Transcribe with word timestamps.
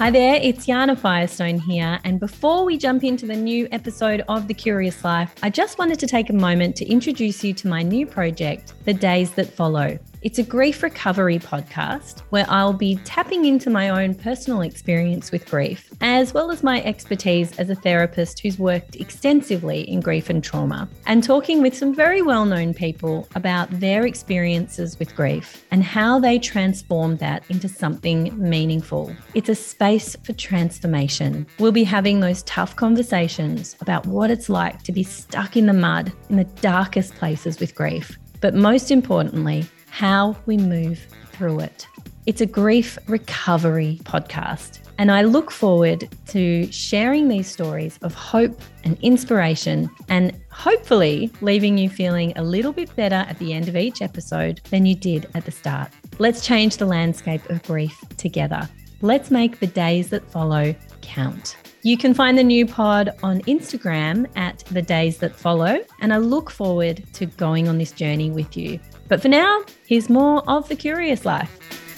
Hi 0.00 0.10
there, 0.10 0.40
it's 0.42 0.64
Yana 0.64 0.96
Firestone 0.96 1.58
here. 1.58 2.00
And 2.04 2.18
before 2.18 2.64
we 2.64 2.78
jump 2.78 3.04
into 3.04 3.26
the 3.26 3.36
new 3.36 3.68
episode 3.70 4.24
of 4.30 4.48
The 4.48 4.54
Curious 4.54 5.04
Life, 5.04 5.34
I 5.42 5.50
just 5.50 5.78
wanted 5.78 5.98
to 5.98 6.06
take 6.06 6.30
a 6.30 6.32
moment 6.32 6.74
to 6.76 6.86
introduce 6.86 7.44
you 7.44 7.52
to 7.52 7.68
my 7.68 7.82
new 7.82 8.06
project, 8.06 8.72
The 8.86 8.94
Days 8.94 9.32
That 9.32 9.52
Follow. 9.52 9.98
It's 10.22 10.38
a 10.38 10.42
grief 10.42 10.82
recovery 10.82 11.38
podcast 11.38 12.20
where 12.28 12.44
I'll 12.50 12.74
be 12.74 12.96
tapping 13.04 13.46
into 13.46 13.70
my 13.70 13.88
own 13.88 14.14
personal 14.14 14.60
experience 14.60 15.32
with 15.32 15.48
grief, 15.48 15.90
as 16.02 16.34
well 16.34 16.50
as 16.50 16.62
my 16.62 16.82
expertise 16.82 17.58
as 17.58 17.70
a 17.70 17.74
therapist 17.74 18.40
who's 18.40 18.58
worked 18.58 18.96
extensively 18.96 19.88
in 19.88 20.00
grief 20.00 20.28
and 20.28 20.44
trauma, 20.44 20.90
and 21.06 21.24
talking 21.24 21.62
with 21.62 21.74
some 21.74 21.94
very 21.94 22.20
well 22.20 22.44
known 22.44 22.74
people 22.74 23.26
about 23.34 23.70
their 23.80 24.04
experiences 24.04 24.98
with 24.98 25.16
grief 25.16 25.64
and 25.70 25.82
how 25.82 26.20
they 26.20 26.38
transformed 26.38 27.18
that 27.20 27.42
into 27.48 27.66
something 27.66 28.30
meaningful. 28.38 29.16
It's 29.32 29.48
a 29.48 29.54
space 29.54 30.16
for 30.22 30.34
transformation. 30.34 31.46
We'll 31.58 31.72
be 31.72 31.84
having 31.84 32.20
those 32.20 32.42
tough 32.42 32.76
conversations 32.76 33.74
about 33.80 34.04
what 34.04 34.30
it's 34.30 34.50
like 34.50 34.82
to 34.82 34.92
be 34.92 35.02
stuck 35.02 35.56
in 35.56 35.64
the 35.64 35.72
mud 35.72 36.12
in 36.28 36.36
the 36.36 36.44
darkest 36.44 37.14
places 37.14 37.58
with 37.58 37.74
grief. 37.74 38.18
But 38.42 38.54
most 38.54 38.90
importantly, 38.90 39.66
how 39.90 40.36
we 40.46 40.56
move 40.56 40.98
through 41.32 41.60
it. 41.60 41.86
It's 42.26 42.40
a 42.40 42.46
grief 42.46 42.98
recovery 43.08 43.98
podcast, 44.04 44.78
and 44.98 45.10
I 45.10 45.22
look 45.22 45.50
forward 45.50 46.08
to 46.28 46.70
sharing 46.70 47.28
these 47.28 47.46
stories 47.46 47.98
of 48.02 48.14
hope 48.14 48.60
and 48.84 48.98
inspiration, 49.00 49.90
and 50.08 50.38
hopefully 50.50 51.30
leaving 51.40 51.78
you 51.78 51.88
feeling 51.88 52.32
a 52.36 52.42
little 52.42 52.72
bit 52.72 52.94
better 52.94 53.26
at 53.28 53.38
the 53.38 53.52
end 53.52 53.68
of 53.68 53.76
each 53.76 54.02
episode 54.02 54.60
than 54.70 54.86
you 54.86 54.94
did 54.94 55.26
at 55.34 55.44
the 55.44 55.50
start. 55.50 55.90
Let's 56.18 56.44
change 56.46 56.76
the 56.76 56.86
landscape 56.86 57.48
of 57.50 57.62
grief 57.62 57.98
together. 58.16 58.68
Let's 59.00 59.30
make 59.30 59.58
the 59.58 59.66
days 59.66 60.10
that 60.10 60.30
follow 60.30 60.74
count. 61.00 61.56
You 61.82 61.96
can 61.96 62.12
find 62.12 62.36
the 62.36 62.44
new 62.44 62.66
pod 62.66 63.08
on 63.22 63.40
Instagram 63.42 64.28
at 64.36 64.58
the 64.66 64.82
days 64.82 65.16
that 65.18 65.34
follow, 65.34 65.78
and 66.00 66.12
I 66.12 66.18
look 66.18 66.50
forward 66.50 67.02
to 67.14 67.24
going 67.24 67.68
on 67.68 67.78
this 67.78 67.90
journey 67.90 68.30
with 68.30 68.54
you. 68.54 68.78
But 69.08 69.22
for 69.22 69.28
now, 69.28 69.62
here's 69.86 70.10
more 70.10 70.42
of 70.46 70.68
The 70.68 70.76
Curious 70.76 71.24
Life. 71.24 71.89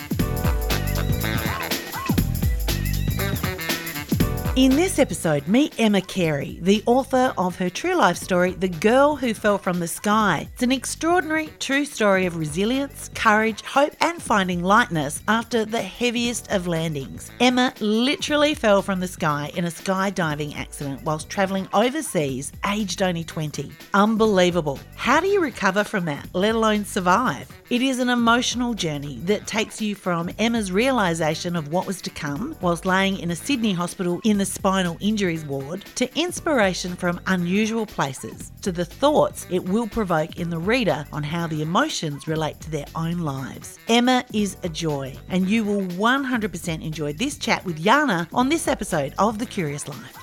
In 4.55 4.77
this 4.77 4.99
episode, 4.99 5.49
meet 5.49 5.81
Emma 5.81 6.03
Carey, 6.03 6.59
the 6.61 6.83
author 6.85 7.33
of 7.39 7.57
her 7.57 7.71
true 7.71 7.95
life 7.95 8.19
story, 8.19 8.53
The 8.53 8.69
Girl 8.69 9.17
Who 9.17 9.33
Fell 9.33 9.57
from 9.57 9.81
the 9.81 9.89
Sky. 9.89 10.47
It's 10.53 10.63
an 10.63 10.71
extraordinary 10.71 11.49
true 11.59 11.87
story 11.87 12.27
of 12.27 12.37
resilience, 12.37 13.09
courage, 13.15 13.63
hope, 13.63 13.97
and 14.03 14.21
finding 14.21 14.63
lightness 14.63 15.23
after 15.27 15.65
the 15.65 15.81
heaviest 15.81 16.53
of 16.53 16.67
landings. 16.67 17.31
Emma 17.41 17.73
literally 17.81 18.53
fell 18.53 18.83
from 18.83 19.01
the 19.01 19.09
sky 19.09 19.51
in 19.57 19.65
a 19.65 19.69
skydiving 19.69 20.55
accident 20.55 21.03
whilst 21.03 21.31
travelling 21.31 21.67
overseas, 21.73 22.53
aged 22.67 23.01
only 23.01 23.25
20. 23.25 23.73
Unbelievable. 23.95 24.79
How 24.97 25.19
do 25.19 25.29
you 25.29 25.41
recover 25.41 25.83
from 25.83 26.05
that, 26.05 26.29
let 26.35 26.55
alone 26.55 26.85
survive? 26.85 27.49
It 27.71 27.81
is 27.81 28.01
an 28.01 28.11
emotional 28.11 28.75
journey 28.75 29.19
that 29.25 29.47
takes 29.47 29.81
you 29.81 29.95
from 29.95 30.29
Emma's 30.39 30.71
realization 30.71 31.57
of 31.57 31.73
what 31.73 31.87
was 31.87 32.03
to 32.03 32.11
come 32.11 32.55
whilst 32.61 32.85
laying 32.85 33.19
in 33.19 33.31
a 33.31 33.37
Sydney 33.37 33.73
hospital 33.73 34.21
in 34.25 34.37
the 34.37 34.42
spinal 34.45 34.97
injuries 35.01 35.45
ward 35.45 35.85
to 35.95 36.19
inspiration 36.19 36.95
from 36.95 37.21
unusual 37.27 37.87
places 37.87 38.53
to 38.63 38.73
the 38.73 38.85
thoughts 38.85 39.47
it 39.51 39.65
will 39.65 39.87
provoke 39.87 40.39
in 40.39 40.51
the 40.51 40.59
reader 40.59 41.05
on 41.13 41.23
how 41.23 41.47
the 41.47 41.63
emotions 41.63 42.27
relate 42.27 42.61
to 42.61 42.71
their 42.71 42.87
own 42.95 43.19
lives. 43.19 43.79
Emma 43.89 44.25
is 44.33 44.57
a 44.63 44.69
joy, 44.69 45.15
and 45.29 45.49
you 45.49 45.65
will 45.65 45.83
100% 45.83 46.85
enjoy 46.85 47.13
this 47.13 47.39
chat 47.39 47.65
with 47.65 47.83
Yana 47.83 48.27
on 48.33 48.49
this 48.49 48.69
episode 48.69 49.15
of 49.19 49.39
The 49.39 49.47
Curious 49.47 49.89
Life. 49.89 50.19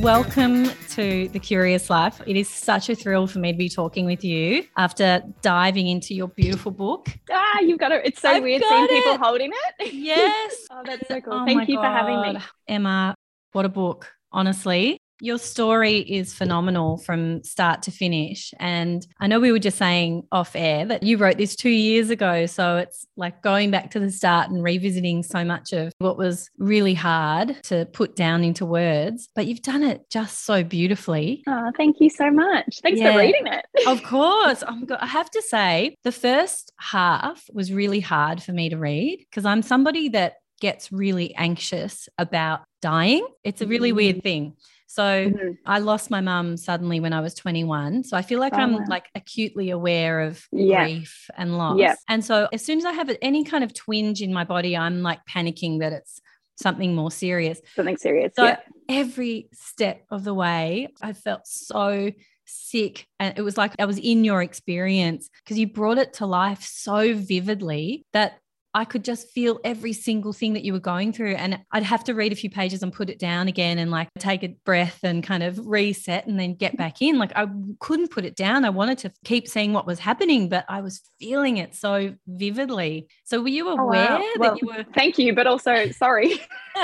Welcome 0.00 0.70
to 1.00 1.28
The 1.28 1.38
Curious 1.38 1.88
Life. 1.88 2.20
It 2.26 2.36
is 2.36 2.48
such 2.48 2.90
a 2.90 2.94
thrill 2.94 3.26
for 3.26 3.38
me 3.38 3.52
to 3.52 3.58
be 3.58 3.70
talking 3.70 4.04
with 4.04 4.22
you 4.22 4.64
after 4.76 5.22
diving 5.40 5.86
into 5.86 6.14
your 6.14 6.28
beautiful 6.28 6.70
book. 6.70 7.08
Ah, 7.30 7.60
you've 7.60 7.78
got 7.78 7.90
it. 7.92 8.02
It's 8.04 8.20
so 8.20 8.28
I've 8.28 8.42
weird 8.42 8.62
seeing 8.68 8.84
it. 8.84 8.90
people 8.90 9.16
holding 9.16 9.50
it. 9.78 9.94
Yes. 9.94 10.66
oh, 10.70 10.82
that's 10.84 11.08
so 11.08 11.20
cool. 11.22 11.32
Oh 11.32 11.44
Thank 11.46 11.68
you 11.68 11.76
for 11.76 11.84
having 11.84 12.20
me. 12.20 12.40
Emma, 12.68 13.14
what 13.52 13.64
a 13.64 13.70
book, 13.70 14.12
honestly. 14.30 14.98
Your 15.22 15.38
story 15.38 15.98
is 15.98 16.32
phenomenal 16.32 16.96
from 16.98 17.42
start 17.44 17.82
to 17.82 17.90
finish. 17.90 18.52
And 18.58 19.06
I 19.20 19.26
know 19.26 19.38
we 19.40 19.52
were 19.52 19.58
just 19.58 19.78
saying 19.78 20.26
off 20.32 20.56
air 20.56 20.86
that 20.86 21.02
you 21.02 21.16
wrote 21.18 21.36
this 21.36 21.54
two 21.56 21.70
years 21.70 22.10
ago. 22.10 22.46
So 22.46 22.78
it's 22.78 23.06
like 23.16 23.42
going 23.42 23.70
back 23.70 23.90
to 23.92 24.00
the 24.00 24.10
start 24.10 24.50
and 24.50 24.62
revisiting 24.62 25.22
so 25.22 25.44
much 25.44 25.72
of 25.72 25.92
what 25.98 26.16
was 26.16 26.48
really 26.58 26.94
hard 26.94 27.62
to 27.64 27.86
put 27.92 28.16
down 28.16 28.42
into 28.44 28.64
words. 28.64 29.28
But 29.34 29.46
you've 29.46 29.62
done 29.62 29.82
it 29.82 30.08
just 30.10 30.44
so 30.44 30.64
beautifully. 30.64 31.42
Oh, 31.46 31.70
thank 31.76 31.96
you 32.00 32.08
so 32.10 32.30
much. 32.30 32.78
Thanks 32.82 33.00
Yeah. 33.00 33.12
for 33.12 33.18
reading 33.18 33.46
it. 33.46 33.64
Of 33.86 34.02
course. 34.02 34.62
Oh 34.66 34.84
God. 34.84 34.98
I 35.00 35.06
have 35.06 35.30
to 35.30 35.42
say, 35.42 35.96
the 36.04 36.12
first 36.12 36.72
half 36.78 37.44
was 37.52 37.72
really 37.72 38.00
hard 38.00 38.42
for 38.42 38.52
me 38.52 38.68
to 38.70 38.76
read 38.76 39.24
because 39.30 39.44
I'm 39.44 39.62
somebody 39.62 40.08
that 40.10 40.34
gets 40.60 40.92
really 40.92 41.34
anxious 41.36 42.08
about 42.18 42.60
dying. 42.82 43.26
It's 43.44 43.62
a 43.62 43.66
really 43.66 43.92
Mm. 43.92 43.96
weird 43.96 44.22
thing. 44.22 44.54
So 44.90 45.30
Mhm. 45.30 45.56
I 45.66 45.78
lost 45.78 46.10
my 46.10 46.20
mum 46.20 46.56
suddenly 46.56 46.98
when 46.98 47.12
I 47.12 47.20
was 47.20 47.32
21. 47.34 48.02
So 48.02 48.16
I 48.16 48.22
feel 48.22 48.40
like 48.40 48.54
Oh, 48.54 48.58
I'm 48.58 48.72
wow. 48.72 48.84
like 48.88 49.06
acutely 49.14 49.70
aware 49.70 50.18
of 50.22 50.48
Yeah. 50.50 50.82
grief 50.84 51.30
and 51.36 51.56
loss. 51.56 51.78
Yeah. 51.78 51.94
And 52.08 52.24
so 52.24 52.48
as 52.52 52.64
soon 52.64 52.78
as 52.78 52.84
I 52.84 52.90
have 52.92 53.08
any 53.22 53.44
kind 53.44 53.62
of 53.62 53.72
twinge 53.72 54.20
in 54.20 54.32
my 54.32 54.42
body, 54.42 54.76
I'm 54.76 55.02
like 55.02 55.20
panicking 55.26 55.78
that 55.78 55.92
it's 55.92 56.20
something 56.56 56.96
more 56.96 57.12
serious. 57.12 57.60
Something 57.76 57.98
serious. 57.98 58.32
So 58.34 58.46
yeah. 58.46 58.58
every 58.88 59.48
step 59.52 60.04
of 60.10 60.24
the 60.24 60.34
way, 60.34 60.88
I 61.00 61.12
felt 61.12 61.46
so 61.46 62.10
sick. 62.44 63.06
And 63.20 63.38
it 63.38 63.42
was 63.42 63.56
like 63.56 63.74
I 63.78 63.84
was 63.84 63.98
in 63.98 64.24
your 64.24 64.42
experience 64.42 65.30
because 65.44 65.56
you 65.56 65.68
brought 65.68 65.98
it 65.98 66.14
to 66.14 66.26
life 66.26 66.64
so 66.64 67.14
vividly 67.14 68.04
that 68.12 68.40
I 68.72 68.84
could 68.84 69.04
just 69.04 69.30
feel 69.30 69.58
every 69.64 69.92
single 69.92 70.32
thing 70.32 70.52
that 70.52 70.62
you 70.62 70.72
were 70.72 70.78
going 70.78 71.12
through. 71.12 71.34
And 71.34 71.58
I'd 71.72 71.82
have 71.82 72.04
to 72.04 72.14
read 72.14 72.32
a 72.32 72.36
few 72.36 72.50
pages 72.50 72.82
and 72.82 72.92
put 72.92 73.10
it 73.10 73.18
down 73.18 73.48
again 73.48 73.78
and 73.78 73.90
like 73.90 74.08
take 74.18 74.44
a 74.44 74.54
breath 74.64 75.00
and 75.02 75.24
kind 75.24 75.42
of 75.42 75.66
reset 75.66 76.26
and 76.26 76.38
then 76.38 76.54
get 76.54 76.76
back 76.76 77.02
in. 77.02 77.18
Like 77.18 77.32
I 77.34 77.48
couldn't 77.80 78.12
put 78.12 78.24
it 78.24 78.36
down. 78.36 78.64
I 78.64 78.70
wanted 78.70 78.98
to 78.98 79.12
keep 79.24 79.48
seeing 79.48 79.72
what 79.72 79.86
was 79.86 79.98
happening, 79.98 80.48
but 80.48 80.64
I 80.68 80.82
was 80.82 81.00
feeling 81.18 81.56
it 81.56 81.74
so 81.74 82.14
vividly. 82.28 83.08
So 83.24 83.40
were 83.42 83.48
you 83.48 83.68
Oh, 83.68 83.74
wow. 83.74 83.82
aware 83.82 84.20
Well, 84.38 84.52
that 84.52 84.62
you 84.62 84.68
were 84.68 84.84
Thank 84.94 85.18
you, 85.18 85.34
but 85.34 85.46
also 85.48 85.90
sorry. 85.90 86.40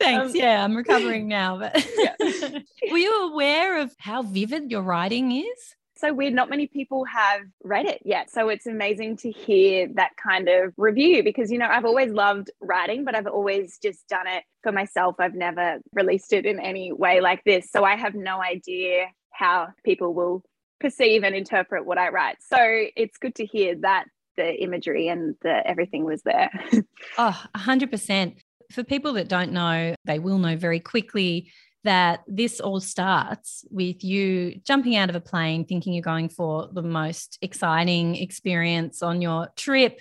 Thanks. 0.00 0.30
Um, 0.30 0.32
yeah, 0.34 0.64
I'm 0.64 0.76
recovering 0.76 1.28
now. 1.28 1.58
But 1.58 1.86
Yeah. 1.96 2.14
were 2.90 2.98
you 2.98 3.30
aware 3.32 3.80
of 3.82 3.92
how 3.98 4.22
vivid 4.22 4.70
your 4.70 4.82
writing 4.82 5.32
is? 5.32 5.74
So 6.00 6.12
weird. 6.12 6.34
Not 6.34 6.50
many 6.50 6.66
people 6.66 7.04
have 7.04 7.42
read 7.62 7.86
it 7.86 8.02
yet. 8.04 8.30
So 8.30 8.48
it's 8.48 8.66
amazing 8.66 9.18
to 9.18 9.30
hear 9.30 9.88
that 9.94 10.12
kind 10.22 10.48
of 10.48 10.72
review 10.76 11.22
because, 11.22 11.50
you 11.50 11.58
know, 11.58 11.68
I've 11.68 11.84
always 11.84 12.10
loved 12.10 12.50
writing, 12.60 13.04
but 13.04 13.14
I've 13.14 13.26
always 13.26 13.78
just 13.82 14.08
done 14.08 14.26
it 14.26 14.44
for 14.62 14.72
myself. 14.72 15.16
I've 15.18 15.34
never 15.34 15.78
released 15.92 16.32
it 16.32 16.46
in 16.46 16.58
any 16.58 16.92
way 16.92 17.20
like 17.20 17.44
this. 17.44 17.70
So 17.70 17.84
I 17.84 17.96
have 17.96 18.14
no 18.14 18.40
idea 18.42 19.06
how 19.32 19.68
people 19.84 20.14
will 20.14 20.42
perceive 20.80 21.24
and 21.24 21.34
interpret 21.34 21.86
what 21.86 21.98
I 21.98 22.08
write. 22.08 22.36
So 22.40 22.58
it's 22.58 23.18
good 23.18 23.34
to 23.36 23.46
hear 23.46 23.76
that 23.82 24.04
the 24.36 24.62
imagery 24.62 25.08
and 25.08 25.34
the 25.42 25.66
everything 25.66 26.04
was 26.04 26.22
there. 26.22 26.50
Oh, 27.16 27.42
100%. 27.56 28.36
For 28.72 28.84
people 28.84 29.14
that 29.14 29.26
don't 29.26 29.52
know, 29.52 29.94
they 30.04 30.18
will 30.18 30.38
know 30.38 30.56
very 30.56 30.80
quickly 30.80 31.50
that 31.84 32.20
this 32.26 32.60
all 32.60 32.80
starts 32.80 33.64
with 33.70 34.04
you 34.04 34.60
jumping 34.66 34.96
out 34.96 35.08
of 35.10 35.16
a 35.16 35.20
plane, 35.20 35.64
thinking 35.64 35.92
you're 35.94 36.02
going 36.02 36.28
for 36.28 36.68
the 36.72 36.82
most 36.82 37.38
exciting 37.42 38.16
experience 38.16 39.02
on 39.02 39.22
your 39.22 39.48
trip 39.56 40.00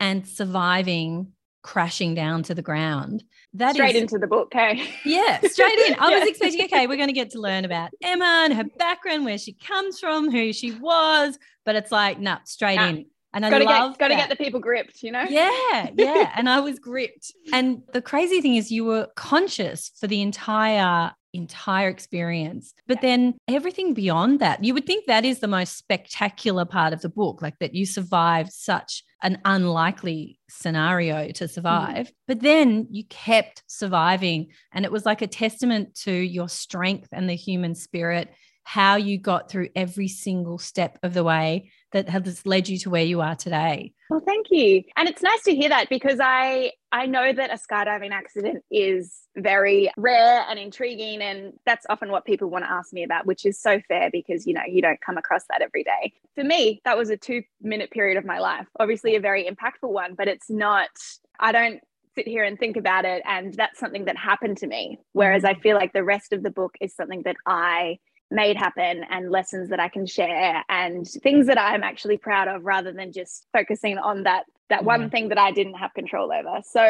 and 0.00 0.26
surviving 0.26 1.32
crashing 1.62 2.14
down 2.14 2.42
to 2.44 2.54
the 2.54 2.62
ground. 2.62 3.22
That 3.54 3.74
Straight 3.74 3.96
into 3.96 4.16
the 4.18 4.26
book, 4.26 4.48
hey? 4.52 4.88
Yeah, 5.04 5.40
straight 5.42 5.78
in. 5.80 5.94
I 5.98 6.18
was 6.18 6.28
expecting, 6.28 6.64
okay, 6.64 6.86
we're 6.86 6.96
going 6.96 7.08
to 7.08 7.12
get 7.14 7.30
to 7.30 7.40
learn 7.40 7.64
about 7.66 7.90
Emma 8.00 8.42
and 8.44 8.54
her 8.54 8.64
background, 8.78 9.24
where 9.24 9.36
she 9.38 9.52
comes 9.52 9.98
from, 9.98 10.30
who 10.30 10.52
she 10.52 10.70
was, 10.72 11.38
but 11.66 11.74
it's 11.74 11.92
like, 11.92 12.18
nah, 12.20 12.38
straight 12.44 12.76
Nah. 12.76 12.88
in. 12.88 13.06
And 13.34 13.44
I 13.44 13.50
Gotta 13.50 13.64
love 13.64 13.92
get 13.92 13.98
gotta 13.98 14.14
that. 14.14 14.28
get 14.30 14.38
the 14.38 14.42
people 14.42 14.58
gripped, 14.60 15.02
you 15.02 15.12
know? 15.12 15.24
Yeah, 15.28 15.90
yeah. 15.94 16.32
and 16.34 16.48
I 16.48 16.60
was 16.60 16.78
gripped. 16.78 17.32
And 17.52 17.82
the 17.92 18.00
crazy 18.00 18.40
thing 18.40 18.54
is 18.56 18.72
you 18.72 18.84
were 18.86 19.08
conscious 19.16 19.92
for 20.00 20.06
the 20.06 20.22
entire 20.22 21.12
entire 21.32 21.88
experience. 21.88 22.74
But 22.86 23.00
then 23.00 23.34
everything 23.46 23.94
beyond 23.94 24.40
that, 24.40 24.64
you 24.64 24.74
would 24.74 24.86
think 24.86 25.06
that 25.06 25.24
is 25.24 25.40
the 25.40 25.48
most 25.48 25.76
spectacular 25.76 26.64
part 26.64 26.92
of 26.92 27.00
the 27.00 27.08
book, 27.08 27.42
like 27.42 27.58
that 27.60 27.74
you 27.74 27.86
survived 27.86 28.52
such 28.52 29.04
an 29.22 29.38
unlikely 29.44 30.38
scenario 30.48 31.30
to 31.32 31.44
mm. 31.44 31.50
survive. 31.50 32.12
But 32.26 32.40
then 32.40 32.86
you 32.90 33.04
kept 33.04 33.62
surviving. 33.66 34.48
And 34.72 34.84
it 34.84 34.92
was 34.92 35.04
like 35.04 35.22
a 35.22 35.26
testament 35.26 35.94
to 36.02 36.12
your 36.12 36.48
strength 36.48 37.08
and 37.12 37.28
the 37.28 37.34
human 37.34 37.74
spirit, 37.74 38.32
how 38.64 38.96
you 38.96 39.18
got 39.18 39.50
through 39.50 39.68
every 39.74 40.08
single 40.08 40.58
step 40.58 40.98
of 41.02 41.14
the 41.14 41.24
way 41.24 41.70
that 41.92 42.08
has 42.08 42.44
led 42.44 42.68
you 42.68 42.78
to 42.78 42.90
where 42.90 43.04
you 43.04 43.20
are 43.20 43.34
today. 43.34 43.92
Well, 44.10 44.20
thank 44.20 44.46
you. 44.50 44.82
And 44.96 45.08
it's 45.08 45.22
nice 45.22 45.42
to 45.44 45.54
hear 45.54 45.68
that 45.68 45.88
because 45.88 46.18
I 46.20 46.72
I 46.90 47.06
know 47.06 47.32
that 47.32 47.50
a 47.50 47.58
skydiving 47.58 48.10
accident 48.10 48.64
is 48.70 49.20
very 49.36 49.90
rare 49.96 50.44
and 50.48 50.58
intriguing 50.58 51.20
and 51.20 51.52
that's 51.66 51.86
often 51.90 52.10
what 52.10 52.24
people 52.24 52.48
want 52.48 52.64
to 52.64 52.70
ask 52.70 52.92
me 52.92 53.04
about, 53.04 53.26
which 53.26 53.44
is 53.44 53.60
so 53.60 53.80
fair 53.88 54.10
because 54.10 54.46
you 54.46 54.54
know, 54.54 54.62
you 54.66 54.80
don't 54.80 55.00
come 55.00 55.18
across 55.18 55.44
that 55.50 55.62
every 55.62 55.84
day. 55.84 56.12
For 56.34 56.44
me, 56.44 56.80
that 56.84 56.96
was 56.96 57.10
a 57.10 57.16
2-minute 57.16 57.90
period 57.90 58.16
of 58.16 58.24
my 58.24 58.38
life. 58.38 58.66
Obviously 58.80 59.16
a 59.16 59.20
very 59.20 59.44
impactful 59.44 59.90
one, 59.90 60.14
but 60.14 60.28
it's 60.28 60.50
not 60.50 60.90
I 61.38 61.52
don't 61.52 61.80
sit 62.14 62.26
here 62.26 62.42
and 62.42 62.58
think 62.58 62.76
about 62.76 63.04
it 63.04 63.22
and 63.26 63.54
that's 63.54 63.78
something 63.78 64.06
that 64.06 64.16
happened 64.16 64.56
to 64.56 64.66
me 64.66 64.98
whereas 65.12 65.44
i 65.44 65.54
feel 65.54 65.76
like 65.76 65.92
the 65.92 66.02
rest 66.02 66.32
of 66.32 66.42
the 66.42 66.50
book 66.50 66.74
is 66.80 66.92
something 66.92 67.22
that 67.22 67.36
i 67.46 67.96
made 68.30 68.56
happen 68.56 69.04
and 69.10 69.30
lessons 69.30 69.70
that 69.70 69.80
I 69.80 69.88
can 69.88 70.06
share 70.06 70.64
and 70.68 71.06
things 71.06 71.46
that 71.46 71.58
I'm 71.58 71.82
actually 71.82 72.18
proud 72.18 72.48
of 72.48 72.64
rather 72.64 72.92
than 72.92 73.12
just 73.12 73.46
focusing 73.52 73.98
on 73.98 74.24
that 74.24 74.44
that 74.68 74.84
one 74.84 75.08
mm. 75.08 75.10
thing 75.10 75.28
that 75.28 75.38
I 75.38 75.50
didn't 75.50 75.74
have 75.74 75.94
control 75.94 76.30
over. 76.32 76.60
So 76.62 76.82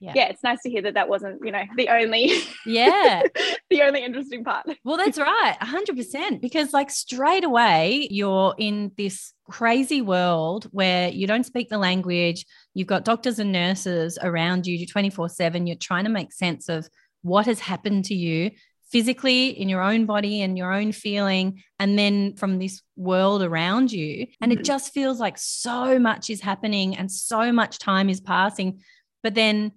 yeah. 0.00 0.12
yeah. 0.14 0.28
it's 0.28 0.42
nice 0.44 0.62
to 0.62 0.70
hear 0.70 0.82
that 0.82 0.94
that 0.94 1.08
wasn't, 1.08 1.44
you 1.44 1.50
know, 1.50 1.64
the 1.76 1.88
only 1.88 2.32
yeah, 2.64 3.22
the 3.70 3.82
only 3.82 4.04
interesting 4.04 4.44
part. 4.44 4.66
Well, 4.84 4.96
that's 4.96 5.18
right. 5.18 5.56
100% 5.60 6.40
because 6.40 6.72
like 6.72 6.90
straight 6.90 7.44
away 7.44 8.06
you're 8.10 8.54
in 8.58 8.92
this 8.96 9.32
crazy 9.50 10.00
world 10.00 10.68
where 10.70 11.08
you 11.08 11.26
don't 11.26 11.44
speak 11.44 11.68
the 11.68 11.78
language, 11.78 12.46
you've 12.72 12.86
got 12.86 13.04
doctors 13.04 13.38
and 13.38 13.52
nurses 13.52 14.18
around 14.22 14.66
you 14.66 14.86
24/7, 14.86 15.66
you're 15.66 15.76
trying 15.76 16.04
to 16.04 16.10
make 16.10 16.32
sense 16.32 16.68
of 16.68 16.88
what 17.22 17.46
has 17.46 17.58
happened 17.58 18.04
to 18.04 18.14
you 18.14 18.50
physically 18.94 19.48
in 19.48 19.68
your 19.68 19.82
own 19.82 20.06
body 20.06 20.40
and 20.40 20.56
your 20.56 20.72
own 20.72 20.92
feeling, 20.92 21.60
and 21.80 21.98
then 21.98 22.36
from 22.36 22.60
this 22.60 22.80
world 22.94 23.42
around 23.42 23.90
you. 23.90 24.24
And 24.40 24.52
mm-hmm. 24.52 24.60
it 24.60 24.64
just 24.64 24.94
feels 24.94 25.18
like 25.18 25.36
so 25.36 25.98
much 25.98 26.30
is 26.30 26.40
happening 26.40 26.96
and 26.96 27.10
so 27.10 27.50
much 27.50 27.80
time 27.80 28.08
is 28.08 28.20
passing. 28.20 28.82
But 29.24 29.34
then 29.34 29.72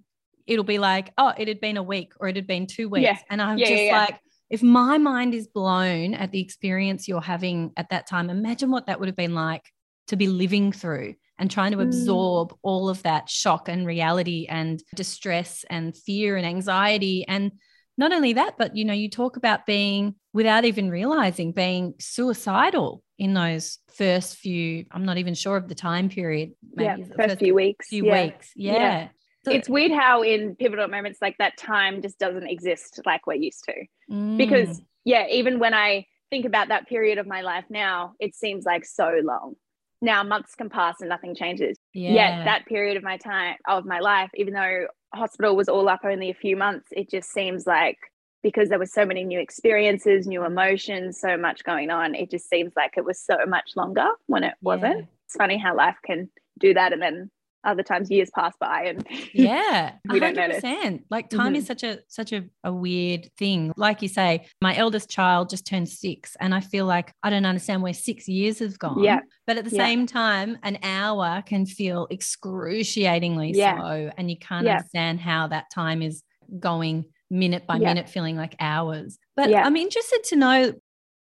it'll 0.46 0.62
be 0.62 0.78
like, 0.78 1.12
oh, 1.18 1.32
it 1.36 1.48
had 1.48 1.60
been 1.60 1.76
a 1.76 1.82
week 1.82 2.12
or 2.20 2.28
it 2.28 2.36
had 2.36 2.46
been 2.46 2.68
two 2.68 2.88
weeks. 2.88 3.02
Yeah. 3.02 3.18
And 3.28 3.42
I'm 3.42 3.58
yeah, 3.58 3.68
just 3.68 3.82
yeah, 3.82 3.98
like, 3.98 4.20
if 4.50 4.62
my 4.62 4.98
mind 4.98 5.34
is 5.34 5.48
blown 5.48 6.14
at 6.14 6.30
the 6.30 6.40
experience 6.40 7.08
you're 7.08 7.20
having 7.20 7.72
at 7.76 7.90
that 7.90 8.06
time, 8.06 8.30
imagine 8.30 8.70
what 8.70 8.86
that 8.86 9.00
would 9.00 9.08
have 9.08 9.16
been 9.16 9.34
like 9.34 9.64
to 10.06 10.16
be 10.16 10.28
living 10.28 10.70
through 10.70 11.14
and 11.40 11.50
trying 11.50 11.72
to 11.72 11.78
mm. 11.78 11.82
absorb 11.82 12.54
all 12.62 12.88
of 12.88 13.02
that 13.02 13.28
shock 13.28 13.68
and 13.68 13.84
reality 13.84 14.46
and 14.48 14.80
distress 14.94 15.64
and 15.68 15.96
fear 15.96 16.36
and 16.36 16.46
anxiety 16.46 17.26
and 17.26 17.50
not 17.98 18.12
only 18.12 18.32
that, 18.34 18.54
but 18.56 18.76
you 18.76 18.84
know, 18.84 18.94
you 18.94 19.10
talk 19.10 19.36
about 19.36 19.66
being 19.66 20.14
without 20.32 20.64
even 20.64 20.88
realizing 20.88 21.52
being 21.52 21.94
suicidal 21.98 23.02
in 23.18 23.34
those 23.34 23.78
first 23.92 24.36
few, 24.36 24.86
I'm 24.92 25.04
not 25.04 25.18
even 25.18 25.34
sure 25.34 25.56
of 25.56 25.68
the 25.68 25.74
time 25.74 26.08
period. 26.08 26.52
yeah, 26.76 26.96
first, 26.96 27.12
first, 27.16 27.38
few 27.40 27.54
weeks. 27.54 27.88
Few 27.88 28.06
yeah. 28.06 28.22
weeks. 28.22 28.52
Yeah. 28.54 28.72
yeah. 28.72 29.08
So, 29.44 29.52
it's 29.52 29.68
weird 29.68 29.92
how 29.92 30.22
in 30.22 30.56
pivotal 30.56 30.88
moments 30.88 31.18
like 31.20 31.36
that 31.38 31.56
time 31.56 32.02
just 32.02 32.18
doesn't 32.18 32.46
exist 32.46 33.00
like 33.04 33.26
we're 33.26 33.34
used 33.34 33.64
to. 33.64 33.74
Mm. 34.10 34.36
Because 34.36 34.80
yeah, 35.04 35.26
even 35.30 35.58
when 35.58 35.74
I 35.74 36.06
think 36.30 36.44
about 36.44 36.68
that 36.68 36.86
period 36.86 37.18
of 37.18 37.26
my 37.26 37.40
life 37.40 37.64
now, 37.68 38.14
it 38.20 38.34
seems 38.34 38.64
like 38.64 38.84
so 38.84 39.20
long. 39.24 39.54
Now 40.00 40.22
months 40.22 40.54
can 40.54 40.68
pass 40.68 40.96
and 41.00 41.08
nothing 41.08 41.34
changes. 41.34 41.76
Yeah. 41.92 42.12
Yet 42.12 42.44
that 42.44 42.66
period 42.66 42.96
of 42.96 43.02
my 43.02 43.16
time 43.16 43.56
of 43.66 43.84
my 43.84 43.98
life, 43.98 44.30
even 44.34 44.54
though 44.54 44.86
hospital 45.14 45.56
was 45.56 45.68
all 45.68 45.88
up 45.88 46.00
only 46.04 46.30
a 46.30 46.34
few 46.34 46.56
months, 46.56 46.88
it 46.92 47.10
just 47.10 47.32
seems 47.32 47.66
like 47.66 47.98
because 48.42 48.68
there 48.68 48.78
were 48.78 48.86
so 48.86 49.04
many 49.04 49.24
new 49.24 49.40
experiences, 49.40 50.26
new 50.26 50.44
emotions, 50.44 51.18
so 51.20 51.36
much 51.36 51.64
going 51.64 51.90
on, 51.90 52.14
it 52.14 52.30
just 52.30 52.48
seems 52.48 52.72
like 52.76 52.92
it 52.96 53.04
was 53.04 53.20
so 53.20 53.36
much 53.46 53.72
longer 53.76 54.08
when 54.26 54.44
it 54.44 54.54
wasn't. 54.60 55.08
It's 55.26 55.36
funny 55.36 55.58
how 55.58 55.76
life 55.76 55.96
can 56.04 56.30
do 56.58 56.74
that 56.74 56.92
and 56.92 57.02
then 57.02 57.30
other 57.64 57.82
times 57.82 58.10
years 58.10 58.30
pass 58.34 58.54
by 58.60 58.84
and 58.84 59.06
yeah 59.32 59.92
we 60.08 60.20
100%. 60.20 60.20
don't 60.20 60.36
notice 60.36 61.00
like 61.10 61.28
time 61.28 61.48
mm-hmm. 61.48 61.56
is 61.56 61.66
such 61.66 61.82
a 61.82 61.98
such 62.08 62.32
a, 62.32 62.44
a 62.64 62.72
weird 62.72 63.28
thing 63.36 63.72
like 63.76 64.00
you 64.00 64.08
say 64.08 64.46
my 64.62 64.76
eldest 64.76 65.10
child 65.10 65.50
just 65.50 65.66
turned 65.66 65.88
six 65.88 66.36
and 66.40 66.54
i 66.54 66.60
feel 66.60 66.86
like 66.86 67.12
i 67.22 67.30
don't 67.30 67.44
understand 67.44 67.82
where 67.82 67.92
six 67.92 68.28
years 68.28 68.60
have 68.60 68.78
gone 68.78 69.02
yeah 69.02 69.20
but 69.46 69.58
at 69.58 69.64
the 69.64 69.74
yeah. 69.74 69.84
same 69.84 70.06
time 70.06 70.56
an 70.62 70.78
hour 70.82 71.42
can 71.46 71.66
feel 71.66 72.06
excruciatingly 72.10 73.52
yeah. 73.54 73.76
slow 73.76 74.10
and 74.16 74.30
you 74.30 74.36
can't 74.38 74.64
yeah. 74.64 74.76
understand 74.76 75.20
how 75.20 75.48
that 75.48 75.64
time 75.72 76.00
is 76.00 76.22
going 76.58 77.04
minute 77.30 77.66
by 77.66 77.78
minute 77.78 78.08
feeling 78.08 78.36
like 78.36 78.54
hours 78.60 79.18
but 79.36 79.54
i'm 79.54 79.76
interested 79.76 80.22
to 80.24 80.36
know 80.36 80.72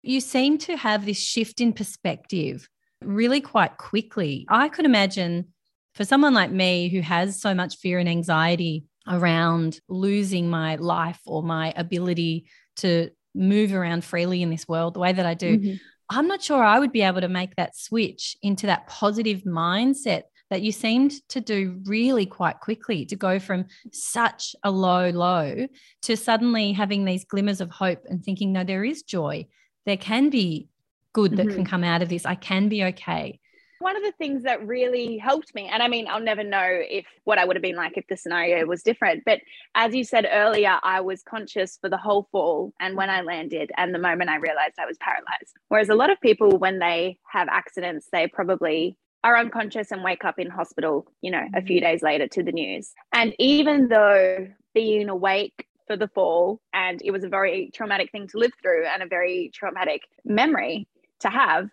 you 0.01 0.21
seem 0.21 0.57
to 0.57 0.77
have 0.77 1.05
this 1.05 1.17
shift 1.17 1.59
in 1.59 1.73
perspective 1.73 2.69
really 3.03 3.41
quite 3.41 3.77
quickly 3.77 4.45
i 4.49 4.69
could 4.69 4.85
imagine 4.85 5.45
for 5.93 6.05
someone 6.05 6.33
like 6.33 6.51
me 6.51 6.89
who 6.89 7.01
has 7.01 7.41
so 7.41 7.53
much 7.53 7.77
fear 7.77 7.99
and 7.99 8.09
anxiety 8.09 8.85
around 9.07 9.79
losing 9.87 10.49
my 10.49 10.75
life 10.75 11.19
or 11.25 11.41
my 11.41 11.73
ability 11.75 12.45
to 12.77 13.09
move 13.33 13.73
around 13.73 14.03
freely 14.03 14.41
in 14.41 14.49
this 14.49 14.67
world 14.67 14.93
the 14.93 14.99
way 14.99 15.13
that 15.13 15.25
I 15.25 15.33
do, 15.33 15.57
mm-hmm. 15.57 15.75
I'm 16.09 16.27
not 16.27 16.41
sure 16.41 16.63
I 16.63 16.79
would 16.79 16.91
be 16.91 17.03
able 17.03 17.21
to 17.21 17.29
make 17.29 17.55
that 17.55 17.75
switch 17.75 18.35
into 18.41 18.67
that 18.67 18.87
positive 18.87 19.43
mindset 19.43 20.23
that 20.49 20.61
you 20.63 20.71
seemed 20.71 21.11
to 21.29 21.39
do 21.39 21.79
really 21.85 22.25
quite 22.25 22.59
quickly 22.59 23.05
to 23.05 23.15
go 23.15 23.39
from 23.39 23.65
such 23.91 24.55
a 24.63 24.71
low 24.71 25.09
low 25.09 25.67
to 26.03 26.17
suddenly 26.17 26.71
having 26.71 27.05
these 27.05 27.25
glimmers 27.25 27.61
of 27.61 27.69
hope 27.69 28.01
and 28.07 28.23
thinking 28.23 28.51
no 28.51 28.63
there 28.63 28.83
is 28.83 29.03
joy 29.03 29.45
there 29.85 29.97
can 29.97 30.29
be 30.29 30.67
good 31.13 31.37
that 31.37 31.47
mm-hmm. 31.47 31.57
can 31.57 31.65
come 31.65 31.83
out 31.83 32.01
of 32.01 32.09
this 32.09 32.25
i 32.25 32.35
can 32.35 32.67
be 32.67 32.83
okay 32.83 33.39
one 33.79 33.95
of 33.95 34.03
the 34.03 34.11
things 34.11 34.43
that 34.43 34.65
really 34.65 35.17
helped 35.17 35.55
me, 35.55 35.67
and 35.67 35.81
I 35.81 35.87
mean, 35.87 36.07
I'll 36.07 36.19
never 36.19 36.43
know 36.43 36.67
if 36.67 37.05
what 37.23 37.37
I 37.37 37.45
would 37.45 37.55
have 37.55 37.63
been 37.63 37.75
like 37.75 37.97
if 37.97 38.05
the 38.07 38.17
scenario 38.17 38.65
was 38.65 38.83
different, 38.83 39.23
but 39.25 39.39
as 39.73 39.95
you 39.95 40.03
said 40.03 40.27
earlier, 40.29 40.77
I 40.83 41.01
was 41.01 41.23
conscious 41.23 41.77
for 41.79 41.89
the 41.89 41.97
whole 41.97 42.27
fall 42.31 42.73
and 42.79 42.95
when 42.95 43.09
I 43.09 43.21
landed 43.21 43.71
and 43.77 43.93
the 43.93 43.99
moment 43.99 44.29
I 44.29 44.35
realized 44.35 44.75
I 44.79 44.85
was 44.85 44.97
paralyzed. 44.99 45.55
Whereas 45.69 45.89
a 45.89 45.95
lot 45.95 46.09
of 46.09 46.19
people, 46.19 46.57
when 46.57 46.79
they 46.79 47.17
have 47.31 47.47
accidents, 47.49 48.07
they 48.11 48.27
probably 48.27 48.97
are 49.23 49.37
unconscious 49.37 49.91
and 49.91 50.03
wake 50.03 50.25
up 50.25 50.39
in 50.39 50.49
hospital, 50.49 51.05
you 51.21 51.31
know, 51.31 51.45
a 51.55 51.61
few 51.61 51.77
mm-hmm. 51.77 51.91
days 51.91 52.03
later 52.03 52.27
to 52.27 52.43
the 52.43 52.51
news. 52.51 52.93
And 53.13 53.33
even 53.39 53.87
though 53.87 54.47
being 54.73 55.09
awake 55.09 55.67
for 55.87 55.97
the 55.97 56.07
fall 56.09 56.61
and 56.73 57.01
it 57.03 57.11
was 57.11 57.23
a 57.23 57.29
very 57.29 57.71
traumatic 57.73 58.11
thing 58.11 58.27
to 58.27 58.37
live 58.37 58.51
through 58.61 58.85
and 58.85 59.01
a 59.03 59.07
very 59.07 59.51
traumatic 59.53 60.01
memory 60.25 60.87
to 61.21 61.29
have, 61.29 61.69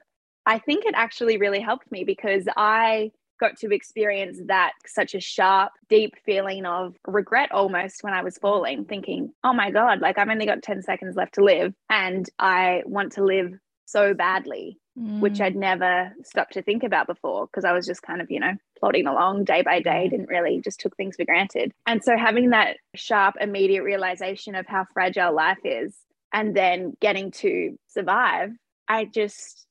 I 0.46 0.58
think 0.58 0.86
it 0.86 0.94
actually 0.96 1.38
really 1.38 1.60
helped 1.60 1.90
me 1.90 2.04
because 2.04 2.48
I 2.56 3.10
got 3.38 3.56
to 3.58 3.72
experience 3.72 4.38
that 4.46 4.72
such 4.86 5.14
a 5.14 5.20
sharp, 5.20 5.72
deep 5.88 6.14
feeling 6.24 6.64
of 6.64 6.94
regret 7.06 7.52
almost 7.52 8.02
when 8.02 8.14
I 8.14 8.22
was 8.22 8.38
falling, 8.38 8.84
thinking, 8.84 9.32
oh 9.44 9.52
my 9.52 9.70
God, 9.70 10.00
like 10.00 10.18
I've 10.18 10.28
only 10.28 10.46
got 10.46 10.62
10 10.62 10.82
seconds 10.82 11.16
left 11.16 11.34
to 11.34 11.44
live 11.44 11.74
and 11.90 12.28
I 12.38 12.82
want 12.86 13.12
to 13.12 13.24
live 13.24 13.52
so 13.84 14.14
badly, 14.14 14.78
mm. 14.98 15.20
which 15.20 15.40
I'd 15.40 15.56
never 15.56 16.12
stopped 16.24 16.54
to 16.54 16.62
think 16.62 16.82
about 16.82 17.06
before 17.06 17.46
because 17.46 17.64
I 17.64 17.72
was 17.72 17.86
just 17.86 18.02
kind 18.02 18.20
of, 18.20 18.30
you 18.30 18.40
know, 18.40 18.54
plodding 18.78 19.06
along 19.06 19.44
day 19.44 19.62
by 19.62 19.80
day, 19.80 20.08
didn't 20.08 20.28
really 20.28 20.60
just 20.62 20.80
took 20.80 20.96
things 20.96 21.16
for 21.16 21.24
granted. 21.24 21.72
And 21.86 22.02
so 22.02 22.16
having 22.16 22.50
that 22.50 22.78
sharp, 22.94 23.36
immediate 23.40 23.82
realization 23.82 24.54
of 24.54 24.66
how 24.66 24.86
fragile 24.92 25.34
life 25.34 25.60
is 25.64 25.94
and 26.32 26.56
then 26.56 26.94
getting 27.00 27.30
to 27.32 27.76
survive, 27.88 28.50
I 28.88 29.04
just 29.04 29.65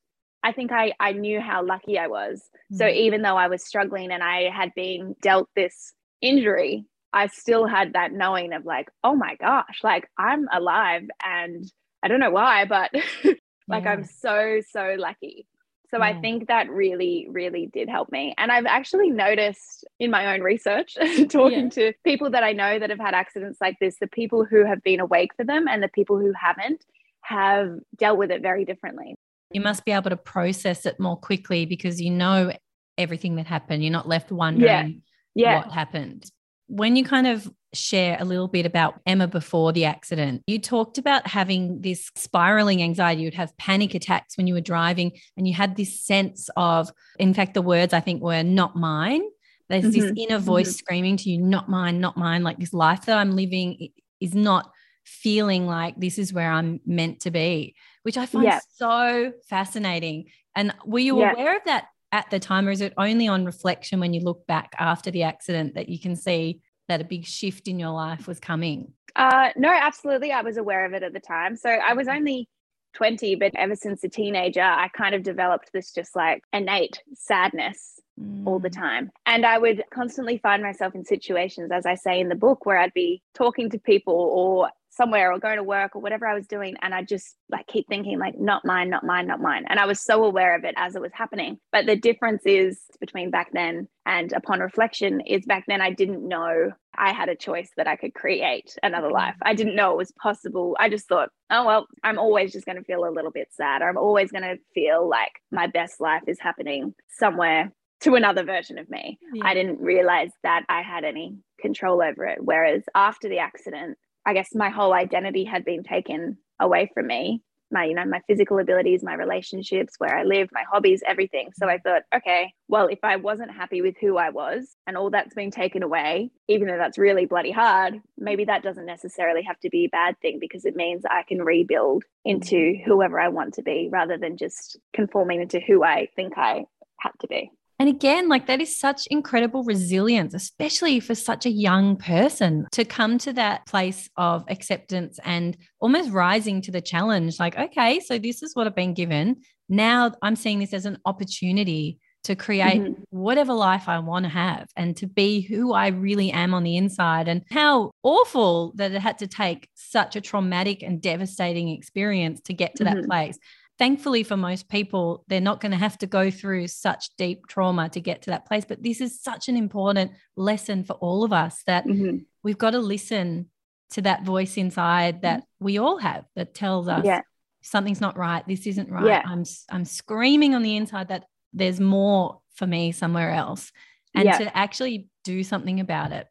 I 0.46 0.52
think 0.52 0.72
I, 0.72 0.94
I 1.00 1.14
knew 1.14 1.42
how 1.42 1.66
lucky 1.66 1.98
I 1.98 2.06
was. 2.06 2.40
Mm-hmm. 2.72 2.78
So 2.78 2.88
even 2.88 3.24
though 3.24 3.36
I 3.36 3.48
was 3.48 3.66
struggling 3.66 4.12
and 4.12 4.22
I 4.22 4.52
had 4.52 4.72
been 4.76 5.16
dealt 5.20 5.50
this 5.56 5.94
injury, 6.22 6.86
I 7.12 7.28
still 7.28 7.66
had 7.66 7.94
that 7.94 8.14
knowing 8.14 8.54
of 8.54 8.64
like, 8.64 8.92
oh 9.04 9.16
my 9.16 9.36
gosh, 9.38 9.80
like 9.84 10.08
I'm 10.20 10.48
alive 10.54 11.10
and 11.26 11.66
I 12.04 12.10
don't 12.10 12.20
know 12.20 12.30
why, 12.30 12.66
but 12.66 12.92
like 13.68 13.86
yeah. 13.86 13.92
I'm 13.92 14.04
so, 14.04 14.62
so 14.70 14.96
lucky. 15.00 15.48
So 15.90 15.98
yeah. 15.98 16.06
I 16.06 16.22
think 16.22 16.48
that 16.48 16.70
really, 16.70 17.26
really 17.28 17.66
did 17.74 17.90
help 17.90 18.12
me. 18.12 18.36
And 18.38 18.52
I've 18.52 18.68
actually 18.68 19.10
noticed 19.10 19.84
in 20.00 20.12
my 20.12 20.36
own 20.36 20.42
research, 20.42 20.96
talking 21.30 21.64
yeah. 21.64 21.70
to 21.70 21.94
people 22.04 22.30
that 22.30 22.44
I 22.44 22.52
know 22.52 22.78
that 22.78 22.92
have 22.92 23.00
had 23.00 23.16
accidents 23.16 23.58
like 23.60 23.78
this, 23.82 23.98
the 24.00 24.08
people 24.08 24.46
who 24.46 24.64
have 24.64 24.84
been 24.84 25.00
awake 25.00 25.32
for 25.36 25.44
them 25.44 25.68
and 25.68 25.82
the 25.82 25.90
people 25.90 26.20
who 26.20 26.34
haven't 26.40 26.86
have 27.22 27.80
dealt 27.98 28.20
with 28.20 28.30
it 28.30 28.44
very 28.44 28.64
differently 28.64 29.16
you 29.52 29.62
must 29.62 29.86
be 29.86 29.92
able 29.92 30.10
to 30.10 30.18
process 30.18 30.86
it 30.86 31.00
more 31.00 31.18
quickly 31.18 31.66
because 31.66 32.02
you 32.02 32.12
know 32.12 32.52
everything 32.98 33.36
that 33.36 33.48
happened. 33.48 33.84
You're 33.84 33.92
not 33.92 34.08
left 34.08 34.32
wondering 34.32 35.02
yeah. 35.36 35.52
Yeah. 35.52 35.58
what 35.60 35.72
happened. 35.72 36.30
When 36.68 36.96
you 36.96 37.04
kind 37.04 37.28
of 37.28 37.50
share 37.74 38.18
a 38.20 38.26
little 38.26 38.48
bit 38.48 38.66
about 38.66 39.00
Emma 39.06 39.28
before 39.28 39.72
the 39.72 39.86
accident, 39.86 40.42
you 40.48 40.58
talked 40.60 40.98
about 40.98 41.28
having 41.28 41.82
this 41.82 42.10
spiraling 42.16 42.82
anxiety. 42.82 43.22
You'd 43.22 43.36
have 43.36 43.56
panic 43.58 43.94
attacks 43.94 44.38
when 44.38 44.48
you 44.48 44.56
were 44.56 44.62
driving, 44.62 45.12
and 45.38 45.48
you 45.48 45.54
had 45.54 45.76
this 45.76 46.04
sense 46.04 46.50
of, 46.58 46.90
in 47.20 47.34
fact, 47.34 47.54
the 47.54 47.62
words 47.62 47.94
I 47.94 48.00
think 48.00 48.24
were 48.24 48.44
not 48.44 48.76
mine. 48.76 49.22
There's 49.70 49.86
mm-hmm. 49.86 50.00
this 50.00 50.14
inner 50.18 50.40
voice 50.40 50.70
mm-hmm. 50.70 50.78
screaming 50.78 51.18
to 51.18 51.30
you, 51.30 51.40
not 51.40 51.70
mine, 51.70 52.00
not 52.00 52.18
mine. 52.18 52.44
Like 52.44 52.58
this 52.58 52.74
life 52.74 53.06
that 53.06 53.18
I'm 53.18 53.36
living 53.36 53.90
is 54.20 54.34
not 54.34 54.72
feeling 55.06 55.68
like 55.68 56.00
this 56.00 56.18
is 56.18 56.34
where 56.34 56.52
I'm 56.52 56.80
meant 56.86 57.22
to 57.22 57.32
be 57.32 57.76
which 58.06 58.18
I 58.18 58.28
find 58.28 58.46
yeah. 58.46 58.60
so 58.76 59.34
fascinating. 59.50 60.26
And 60.56 60.76
were 60.86 61.00
you 61.00 61.20
yeah. 61.20 61.32
aware 61.34 61.58
of 61.58 61.64
that 61.66 61.86
at 62.12 62.30
the 62.30 62.40
time, 62.40 62.68
or 62.68 62.72
is 62.72 62.80
it 62.80 62.94
only 62.98 63.28
on 63.28 63.46
reflection 63.46 64.00
when 64.00 64.14
you 64.14 64.22
look 64.22 64.46
back 64.46 64.76
after 64.78 65.10
the 65.10 65.24
accident 65.24 65.74
that 65.74 65.90
you 65.90 65.98
can 65.98 66.16
see 66.16 66.62
that 66.88 67.02
a 67.02 67.04
big 67.04 67.26
shift 67.26 67.68
in 67.68 67.80
your 67.80 67.90
life 67.90 68.28
was 68.28 68.40
coming? 68.40 68.94
Uh, 69.16 69.50
no, 69.56 69.72
absolutely. 69.74 70.32
I 70.32 70.44
was 70.44 70.58
aware 70.58 70.86
of 70.86 70.94
it 70.94 71.02
at 71.02 71.14
the 71.14 71.20
time. 71.20 71.56
So 71.56 71.68
I 71.68 71.94
was 71.94 72.08
only 72.08 72.48
20, 72.94 73.36
but 73.36 73.54
ever 73.56 73.76
since 73.76 74.04
a 74.04 74.10
teenager, 74.10 74.62
I 74.62 74.88
kind 74.90 75.16
of 75.16 75.24
developed 75.24 75.72
this 75.74 75.92
just 75.92 76.16
like 76.16 76.44
innate 76.54 77.02
sadness 77.16 78.00
mm. 78.22 78.46
all 78.46 78.60
the 78.60 78.70
mm. 78.70 78.78
time. 78.78 79.12
And 79.26 79.48
I 79.48 79.58
would 79.58 79.84
constantly 79.92 80.38
find 80.38 80.62
myself 80.62 80.94
in 80.94 81.06
situations, 81.06 81.72
as 81.72 81.88
I 81.88 81.96
say 81.96 82.20
in 82.20 82.30
the 82.30 82.36
book, 82.36 82.68
where 82.68 82.78
I'd 82.78 82.94
be 82.94 83.24
talking 83.34 83.72
to 83.72 83.80
people 83.80 84.14
or 84.14 84.70
somewhere 84.96 85.32
or 85.32 85.40
going 85.40 85.58
to 85.58 85.64
work 85.64 85.96
or 85.96 86.02
whatever 86.02 86.28
I 86.28 86.34
was 86.34 86.48
doing. 86.48 86.76
And 86.82 86.94
I 86.94 87.04
just 87.04 87.36
like 87.50 87.68
keep 87.68 87.88
thinking, 87.88 88.18
like, 88.20 88.40
not 88.40 88.66
mine, 88.66 88.90
not 88.90 89.04
mine, 89.04 89.28
not 89.28 89.42
mine. 89.42 89.66
And 89.68 89.80
I 89.80 89.86
was 89.86 90.02
so 90.02 90.24
aware 90.24 90.56
of 90.56 90.64
it 90.64 90.74
as 90.78 90.96
it 90.96 91.02
was 91.02 91.12
happening. 91.14 91.58
But 91.72 91.86
the 91.86 91.96
difference 91.96 92.44
is 92.46 92.80
between 93.00 93.32
back 93.32 93.50
then 93.54 93.88
and 94.06 94.32
upon 94.34 94.60
reflection 94.60 95.22
is 95.22 95.46
back 95.46 95.66
then 95.68 95.82
I 95.82 95.92
didn't 95.92 96.28
know 96.28 96.72
I 96.98 97.12
had 97.12 97.30
a 97.30 97.36
choice 97.36 97.70
that 97.78 97.88
I 97.88 97.98
could 97.98 98.14
create 98.14 98.76
another 98.84 99.08
mm-hmm. 99.08 99.16
life. 99.16 99.36
I 99.42 99.54
didn't 99.54 99.76
know 99.76 99.92
it 99.92 99.98
was 99.98 100.14
possible. 100.14 100.78
I 100.80 100.90
just 100.90 101.08
thought, 101.08 101.30
oh, 101.50 101.66
well, 101.66 101.88
I'm 102.04 102.18
always 102.18 102.54
just 102.54 102.66
going 102.66 102.78
to 102.78 102.84
feel 102.84 103.06
a 103.06 103.12
little 103.12 103.32
bit 103.32 103.50
sad. 103.52 103.82
Or 103.82 103.90
I'm 103.90 103.98
always 103.98 104.32
going 104.32 104.44
to 104.44 104.58
feel 104.74 105.08
like 105.08 105.34
my 105.52 105.68
best 105.68 106.00
life 106.00 106.24
is 106.28 106.40
happening 106.40 106.94
somewhere 107.10 107.72
to 108.02 108.16
another 108.16 108.44
version 108.44 108.78
of 108.78 108.90
me. 108.90 109.18
Yeah. 109.34 109.46
I 109.46 109.54
didn't 109.54 109.80
realize 109.80 110.32
that 110.44 110.64
I 110.70 110.82
had 110.82 111.04
any 111.04 111.38
control 111.60 112.02
over 112.02 112.26
it. 112.26 112.40
Whereas 112.42 112.84
after 112.94 113.30
the 113.30 113.40
accident, 113.40 113.98
I 114.26 114.34
guess 114.34 114.50
my 114.54 114.70
whole 114.70 114.94
identity 114.94 115.44
had 115.44 115.66
been 115.66 115.84
taken 115.84 116.38
away 116.60 116.90
from 116.94 117.08
me. 117.08 117.42
My, 117.72 117.86
you 117.86 117.96
know, 117.96 118.06
my 118.06 118.22
physical 118.28 118.60
abilities, 118.60 119.04
my 119.04 119.16
relationships, 119.16 119.96
where 119.98 120.16
I 120.16 120.24
live, 120.24 120.50
my 120.52 120.64
hobbies, 120.72 121.02
everything. 121.06 121.50
So 121.56 121.68
I 121.68 121.80
thought, 121.80 122.04
okay, 122.16 122.54
well, 122.68 122.88
if 122.88 123.00
I 123.04 123.16
wasn't 123.16 123.52
happy 123.52 123.82
with 123.82 123.96
who 124.00 124.18
I 124.18 124.30
was 124.30 124.76
and 124.86 124.96
all 124.96 125.10
that's 125.10 125.34
been 125.34 125.50
taken 125.50 125.82
away, 125.82 126.30
even 126.48 126.68
though 126.68 126.78
that's 126.78 127.00
really 127.00 127.26
bloody 127.26 127.52
hard, 127.52 128.00
maybe 128.18 128.46
that 128.46 128.62
doesn't 128.62 128.86
necessarily 128.86 129.42
have 129.44 129.60
to 129.62 129.70
be 129.70 129.86
a 129.86 129.90
bad 129.90 130.16
thing 130.22 130.38
because 130.40 130.64
it 130.64 130.76
means 130.76 131.04
I 131.10 131.24
can 131.24 131.42
rebuild 131.42 132.04
into 132.24 132.56
mm-hmm. 132.56 132.90
whoever 132.90 133.20
I 133.20 133.30
want 133.30 133.56
to 133.56 133.64
be 133.64 133.90
rather 133.92 134.18
than 134.18 134.38
just 134.38 134.78
conforming 134.94 135.42
into 135.42 135.60
who 135.60 135.84
I 135.84 136.08
think 136.16 136.38
I 136.38 136.66
had 137.00 137.12
to 137.22 137.28
be. 137.28 137.52
And 137.78 137.90
again, 137.90 138.30
like 138.30 138.48
that 138.48 138.62
is 138.62 138.78
such 138.78 139.06
incredible 139.08 139.64
resilience, 139.64 140.34
especially 140.34 141.00
for 141.00 141.14
such 141.14 141.46
a 141.46 141.52
young 141.52 141.98
person 141.98 142.68
to 142.72 142.86
come 142.86 143.18
to 143.20 143.34
that 143.34 143.66
place 143.66 144.10
of 144.16 144.46
acceptance 144.48 145.20
and 145.24 145.58
almost 145.80 146.12
rising 146.12 146.62
to 146.64 146.72
the 146.72 146.82
challenge. 146.82 147.40
Like, 147.40 147.58
okay, 147.58 148.00
so 148.00 148.18
this 148.18 148.42
is 148.42 148.56
what 148.56 148.66
I've 148.66 148.76
been 148.76 148.94
given. 148.94 149.38
Now 149.68 150.14
I'm 150.22 150.36
seeing 150.36 150.60
this 150.60 150.74
as 150.74 150.86
an 150.86 151.00
opportunity 151.06 152.00
to 152.24 152.36
create 152.36 152.82
mm-hmm. 152.82 153.02
whatever 153.12 153.54
life 153.54 153.88
I 153.88 154.00
want 154.00 154.26
to 154.26 154.30
have 154.30 154.68
and 154.76 154.98
to 154.98 155.06
be 155.06 155.42
who 155.42 155.74
I 155.74 155.90
really 155.90 156.32
am 156.32 156.56
on 156.56 156.64
the 156.64 156.76
inside. 156.76 157.28
And 157.28 157.44
how 157.52 157.92
awful 158.02 158.74
that 158.76 158.92
it 158.94 159.00
had 159.00 159.20
to 159.20 159.28
take 159.28 159.70
such 159.76 160.16
a 160.16 160.22
traumatic 160.22 160.82
and 160.82 161.00
devastating 161.00 161.70
experience 161.70 162.42
to 162.42 162.54
get 162.54 162.76
to 162.76 162.84
mm-hmm. 162.84 163.02
that 163.02 163.08
place 163.08 163.38
thankfully 163.78 164.24
for 164.24 164.38
most 164.38 164.70
people 164.70 165.24
they're 165.28 165.42
not 165.42 165.60
going 165.60 165.72
to 165.72 165.78
have 165.78 165.98
to 165.98 166.08
go 166.08 166.32
through 166.32 166.68
such 166.68 167.10
deep 167.18 167.48
trauma 167.48 167.90
to 167.90 168.00
get 168.00 168.22
to 168.22 168.30
that 168.30 168.46
place 168.46 168.66
but 168.66 168.82
this 168.82 169.02
is 169.02 169.22
such 169.22 169.50
an 169.50 169.58
important 169.58 170.12
lesson 170.36 170.84
for 170.84 170.94
all 170.94 171.24
of 171.24 171.34
us 171.34 171.64
that 171.68 171.86
mm-hmm. 171.86 172.18
we've 172.44 172.58
got 172.58 172.72
to 172.72 172.80
listen 172.80 173.48
to 173.92 174.02
that 174.02 174.24
voice 174.24 174.58
inside 174.58 175.22
that 175.22 175.40
mm-hmm. 175.40 175.66
we 175.66 175.78
all 175.78 175.98
have 175.98 176.26
that 176.36 176.54
tells 176.54 176.88
us 176.88 177.06
yeah. 177.06 177.22
something's 177.62 178.02
not 178.02 178.18
right 178.18 178.48
this 178.48 178.66
isn't 178.66 178.90
right 178.90 179.06
yeah. 179.06 179.24
i'm 179.26 179.44
i'm 179.70 179.86
screaming 179.86 180.56
on 180.56 180.64
the 180.64 180.76
inside 180.76 181.10
that 181.10 181.26
there's 181.54 181.80
more 181.80 182.40
for 182.56 182.68
me 182.68 182.92
somewhere 182.92 183.32
else 183.32 183.72
and 184.14 184.26
yeah. 184.26 184.38
to 184.38 184.58
actually 184.58 185.08
do 185.24 185.44
something 185.44 185.80
about 185.80 186.12
it 186.12 186.28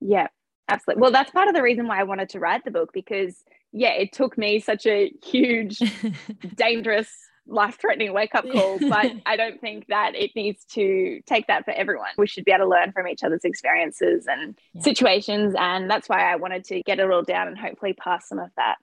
yeah 0.00 0.26
absolutely 0.68 1.00
well 1.00 1.10
that's 1.10 1.30
part 1.30 1.48
of 1.48 1.54
the 1.54 1.62
reason 1.62 1.86
why 1.86 2.00
i 2.00 2.04
wanted 2.04 2.28
to 2.28 2.40
write 2.40 2.64
the 2.64 2.70
book 2.70 2.90
because 2.92 3.44
yeah, 3.76 3.92
it 3.92 4.12
took 4.12 4.38
me 4.38 4.58
such 4.58 4.86
a 4.86 5.12
huge, 5.22 5.78
dangerous, 6.56 7.08
life 7.46 7.78
threatening 7.80 8.12
wake 8.12 8.34
up 8.34 8.48
call. 8.50 8.78
But 8.88 9.12
I 9.26 9.36
don't 9.36 9.60
think 9.60 9.86
that 9.88 10.14
it 10.14 10.30
needs 10.34 10.64
to 10.72 11.20
take 11.26 11.46
that 11.46 11.64
for 11.64 11.72
everyone. 11.72 12.08
We 12.16 12.26
should 12.26 12.44
be 12.44 12.52
able 12.52 12.64
to 12.64 12.70
learn 12.70 12.92
from 12.92 13.06
each 13.06 13.22
other's 13.22 13.44
experiences 13.44 14.26
and 14.26 14.58
yeah. 14.72 14.82
situations. 14.82 15.54
And 15.58 15.90
that's 15.90 16.08
why 16.08 16.32
I 16.32 16.36
wanted 16.36 16.64
to 16.64 16.82
get 16.82 16.98
it 16.98 17.10
all 17.10 17.22
down 17.22 17.48
and 17.48 17.58
hopefully 17.58 17.92
pass 17.92 18.28
some 18.28 18.38
of 18.38 18.50
that 18.56 18.76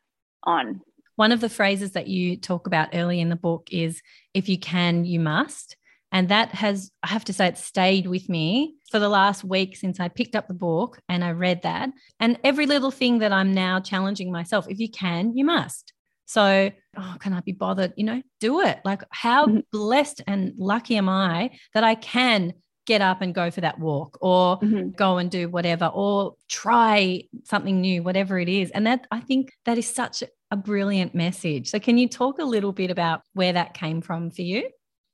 on. 0.43 0.81
One 1.15 1.31
of 1.31 1.41
the 1.41 1.49
phrases 1.49 1.91
that 1.91 2.07
you 2.07 2.37
talk 2.37 2.67
about 2.67 2.89
early 2.93 3.19
in 3.19 3.29
the 3.29 3.35
book 3.35 3.69
is 3.71 4.01
if 4.33 4.47
you 4.47 4.59
can, 4.59 5.05
you 5.05 5.19
must. 5.19 5.75
And 6.13 6.29
that 6.29 6.49
has, 6.53 6.91
I 7.01 7.07
have 7.07 7.25
to 7.25 7.33
say, 7.33 7.47
it 7.47 7.57
stayed 7.57 8.05
with 8.05 8.29
me 8.29 8.75
for 8.91 8.99
the 8.99 9.09
last 9.09 9.43
week 9.43 9.75
since 9.75 9.99
I 9.99 10.07
picked 10.07 10.35
up 10.35 10.47
the 10.47 10.53
book 10.53 10.99
and 11.09 11.23
I 11.23 11.31
read 11.31 11.63
that. 11.63 11.89
And 12.19 12.39
every 12.43 12.67
little 12.67 12.91
thing 12.91 13.19
that 13.19 13.33
I'm 13.33 13.51
now 13.51 13.79
challenging 13.79 14.31
myself, 14.31 14.67
if 14.69 14.79
you 14.79 14.89
can, 14.89 15.35
you 15.35 15.43
must. 15.43 15.91
So, 16.25 16.71
oh, 16.97 17.15
can 17.19 17.33
I 17.33 17.41
be 17.41 17.51
bothered? 17.51 17.93
You 17.97 18.05
know, 18.05 18.21
do 18.39 18.61
it. 18.61 18.79
Like, 18.85 19.01
how 19.09 19.47
mm-hmm. 19.47 19.59
blessed 19.71 20.21
and 20.27 20.53
lucky 20.57 20.95
am 20.97 21.09
I 21.09 21.51
that 21.73 21.83
I 21.83 21.95
can 21.95 22.53
get 22.85 23.01
up 23.01 23.21
and 23.21 23.33
go 23.33 23.49
for 23.49 23.61
that 23.61 23.79
walk 23.79 24.17
or 24.21 24.59
mm-hmm. 24.59 24.89
go 24.89 25.17
and 25.17 25.31
do 25.31 25.49
whatever 25.49 25.85
or 25.87 26.35
try 26.47 27.23
something 27.45 27.81
new, 27.81 28.03
whatever 28.03 28.37
it 28.37 28.49
is. 28.49 28.71
And 28.71 28.85
that 28.87 29.07
I 29.09 29.19
think 29.19 29.51
that 29.65 29.77
is 29.77 29.87
such 29.87 30.23
a 30.51 30.57
brilliant 30.57 31.15
message. 31.15 31.69
So, 31.69 31.79
can 31.79 31.97
you 31.97 32.07
talk 32.07 32.39
a 32.39 32.45
little 32.45 32.71
bit 32.71 32.91
about 32.91 33.21
where 33.33 33.53
that 33.53 33.73
came 33.73 34.01
from 34.01 34.29
for 34.29 34.43
you? 34.43 34.69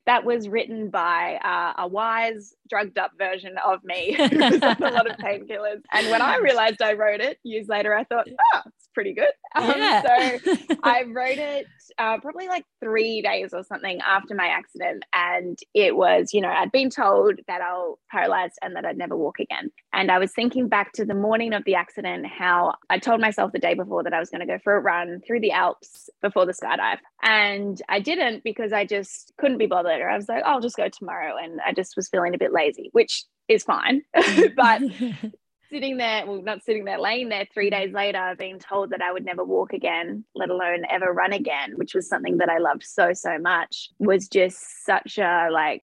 That 0.10 0.26
was 0.26 0.50
written 0.50 0.90
by 0.90 1.36
uh, 1.44 1.84
a 1.84 1.88
wise, 1.88 2.56
drugged 2.70 2.98
up 2.98 3.12
version 3.18 3.56
of 3.66 3.84
me 3.84 4.16
on 4.20 4.32
a 4.32 4.92
lot 4.92 5.10
of 5.10 5.18
painkillers. 5.18 5.82
And 5.92 6.10
when 6.10 6.22
I 6.22 6.38
realized 6.38 6.82
I 6.82 6.94
wrote 6.94 7.22
it 7.22 7.40
years 7.44 7.68
later, 7.68 7.94
I 7.94 8.04
thought, 8.04 8.28
oh, 8.28 8.62
it's 8.66 8.90
pretty 8.94 9.14
good. 9.14 9.32
Um, 9.56 9.74
yeah. 9.78 10.02
so 10.02 10.56
I 10.84 11.04
wrote 11.04 11.38
it 11.38 11.68
uh, 11.98 12.20
probably 12.20 12.48
like 12.48 12.64
three 12.82 13.22
days 13.22 13.54
or 13.54 13.64
something 13.64 14.00
after 14.02 14.36
my 14.36 14.48
accident. 14.48 15.04
And 15.14 15.58
it 15.74 15.96
was, 15.96 16.30
you 16.34 16.42
know, 16.42 16.50
I'd 16.50 16.72
been 16.72 16.90
told 16.90 17.40
that 17.48 17.62
I 17.62 17.74
will 17.74 18.00
paralyzed 18.12 18.58
and 18.62 18.76
that 18.76 18.86
I'd 18.86 18.98
never 18.98 19.16
walk 19.16 19.40
again. 19.40 19.72
And 19.94 20.12
I 20.12 20.18
was 20.18 20.32
thinking 20.34 20.68
back 20.68 20.94
to 20.94 21.06
the 21.06 21.14
morning 21.14 21.54
of 21.54 21.64
the 21.66 21.76
accident, 21.76 22.26
how 22.28 22.74
I 22.90 23.00
told 23.00 23.22
myself 23.22 23.52
the 23.52 23.60
day 23.60 23.74
before 23.74 24.04
that 24.04 24.14
I 24.14 24.20
was 24.20 24.30
going 24.30 24.42
to 24.42 24.48
go 24.48 24.60
for 24.64 24.76
a 24.76 24.80
run 24.80 25.22
through 25.26 25.42
the 25.42 25.52
Alps 25.52 26.10
before 26.22 26.46
the 26.46 26.54
skydive. 26.54 26.98
And 27.22 27.82
I 27.90 28.00
didn't 28.00 28.44
because 28.44 28.74
I 28.74 28.86
just 28.86 29.34
couldn't 29.38 29.58
be 29.58 29.68
bothered. 29.68 30.02
Or 30.02 30.10
I 30.10 30.16
was 30.16 30.30
like, 30.30 30.44
oh, 30.46 30.52
I'll 30.52 30.62
just 30.62 30.78
go 30.78 30.90
tomorrow. 30.90 31.36
And 31.42 31.60
I 31.66 31.74
just 31.74 31.96
was 31.96 32.10
feeling 32.10 32.34
a 32.36 32.38
bit 32.38 32.54
lazy, 32.60 32.90
which 32.92 33.26
is 33.48 33.64
fine. 33.64 34.02
Mm. 34.16 34.56
but 34.56 34.82
sitting 35.72 35.98
there, 35.98 36.26
well, 36.26 36.42
not 36.42 36.64
sitting 36.64 36.86
there, 36.86 37.00
laying 37.00 37.30
there 37.30 37.48
three 37.54 37.70
mm. 37.70 37.78
days 37.78 37.94
later, 37.94 38.36
being 38.38 38.60
told 38.60 38.92
that 38.92 39.02
I 39.02 39.12
would 39.12 39.26
never 39.26 39.44
walk 39.44 39.74
again, 39.74 40.26
let 40.36 40.50
alone 40.50 40.84
ever 40.90 41.12
run 41.12 41.34
again, 41.34 41.74
which 41.76 41.94
was 41.94 42.08
something 42.08 42.38
that 42.38 42.50
I 42.50 42.58
loved 42.58 42.84
so, 42.84 43.14
so 43.14 43.38
much, 43.38 43.90
was 44.00 44.28
just 44.28 44.86
such 44.86 45.18
a 45.18 45.50
like, 45.52 45.84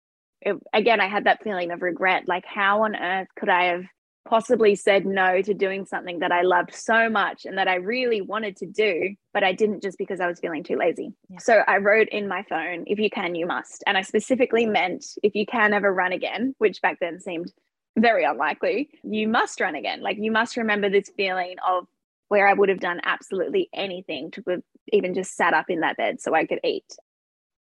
it, 0.42 0.56
again, 0.74 1.02
I 1.02 1.08
had 1.08 1.26
that 1.26 1.44
feeling 1.44 1.72
of 1.72 1.82
regret. 1.82 2.28
Like, 2.28 2.46
how 2.46 2.84
on 2.84 2.96
earth 2.96 3.28
could 3.38 3.50
I 3.50 3.66
have 3.66 3.86
possibly 4.28 4.76
said 4.76 5.06
no 5.06 5.42
to 5.42 5.54
doing 5.54 5.86
something 5.86 6.20
that 6.20 6.32
I 6.32 6.42
loved 6.42 6.74
so 6.74 7.10
much 7.10 7.46
and 7.46 7.58
that 7.58 7.68
I 7.68 7.76
really 7.76 8.22
wanted 8.22 8.58
to 8.58 8.66
do, 8.66 9.16
but 9.34 9.44
I 9.44 9.54
didn't 9.54 9.82
just 9.82 9.98
because 9.98 10.20
I 10.20 10.28
was 10.28 10.40
feeling 10.40 10.64
too 10.64 10.78
lazy. 10.78 11.14
Yeah. 11.30 11.40
So 11.40 11.64
I 11.68 11.78
wrote 11.78 12.10
in 12.10 12.28
my 12.28 12.44
phone, 12.44 12.84
if 12.88 13.00
you 13.00 13.10
can, 13.10 13.36
you 13.36 13.46
must. 13.46 13.84
And 13.88 13.98
I 13.98 14.02
specifically 14.02 14.66
meant 14.66 15.06
if 15.24 15.36
you 15.36 15.46
can 15.46 15.74
ever 15.74 15.94
run 15.94 16.12
again, 16.12 16.56
which 16.58 16.82
back 16.82 16.98
then 17.00 17.20
seemed 17.20 17.52
very 17.98 18.24
unlikely, 18.26 18.90
you 19.04 19.28
must 19.28 19.60
run 19.60 19.76
again. 19.76 20.02
Like 20.02 20.18
you 20.20 20.32
must 20.32 20.58
remember 20.58 20.90
this 20.90 21.12
feeling 21.16 21.56
of 21.68 21.88
where 22.30 22.48
I 22.48 22.54
would 22.54 22.70
have 22.70 22.80
done 22.80 23.00
absolutely 23.04 23.70
anything 23.74 24.32
to 24.32 24.44
have 24.48 24.62
even 24.92 25.14
just 25.14 25.36
sat 25.36 25.54
up 25.54 25.70
in 25.70 25.82
that 25.82 25.98
bed 25.98 26.22
so 26.22 26.34
I 26.34 26.46
could 26.46 26.60
eat. 26.64 26.86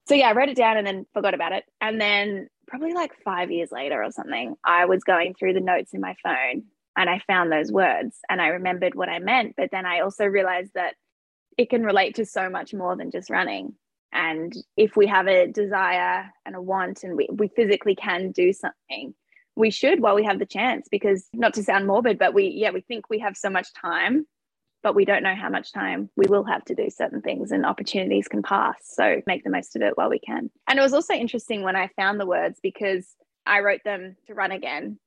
So 0.08 0.14
yeah, 0.14 0.28
I 0.28 0.32
wrote 0.32 0.48
it 0.48 0.56
down 0.56 0.76
and 0.76 0.86
then 0.86 1.06
forgot 1.14 1.34
about 1.34 1.52
it. 1.52 1.64
And 1.80 2.00
then 2.00 2.48
probably 2.66 2.92
like 2.92 3.12
five 3.24 3.50
years 3.50 3.70
later 3.70 4.02
or 4.02 4.10
something, 4.10 4.56
I 4.64 4.86
was 4.86 5.04
going 5.04 5.34
through 5.34 5.54
the 5.54 5.60
notes 5.60 5.94
in 5.94 6.00
my 6.00 6.16
phone 6.22 6.64
and 6.96 7.08
I 7.08 7.22
found 7.26 7.50
those 7.50 7.70
words 7.70 8.18
and 8.28 8.40
I 8.40 8.48
remembered 8.48 8.94
what 8.94 9.08
I 9.08 9.18
meant. 9.18 9.54
But 9.56 9.70
then 9.70 9.86
I 9.86 10.00
also 10.00 10.24
realized 10.24 10.72
that 10.74 10.94
it 11.56 11.70
can 11.70 11.84
relate 11.84 12.16
to 12.16 12.26
so 12.26 12.48
much 12.48 12.74
more 12.74 12.96
than 12.96 13.10
just 13.10 13.30
running. 13.30 13.74
And 14.12 14.54
if 14.76 14.96
we 14.96 15.06
have 15.06 15.26
a 15.26 15.46
desire 15.46 16.30
and 16.44 16.54
a 16.54 16.60
want 16.60 17.04
and 17.04 17.16
we, 17.16 17.28
we 17.32 17.48
physically 17.48 17.94
can 17.94 18.30
do 18.32 18.52
something, 18.52 19.14
we 19.56 19.70
should 19.70 20.00
while 20.00 20.14
we 20.14 20.24
have 20.24 20.38
the 20.38 20.46
chance 20.46 20.88
because 20.90 21.28
not 21.34 21.54
to 21.54 21.62
sound 21.62 21.86
morbid 21.86 22.18
but 22.18 22.34
we 22.34 22.48
yeah 22.48 22.70
we 22.70 22.80
think 22.80 23.08
we 23.10 23.18
have 23.18 23.36
so 23.36 23.50
much 23.50 23.68
time 23.74 24.26
but 24.82 24.94
we 24.94 25.04
don't 25.04 25.22
know 25.22 25.34
how 25.34 25.48
much 25.48 25.72
time 25.72 26.10
we 26.16 26.26
will 26.28 26.44
have 26.44 26.64
to 26.64 26.74
do 26.74 26.88
certain 26.90 27.22
things 27.22 27.52
and 27.52 27.64
opportunities 27.64 28.28
can 28.28 28.42
pass. 28.42 28.76
So 28.82 29.22
make 29.26 29.44
the 29.44 29.50
most 29.50 29.76
of 29.76 29.82
it 29.82 29.96
while 29.96 30.10
we 30.10 30.18
can. 30.18 30.50
And 30.68 30.78
it 30.78 30.82
was 30.82 30.92
also 30.92 31.14
interesting 31.14 31.62
when 31.62 31.76
i 31.76 31.88
found 31.96 32.20
the 32.20 32.26
words 32.26 32.58
because 32.62 33.06
i 33.46 33.60
wrote 33.60 33.82
them 33.84 34.16
to 34.26 34.34
run 34.34 34.52
again. 34.52 34.98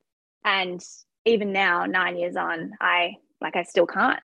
And 0.44 0.82
even 1.24 1.52
now 1.52 1.84
9 1.86 2.16
years 2.16 2.36
on 2.36 2.72
i 2.80 3.16
like 3.40 3.56
i 3.56 3.62
still 3.62 3.86
can't. 3.86 4.20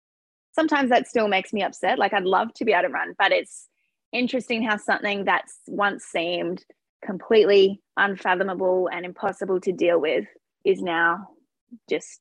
Sometimes 0.55 0.91
that 0.91 1.09
still 1.09 1.29
makes 1.29 1.53
me 1.53 1.63
upset. 1.63 1.99
Like 1.99 2.13
i'd 2.13 2.25
love 2.25 2.53
to 2.55 2.65
be 2.65 2.73
able 2.73 2.89
to 2.89 2.95
run 2.95 3.15
but 3.19 3.33
it's 3.33 3.69
interesting 4.13 4.63
how 4.63 4.77
something 4.77 5.25
that's 5.25 5.59
once 5.67 6.05
seemed 6.05 6.65
completely 7.05 7.81
unfathomable 7.97 8.89
and 8.93 9.05
impossible 9.05 9.61
to 9.61 9.73
deal 9.73 10.01
with 10.01 10.27
is 10.65 10.81
now 10.81 11.29
just 11.91 12.21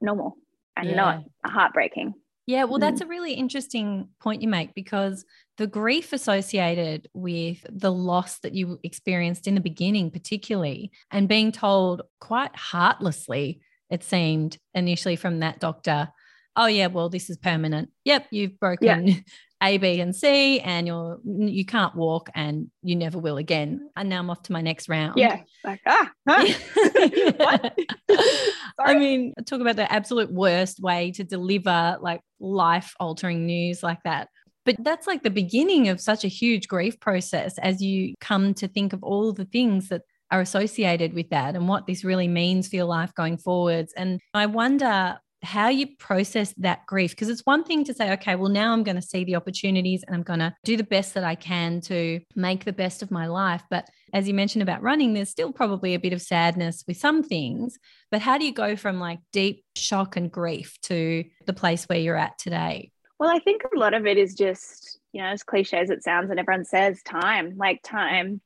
normal 0.00 0.36
and 0.76 0.90
yeah. 0.90 0.96
not 0.96 1.24
heartbreaking. 1.44 2.14
Yeah, 2.50 2.64
well, 2.64 2.80
that's 2.80 3.00
mm. 3.00 3.04
a 3.04 3.08
really 3.08 3.34
interesting 3.34 4.08
point 4.18 4.42
you 4.42 4.48
make 4.48 4.74
because 4.74 5.24
the 5.56 5.68
grief 5.68 6.12
associated 6.12 7.08
with 7.14 7.64
the 7.70 7.92
loss 7.92 8.40
that 8.40 8.56
you 8.56 8.80
experienced 8.82 9.46
in 9.46 9.54
the 9.54 9.60
beginning, 9.60 10.10
particularly, 10.10 10.90
and 11.12 11.28
being 11.28 11.52
told 11.52 12.02
quite 12.18 12.56
heartlessly, 12.56 13.60
it 13.88 14.02
seemed 14.02 14.58
initially 14.74 15.14
from 15.14 15.38
that 15.38 15.60
doctor, 15.60 16.08
oh, 16.56 16.66
yeah, 16.66 16.88
well, 16.88 17.08
this 17.08 17.30
is 17.30 17.36
permanent. 17.36 17.90
Yep, 18.04 18.26
you've 18.32 18.58
broken 18.58 19.06
yeah. 19.06 19.14
A, 19.62 19.78
B, 19.78 20.00
and 20.00 20.16
C, 20.16 20.60
and 20.60 20.86
you're 20.86 21.18
you 21.24 21.64
can't 21.64 21.94
walk, 21.94 22.30
and 22.34 22.70
you 22.82 22.96
never 22.96 23.18
will 23.18 23.36
again. 23.36 23.90
And 23.96 24.08
now 24.08 24.20
I'm 24.20 24.30
off 24.30 24.42
to 24.44 24.52
my 24.52 24.62
next 24.62 24.88
round. 24.88 25.14
Yeah, 25.16 25.40
like 25.64 25.80
ah, 25.86 26.10
huh? 26.28 26.46
I 28.78 28.94
mean, 28.94 29.34
talk 29.46 29.60
about 29.60 29.76
the 29.76 29.90
absolute 29.92 30.32
worst 30.32 30.80
way 30.80 31.12
to 31.12 31.24
deliver 31.24 31.98
like 32.00 32.22
life 32.38 32.94
altering 32.98 33.46
news 33.46 33.82
like 33.82 34.02
that. 34.04 34.28
But 34.64 34.76
that's 34.78 35.06
like 35.06 35.22
the 35.22 35.30
beginning 35.30 35.88
of 35.88 36.00
such 36.00 36.24
a 36.24 36.28
huge 36.28 36.68
grief 36.68 37.00
process 37.00 37.58
as 37.58 37.82
you 37.82 38.14
come 38.20 38.54
to 38.54 38.68
think 38.68 38.92
of 38.92 39.02
all 39.02 39.32
the 39.32 39.46
things 39.46 39.88
that 39.88 40.02
are 40.30 40.40
associated 40.40 41.12
with 41.12 41.30
that 41.30 41.56
and 41.56 41.68
what 41.68 41.86
this 41.86 42.04
really 42.04 42.28
means 42.28 42.68
for 42.68 42.76
your 42.76 42.84
life 42.84 43.14
going 43.14 43.36
forwards. 43.36 43.92
And 43.96 44.20
I 44.32 44.46
wonder 44.46 45.18
how 45.42 45.68
you 45.68 45.86
process 45.98 46.52
that 46.58 46.84
grief 46.86 47.12
because 47.12 47.28
it's 47.28 47.46
one 47.46 47.64
thing 47.64 47.84
to 47.84 47.94
say 47.94 48.12
okay 48.12 48.34
well 48.34 48.50
now 48.50 48.72
i'm 48.72 48.82
going 48.82 48.96
to 48.96 49.02
see 49.02 49.24
the 49.24 49.36
opportunities 49.36 50.04
and 50.06 50.14
i'm 50.14 50.22
going 50.22 50.38
to 50.38 50.54
do 50.64 50.76
the 50.76 50.84
best 50.84 51.14
that 51.14 51.24
i 51.24 51.34
can 51.34 51.80
to 51.80 52.20
make 52.36 52.64
the 52.64 52.72
best 52.72 53.02
of 53.02 53.10
my 53.10 53.26
life. 53.26 53.62
But 53.70 53.88
as 54.12 54.28
you 54.28 54.34
mentioned 54.34 54.62
about 54.62 54.82
running 54.82 55.14
there's 55.14 55.30
still 55.30 55.52
probably 55.52 55.94
a 55.94 56.00
bit 56.00 56.12
of 56.12 56.20
sadness 56.20 56.84
with 56.86 56.96
some 56.96 57.22
things 57.22 57.78
but 58.10 58.20
how 58.20 58.38
do 58.38 58.44
you 58.44 58.52
go 58.52 58.76
from 58.76 58.98
like 58.98 59.20
deep 59.32 59.64
shock 59.76 60.16
and 60.16 60.30
grief 60.30 60.78
to 60.82 61.24
the 61.46 61.52
place 61.52 61.84
where 61.84 61.98
you're 61.98 62.16
at 62.16 62.38
today? 62.38 62.90
Well 63.18 63.30
i 63.30 63.38
think 63.38 63.62
a 63.64 63.78
lot 63.78 63.94
of 63.94 64.06
it 64.06 64.18
is 64.18 64.34
just 64.34 64.98
you 65.12 65.22
know 65.22 65.28
as 65.28 65.42
cliche 65.42 65.78
as 65.78 65.90
it 65.90 66.02
sounds 66.02 66.30
and 66.30 66.38
everyone 66.38 66.64
says 66.64 67.02
time 67.02 67.56
like 67.56 67.80
time 67.82 68.40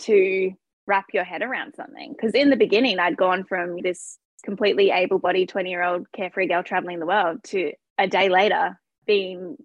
to 0.00 0.52
wrap 0.86 1.06
your 1.14 1.24
head 1.24 1.40
around 1.40 1.74
something. 1.74 2.12
Because 2.12 2.32
in 2.32 2.50
the 2.50 2.56
beginning 2.56 2.98
i'd 2.98 3.16
gone 3.16 3.44
from 3.44 3.78
this 3.80 4.18
completely 4.44 4.90
able 4.90 5.18
bodied 5.18 5.48
20 5.48 5.70
year 5.70 5.82
old 5.82 6.10
carefree 6.12 6.48
girl 6.48 6.62
traveling 6.62 7.00
the 7.00 7.06
world 7.06 7.42
to 7.44 7.72
a 7.98 8.06
day 8.06 8.28
later 8.28 8.78
being 9.06 9.56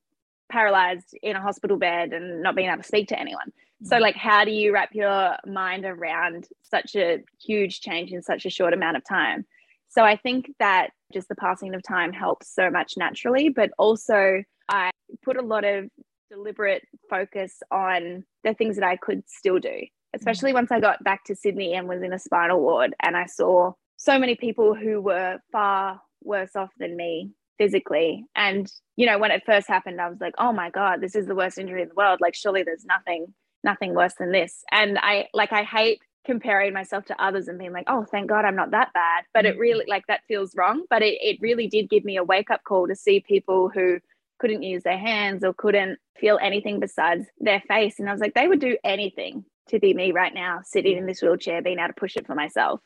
paralyzed 0.50 1.16
in 1.22 1.36
a 1.36 1.42
hospital 1.42 1.78
bed 1.78 2.14
and 2.14 2.42
not 2.42 2.56
being 2.56 2.70
able 2.70 2.82
to 2.82 2.88
speak 2.88 3.10
to 3.10 3.20
anyone. 3.20 3.52
So, 3.84 3.98
mm. 3.98 4.02
like, 4.02 4.16
how 4.16 4.44
do 4.46 4.52
you 4.52 4.74
wrap 4.74 4.94
your 4.94 5.36
mind 5.46 5.86
around 5.86 6.48
such 6.64 6.96
a 6.96 7.20
huge 7.42 7.82
change 7.82 8.12
in 8.12 8.22
such 8.22 8.46
a 8.46 8.50
short 8.50 8.74
amount 8.74 8.98
of 8.98 9.06
time? 9.06 9.46
So, 9.88 10.04
I 10.04 10.18
think 10.18 10.52
that 10.60 10.90
just 11.14 11.30
the 11.30 11.36
passing 11.36 11.74
of 11.76 11.84
time 11.84 12.12
helps 12.12 12.54
so 12.54 12.70
much 12.70 12.94
naturally, 12.98 13.50
but 13.50 13.72
also 13.78 14.44
I 14.68 14.92
put 15.24 15.38
a 15.38 15.42
lot 15.42 15.64
of 15.64 15.90
deliberate 16.30 16.84
focus 17.10 17.62
on 17.72 18.24
the 18.44 18.54
things 18.54 18.76
that 18.76 18.86
I 18.86 18.98
could 18.98 19.24
still 19.28 19.60
do, 19.60 19.82
especially 20.14 20.52
mm. 20.52 20.56
once 20.56 20.72
I 20.72 20.80
got 20.80 21.04
back 21.04 21.24
to 21.26 21.36
Sydney 21.36 21.74
and 21.74 21.88
was 21.88 22.02
in 22.02 22.14
a 22.14 22.20
spinal 22.20 22.60
ward 22.60 22.96
and 23.02 23.16
I 23.16 23.26
saw 23.28 23.74
so 24.00 24.18
many 24.18 24.36
people 24.36 24.74
who 24.74 25.02
were 25.02 25.40
far 25.52 26.02
worse 26.24 26.56
off 26.56 26.72
than 26.80 26.96
me 26.96 27.32
physically. 27.58 28.24
And, 28.34 28.72
you 28.96 29.06
know, 29.06 29.20
when 29.20 29.32
it 29.32 29.44
first 29.46 29.68
happened, 29.68 30.00
I 30.00 30.08
was 30.10 30.22
like, 30.22 30.34
oh 30.38 30.54
my 30.54 30.70
God, 30.70 31.02
this 31.02 31.16
is 31.16 31.28
the 31.28 31.36
worst 31.36 31.58
injury 31.58 31.82
in 31.82 31.90
the 31.90 31.96
world. 31.96 32.20
Like, 32.22 32.34
surely 32.34 32.64
there's 32.64 32.86
nothing, 32.86 33.34
nothing 33.62 33.94
worse 33.94 34.14
than 34.18 34.32
this. 34.32 34.64
And 34.72 34.98
I 34.98 35.28
like, 35.34 35.52
I 35.52 35.64
hate 35.64 36.00
comparing 36.26 36.74
myself 36.74 37.06
to 37.06 37.22
others 37.22 37.50
and 37.50 37.60
being 37.60 37.74
like, 37.74 37.86
oh, 37.88 38.06
thank 38.10 38.30
God 38.30 38.46
I'm 38.46 38.56
not 38.56 38.72
that 38.72 38.94
bad. 38.94 39.26
But 39.34 39.46
it 39.46 39.60
really, 39.60 39.84
like, 39.88 40.08
that 40.08 40.22
feels 40.30 40.56
wrong. 40.56 40.86
But 40.90 41.02
it, 41.02 41.18
it 41.22 41.38
really 41.42 41.68
did 41.68 41.90
give 41.90 42.06
me 42.06 42.16
a 42.16 42.24
wake 42.24 42.50
up 42.50 42.64
call 42.64 42.88
to 42.88 42.96
see 42.96 43.20
people 43.20 43.68
who 43.68 44.00
couldn't 44.40 44.64
use 44.64 44.84
their 44.84 44.98
hands 44.98 45.44
or 45.44 45.54
couldn't 45.54 46.00
feel 46.18 46.40
anything 46.42 46.80
besides 46.80 47.26
their 47.40 47.62
face. 47.68 48.00
And 48.00 48.08
I 48.08 48.14
was 48.14 48.22
like, 48.22 48.34
they 48.34 48.48
would 48.48 48.62
do 48.62 48.78
anything 48.86 49.44
to 49.68 49.80
be 49.80 49.94
me 49.94 50.14
right 50.14 50.34
now, 50.34 50.62
sitting 50.64 50.98
in 50.98 51.06
this 51.06 51.22
wheelchair, 51.22 51.62
being 51.62 51.80
able 51.80 51.90
to 51.90 51.94
push 51.94 52.16
it 52.16 52.26
for 52.26 52.36
myself. 52.36 52.80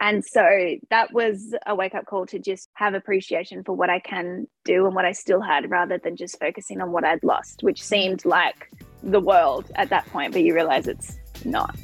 And 0.00 0.24
so 0.24 0.42
that 0.88 1.12
was 1.12 1.54
a 1.66 1.74
wake 1.74 1.94
up 1.94 2.06
call 2.06 2.24
to 2.26 2.38
just 2.38 2.70
have 2.74 2.94
appreciation 2.94 3.62
for 3.62 3.74
what 3.74 3.90
I 3.90 3.98
can 4.00 4.46
do 4.64 4.86
and 4.86 4.94
what 4.94 5.04
I 5.04 5.12
still 5.12 5.42
had 5.42 5.70
rather 5.70 5.98
than 5.98 6.16
just 6.16 6.38
focusing 6.40 6.80
on 6.80 6.90
what 6.90 7.04
I'd 7.04 7.22
lost, 7.22 7.62
which 7.62 7.82
seemed 7.82 8.24
like 8.24 8.70
the 9.02 9.20
world 9.20 9.70
at 9.74 9.90
that 9.90 10.06
point, 10.06 10.32
but 10.32 10.42
you 10.42 10.54
realize 10.54 10.88
it's 10.88 11.18
not. 11.44 11.76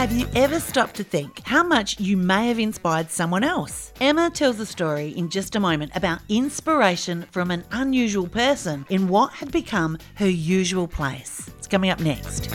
Have 0.00 0.12
you 0.12 0.26
ever 0.34 0.58
stopped 0.60 0.94
to 0.94 1.04
think 1.04 1.42
how 1.44 1.62
much 1.62 2.00
you 2.00 2.16
may 2.16 2.48
have 2.48 2.58
inspired 2.58 3.10
someone 3.10 3.44
else? 3.44 3.92
Emma 4.00 4.30
tells 4.30 4.58
a 4.58 4.64
story 4.64 5.10
in 5.10 5.28
just 5.28 5.56
a 5.56 5.60
moment 5.60 5.92
about 5.94 6.20
inspiration 6.30 7.26
from 7.30 7.50
an 7.50 7.64
unusual 7.72 8.26
person 8.26 8.86
in 8.88 9.08
what 9.08 9.30
had 9.30 9.52
become 9.52 9.98
her 10.14 10.26
usual 10.26 10.88
place. 10.88 11.50
It's 11.58 11.66
coming 11.66 11.90
up 11.90 12.00
next. 12.00 12.48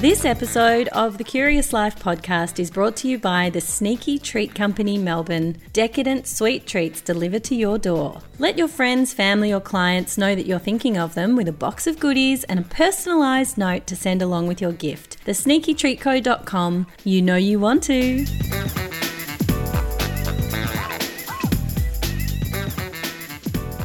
This 0.00 0.26
episode 0.26 0.88
of 0.88 1.16
the 1.16 1.24
Curious 1.24 1.72
Life 1.72 1.98
podcast 1.98 2.58
is 2.58 2.70
brought 2.70 2.94
to 2.96 3.08
you 3.08 3.18
by 3.18 3.48
the 3.48 3.60
Sneaky 3.62 4.18
Treat 4.18 4.54
Company 4.54 4.98
Melbourne. 4.98 5.56
Decadent 5.72 6.26
sweet 6.26 6.66
treats 6.66 7.00
delivered 7.00 7.42
to 7.44 7.54
your 7.54 7.78
door. 7.78 8.20
Let 8.38 8.58
your 8.58 8.68
friends, 8.68 9.14
family, 9.14 9.50
or 9.50 9.60
clients 9.60 10.18
know 10.18 10.34
that 10.34 10.44
you're 10.44 10.58
thinking 10.58 10.98
of 10.98 11.14
them 11.14 11.36
with 11.36 11.48
a 11.48 11.52
box 11.52 11.86
of 11.86 12.00
goodies 12.00 12.44
and 12.44 12.58
a 12.60 12.64
personalised 12.64 13.56
note 13.56 13.86
to 13.86 13.96
send 13.96 14.20
along 14.20 14.46
with 14.46 14.60
your 14.60 14.72
gift. 14.72 15.24
TheSneakyTreatCo.com. 15.24 16.86
You 17.04 17.22
know 17.22 17.36
you 17.36 17.58
want 17.58 17.82
to. 17.84 18.26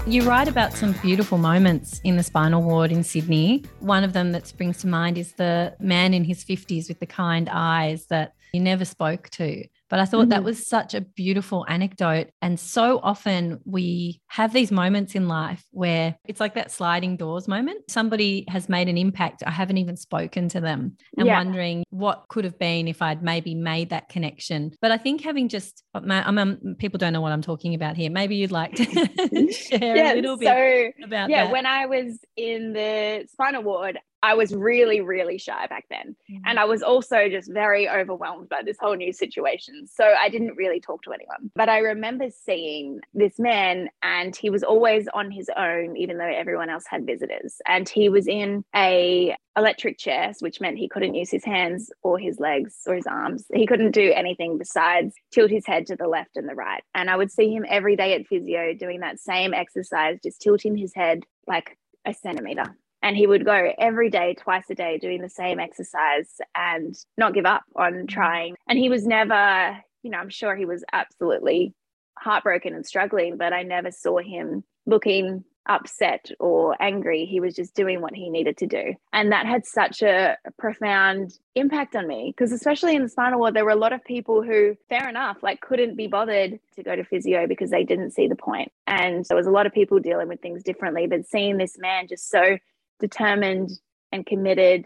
You 0.09 0.23
write 0.23 0.47
about 0.47 0.73
some 0.73 0.93
beautiful 1.03 1.37
moments 1.37 2.01
in 2.03 2.17
the 2.17 2.23
spinal 2.23 2.63
ward 2.63 2.91
in 2.91 3.03
Sydney. 3.03 3.63
One 3.79 4.03
of 4.03 4.11
them 4.11 4.31
that 4.31 4.47
springs 4.47 4.79
to 4.79 4.87
mind 4.87 5.19
is 5.19 5.33
the 5.33 5.75
man 5.79 6.15
in 6.15 6.23
his 6.23 6.43
50s 6.43 6.87
with 6.87 6.99
the 6.99 7.05
kind 7.05 7.47
eyes 7.51 8.07
that 8.07 8.33
you 8.51 8.59
never 8.59 8.85
spoke 8.85 9.29
to. 9.29 9.67
But 9.89 9.99
I 9.99 10.05
thought 10.05 10.21
mm-hmm. 10.21 10.29
that 10.29 10.43
was 10.43 10.67
such 10.67 10.93
a 10.93 11.01
beautiful 11.01 11.65
anecdote. 11.67 12.29
And 12.41 12.59
so 12.59 12.99
often 13.01 13.59
we 13.65 14.21
have 14.27 14.53
these 14.53 14.71
moments 14.71 15.15
in 15.15 15.27
life 15.27 15.63
where 15.71 16.15
it's 16.27 16.39
like 16.39 16.53
that 16.53 16.71
sliding 16.71 17.17
doors 17.17 17.47
moment. 17.47 17.89
Somebody 17.89 18.45
has 18.49 18.69
made 18.69 18.87
an 18.87 18.97
impact. 18.97 19.43
I 19.45 19.51
haven't 19.51 19.77
even 19.77 19.97
spoken 19.97 20.47
to 20.49 20.61
them 20.61 20.97
and 21.17 21.27
yeah. 21.27 21.37
wondering 21.37 21.83
what 21.89 22.25
could 22.29 22.45
have 22.45 22.59
been 22.59 22.87
if 22.87 23.01
I'd 23.01 23.23
maybe 23.23 23.55
made 23.55 23.89
that 23.89 24.09
connection. 24.09 24.71
But 24.81 24.91
I 24.91 24.97
think 24.97 25.21
having 25.21 25.49
just, 25.49 25.83
uh, 25.95 26.01
I'm, 26.03 26.11
um, 26.11 26.23
I'm, 26.25 26.37
um, 26.37 26.75
people 26.77 26.97
don't 26.97 27.13
know 27.13 27.21
what 27.21 27.31
I'm 27.31 27.41
talking 27.41 27.73
about 27.73 27.97
here. 27.97 28.09
Maybe 28.09 28.35
you'd 28.35 28.51
like 28.51 28.75
to 28.75 28.85
share 29.51 29.95
yeah, 29.95 30.13
a 30.13 30.15
little 30.15 30.37
bit 30.37 30.47
so, 30.47 31.05
about 31.05 31.29
yeah, 31.29 31.45
that. 31.45 31.51
when 31.51 31.65
I 31.65 31.87
was 31.87 32.19
in 32.37 32.73
the 32.73 33.25
spinal 33.31 33.63
ward, 33.63 33.99
I 34.21 34.33
was 34.33 34.53
really, 34.53 35.01
really 35.01 35.37
shy 35.37 35.67
back 35.67 35.85
then. 35.89 36.15
Mm-hmm. 36.29 36.43
And 36.45 36.59
I 36.59 36.65
was 36.65 36.81
also 36.81 37.29
just 37.29 37.51
very 37.51 37.89
overwhelmed 37.89 38.49
by 38.49 38.61
this 38.63 38.77
whole 38.79 38.95
new 38.95 39.13
situation. 39.13 39.87
So 39.87 40.03
I 40.03 40.29
didn't 40.29 40.55
really 40.55 40.79
talk 40.79 41.03
to 41.03 41.13
anyone. 41.13 41.51
But 41.55 41.69
I 41.69 41.79
remember 41.79 42.29
seeing 42.29 42.99
this 43.13 43.39
man 43.39 43.89
and 44.03 44.35
he 44.35 44.49
was 44.49 44.63
always 44.63 45.07
on 45.13 45.31
his 45.31 45.49
own, 45.55 45.95
even 45.95 46.17
though 46.17 46.25
everyone 46.25 46.69
else 46.69 46.85
had 46.87 47.05
visitors. 47.05 47.61
And 47.67 47.87
he 47.87 48.09
was 48.09 48.27
in 48.27 48.63
a 48.75 49.35
electric 49.57 49.97
chair, 49.97 50.33
which 50.39 50.61
meant 50.61 50.77
he 50.77 50.87
couldn't 50.87 51.15
use 51.15 51.31
his 51.31 51.43
hands 51.43 51.91
or 52.01 52.17
his 52.17 52.39
legs 52.39 52.75
or 52.87 52.95
his 52.95 53.07
arms. 53.07 53.45
He 53.53 53.65
couldn't 53.65 53.91
do 53.91 54.13
anything 54.13 54.57
besides 54.57 55.13
tilt 55.31 55.51
his 55.51 55.65
head 55.65 55.85
to 55.87 55.95
the 55.95 56.07
left 56.07 56.37
and 56.37 56.47
the 56.47 56.55
right. 56.55 56.83
And 56.93 57.09
I 57.09 57.17
would 57.17 57.31
see 57.31 57.53
him 57.53 57.65
every 57.67 57.95
day 57.95 58.13
at 58.15 58.27
physio 58.27 58.73
doing 58.73 59.01
that 59.01 59.19
same 59.19 59.53
exercise, 59.53 60.19
just 60.23 60.41
tilting 60.41 60.77
his 60.77 60.93
head 60.93 61.23
like 61.47 61.77
a 62.05 62.13
centimeter 62.13 62.75
and 63.01 63.15
he 63.15 63.27
would 63.27 63.45
go 63.45 63.71
every 63.77 64.09
day 64.09 64.35
twice 64.35 64.69
a 64.69 64.75
day 64.75 64.97
doing 64.97 65.21
the 65.21 65.29
same 65.29 65.59
exercise 65.59 66.39
and 66.55 66.95
not 67.17 67.33
give 67.33 67.45
up 67.45 67.63
on 67.75 67.93
mm. 67.93 68.07
trying. 68.07 68.55
And 68.67 68.77
he 68.77 68.89
was 68.89 69.05
never 69.05 69.77
you 70.01 70.09
know 70.09 70.17
i'm 70.17 70.29
sure 70.29 70.55
he 70.55 70.65
was 70.65 70.83
absolutely 70.93 71.73
heartbroken 72.17 72.73
and 72.73 72.85
struggling 72.85 73.35
but 73.35 73.51
i 73.51 73.63
never 73.63 73.91
saw 73.91 74.17
him 74.17 74.63
looking 74.85 75.43
upset 75.67 76.31
or 76.39 76.75
angry. 76.81 77.25
He 77.25 77.39
was 77.39 77.55
just 77.55 77.75
doing 77.75 78.01
what 78.01 78.15
he 78.15 78.29
needed 78.29 78.57
to 78.57 78.67
do. 78.67 78.95
And 79.13 79.31
that 79.31 79.45
had 79.45 79.65
such 79.65 80.01
a, 80.01 80.35
a 80.43 80.51
profound 80.57 81.37
impact 81.55 81.95
on 81.95 82.07
me 82.07 82.33
because 82.35 82.51
especially 82.51 82.95
in 82.95 83.03
the 83.03 83.09
spinal 83.09 83.39
ward 83.39 83.53
there 83.53 83.63
were 83.63 83.71
a 83.71 83.75
lot 83.75 83.93
of 83.93 84.03
people 84.03 84.41
who 84.41 84.75
fair 84.89 85.07
enough 85.07 85.37
like 85.43 85.61
couldn't 85.61 85.95
be 85.95 86.07
bothered 86.07 86.59
to 86.75 86.83
go 86.83 86.95
to 86.95 87.03
physio 87.03 87.45
because 87.45 87.69
they 87.69 87.83
didn't 87.83 88.11
see 88.11 88.27
the 88.27 88.35
point. 88.35 88.71
And 88.87 89.23
there 89.25 89.37
was 89.37 89.47
a 89.47 89.51
lot 89.51 89.67
of 89.67 89.73
people 89.73 89.99
dealing 89.99 90.27
with 90.27 90.41
things 90.41 90.63
differently 90.63 91.05
but 91.05 91.27
seeing 91.27 91.57
this 91.57 91.77
man 91.77 92.07
just 92.07 92.29
so 92.29 92.57
determined 92.99 93.71
and 94.11 94.25
committed. 94.25 94.85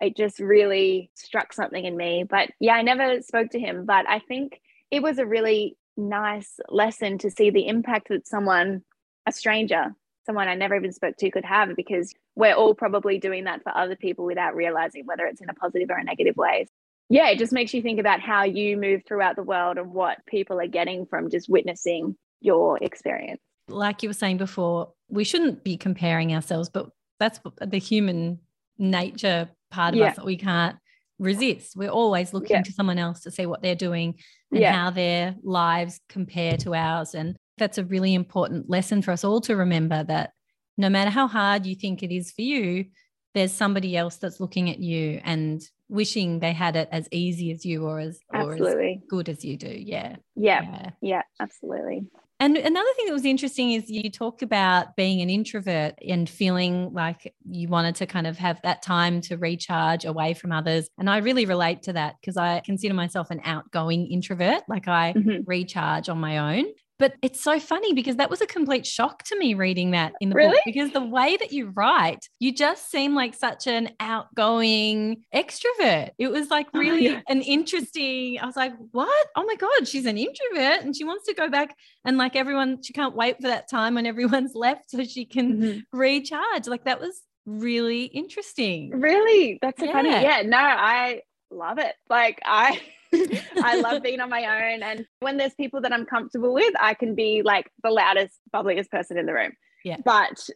It 0.00 0.16
just 0.16 0.38
really 0.38 1.10
struck 1.14 1.52
something 1.52 1.84
in 1.84 1.96
me. 1.96 2.24
But 2.28 2.50
yeah, 2.60 2.74
I 2.74 2.82
never 2.82 3.22
spoke 3.22 3.50
to 3.50 3.60
him, 3.60 3.86
but 3.86 4.08
I 4.08 4.18
think 4.20 4.60
it 4.90 5.02
was 5.02 5.18
a 5.18 5.26
really 5.26 5.76
nice 5.96 6.60
lesson 6.68 7.18
to 7.18 7.30
see 7.30 7.50
the 7.50 7.66
impact 7.66 8.08
that 8.10 8.28
someone 8.28 8.82
a 9.26 9.32
stranger, 9.32 9.94
someone 10.24 10.48
I 10.48 10.54
never 10.54 10.76
even 10.76 10.92
spoke 10.92 11.16
to, 11.18 11.30
could 11.30 11.44
have 11.44 11.74
because 11.74 12.14
we're 12.34 12.54
all 12.54 12.74
probably 12.74 13.18
doing 13.18 13.44
that 13.44 13.62
for 13.62 13.76
other 13.76 13.96
people 13.96 14.24
without 14.24 14.54
realizing 14.54 15.04
whether 15.06 15.24
it's 15.24 15.40
in 15.40 15.50
a 15.50 15.54
positive 15.54 15.90
or 15.90 15.96
a 15.96 16.04
negative 16.04 16.36
way. 16.36 16.68
Yeah, 17.08 17.28
it 17.28 17.38
just 17.38 17.52
makes 17.52 17.72
you 17.72 17.82
think 17.82 18.00
about 18.00 18.20
how 18.20 18.44
you 18.44 18.76
move 18.76 19.02
throughout 19.06 19.36
the 19.36 19.42
world 19.42 19.78
and 19.78 19.92
what 19.92 20.24
people 20.26 20.60
are 20.60 20.66
getting 20.66 21.06
from 21.06 21.30
just 21.30 21.48
witnessing 21.48 22.16
your 22.40 22.78
experience. 22.82 23.40
Like 23.68 24.02
you 24.02 24.08
were 24.08 24.14
saying 24.14 24.38
before, 24.38 24.92
we 25.08 25.24
shouldn't 25.24 25.64
be 25.64 25.76
comparing 25.76 26.34
ourselves, 26.34 26.68
but 26.68 26.90
that's 27.18 27.40
the 27.60 27.78
human 27.78 28.40
nature 28.78 29.48
part 29.70 29.94
of 29.94 30.00
yeah. 30.00 30.06
us 30.06 30.16
that 30.16 30.24
we 30.24 30.36
can't 30.36 30.76
resist. 31.18 31.76
We're 31.76 31.90
always 31.90 32.32
looking 32.32 32.56
yeah. 32.56 32.62
to 32.62 32.72
someone 32.72 32.98
else 32.98 33.20
to 33.20 33.30
see 33.30 33.46
what 33.46 33.62
they're 33.62 33.74
doing 33.74 34.16
and 34.50 34.60
yeah. 34.60 34.72
how 34.72 34.90
their 34.90 35.34
lives 35.42 36.00
compare 36.08 36.56
to 36.58 36.74
ours. 36.74 37.14
And 37.14 37.36
that's 37.58 37.78
a 37.78 37.84
really 37.84 38.14
important 38.14 38.68
lesson 38.68 39.02
for 39.02 39.12
us 39.12 39.24
all 39.24 39.40
to 39.42 39.56
remember 39.56 40.04
that 40.04 40.32
no 40.76 40.90
matter 40.90 41.10
how 41.10 41.26
hard 41.26 41.64
you 41.64 41.74
think 41.74 42.02
it 42.02 42.14
is 42.14 42.32
for 42.32 42.42
you, 42.42 42.86
there's 43.34 43.52
somebody 43.52 43.96
else 43.96 44.16
that's 44.16 44.40
looking 44.40 44.70
at 44.70 44.78
you 44.78 45.20
and 45.24 45.62
wishing 45.88 46.40
they 46.40 46.52
had 46.52 46.76
it 46.76 46.88
as 46.90 47.08
easy 47.12 47.50
as 47.52 47.64
you 47.64 47.84
or 47.84 47.98
as 47.98 48.18
absolutely. 48.32 48.66
or 48.66 48.90
as 48.90 48.98
good 49.08 49.28
as 49.28 49.44
you 49.44 49.56
do. 49.56 49.68
Yeah. 49.68 50.16
Yeah. 50.34 50.62
Yeah, 50.62 50.90
yeah 51.00 51.22
absolutely. 51.40 52.06
And 52.38 52.56
another 52.56 52.88
thing 52.96 53.06
that 53.06 53.14
was 53.14 53.24
interesting 53.24 53.72
is 53.72 53.88
you 53.88 54.10
talked 54.10 54.42
about 54.42 54.94
being 54.94 55.22
an 55.22 55.30
introvert 55.30 55.94
and 56.06 56.28
feeling 56.28 56.92
like 56.92 57.34
you 57.48 57.68
wanted 57.68 57.94
to 57.96 58.06
kind 58.06 58.26
of 58.26 58.36
have 58.36 58.60
that 58.62 58.82
time 58.82 59.22
to 59.22 59.38
recharge 59.38 60.04
away 60.04 60.34
from 60.34 60.52
others. 60.52 60.90
And 60.98 61.08
I 61.08 61.18
really 61.18 61.46
relate 61.46 61.82
to 61.84 61.94
that 61.94 62.16
because 62.20 62.36
I 62.36 62.60
consider 62.60 62.92
myself 62.92 63.30
an 63.30 63.40
outgoing 63.44 64.06
introvert. 64.08 64.64
Like 64.68 64.86
I 64.86 65.14
mm-hmm. 65.14 65.44
recharge 65.46 66.10
on 66.10 66.18
my 66.18 66.58
own. 66.58 66.66
But 66.98 67.14
it's 67.22 67.42
so 67.42 67.60
funny 67.60 67.92
because 67.92 68.16
that 68.16 68.30
was 68.30 68.40
a 68.40 68.46
complete 68.46 68.86
shock 68.86 69.22
to 69.24 69.38
me 69.38 69.54
reading 69.54 69.90
that 69.90 70.14
in 70.20 70.30
the 70.30 70.34
really? 70.34 70.52
book 70.52 70.62
because 70.64 70.92
the 70.92 71.04
way 71.04 71.36
that 71.36 71.52
you 71.52 71.72
write, 71.74 72.26
you 72.38 72.52
just 72.54 72.90
seem 72.90 73.14
like 73.14 73.34
such 73.34 73.66
an 73.66 73.90
outgoing 74.00 75.24
extrovert. 75.34 76.10
It 76.18 76.28
was 76.28 76.50
like 76.50 76.68
oh, 76.74 76.78
really 76.78 77.08
oh, 77.08 77.12
yeah. 77.12 77.20
an 77.28 77.42
interesting. 77.42 78.38
I 78.40 78.46
was 78.46 78.56
like, 78.56 78.72
what? 78.92 79.26
Oh 79.36 79.44
my 79.44 79.56
God, 79.56 79.86
she's 79.86 80.06
an 80.06 80.16
introvert 80.16 80.84
and 80.84 80.96
she 80.96 81.04
wants 81.04 81.26
to 81.26 81.34
go 81.34 81.50
back 81.50 81.74
and 82.04 82.16
like 82.16 82.34
everyone, 82.34 82.82
she 82.82 82.92
can't 82.92 83.14
wait 83.14 83.36
for 83.36 83.48
that 83.48 83.68
time 83.68 83.94
when 83.94 84.06
everyone's 84.06 84.52
left 84.54 84.90
so 84.90 85.04
she 85.04 85.26
can 85.26 85.60
mm-hmm. 85.60 85.98
recharge. 85.98 86.66
Like 86.66 86.84
that 86.84 87.00
was 87.00 87.22
really 87.44 88.04
interesting. 88.04 88.90
Really? 88.90 89.58
That's 89.60 89.78
so 89.78 89.86
yeah. 89.86 89.92
funny. 89.92 90.10
Yeah, 90.10 90.42
no, 90.46 90.58
I 90.58 91.20
love 91.50 91.78
it. 91.78 91.94
Like 92.08 92.40
I 92.44 92.80
I 93.62 93.80
love 93.80 94.02
being 94.02 94.20
on 94.20 94.30
my 94.30 94.44
own. 94.44 94.82
And 94.82 95.06
when 95.20 95.36
there's 95.36 95.54
people 95.54 95.80
that 95.82 95.92
I'm 95.92 96.06
comfortable 96.06 96.52
with, 96.52 96.74
I 96.80 96.94
can 96.94 97.14
be 97.14 97.42
like 97.42 97.70
the 97.82 97.90
loudest, 97.90 98.34
bubbliest 98.54 98.90
person 98.90 99.18
in 99.18 99.26
the 99.26 99.34
room. 99.34 99.52
Yeah. 99.84 99.96
But 100.04 100.48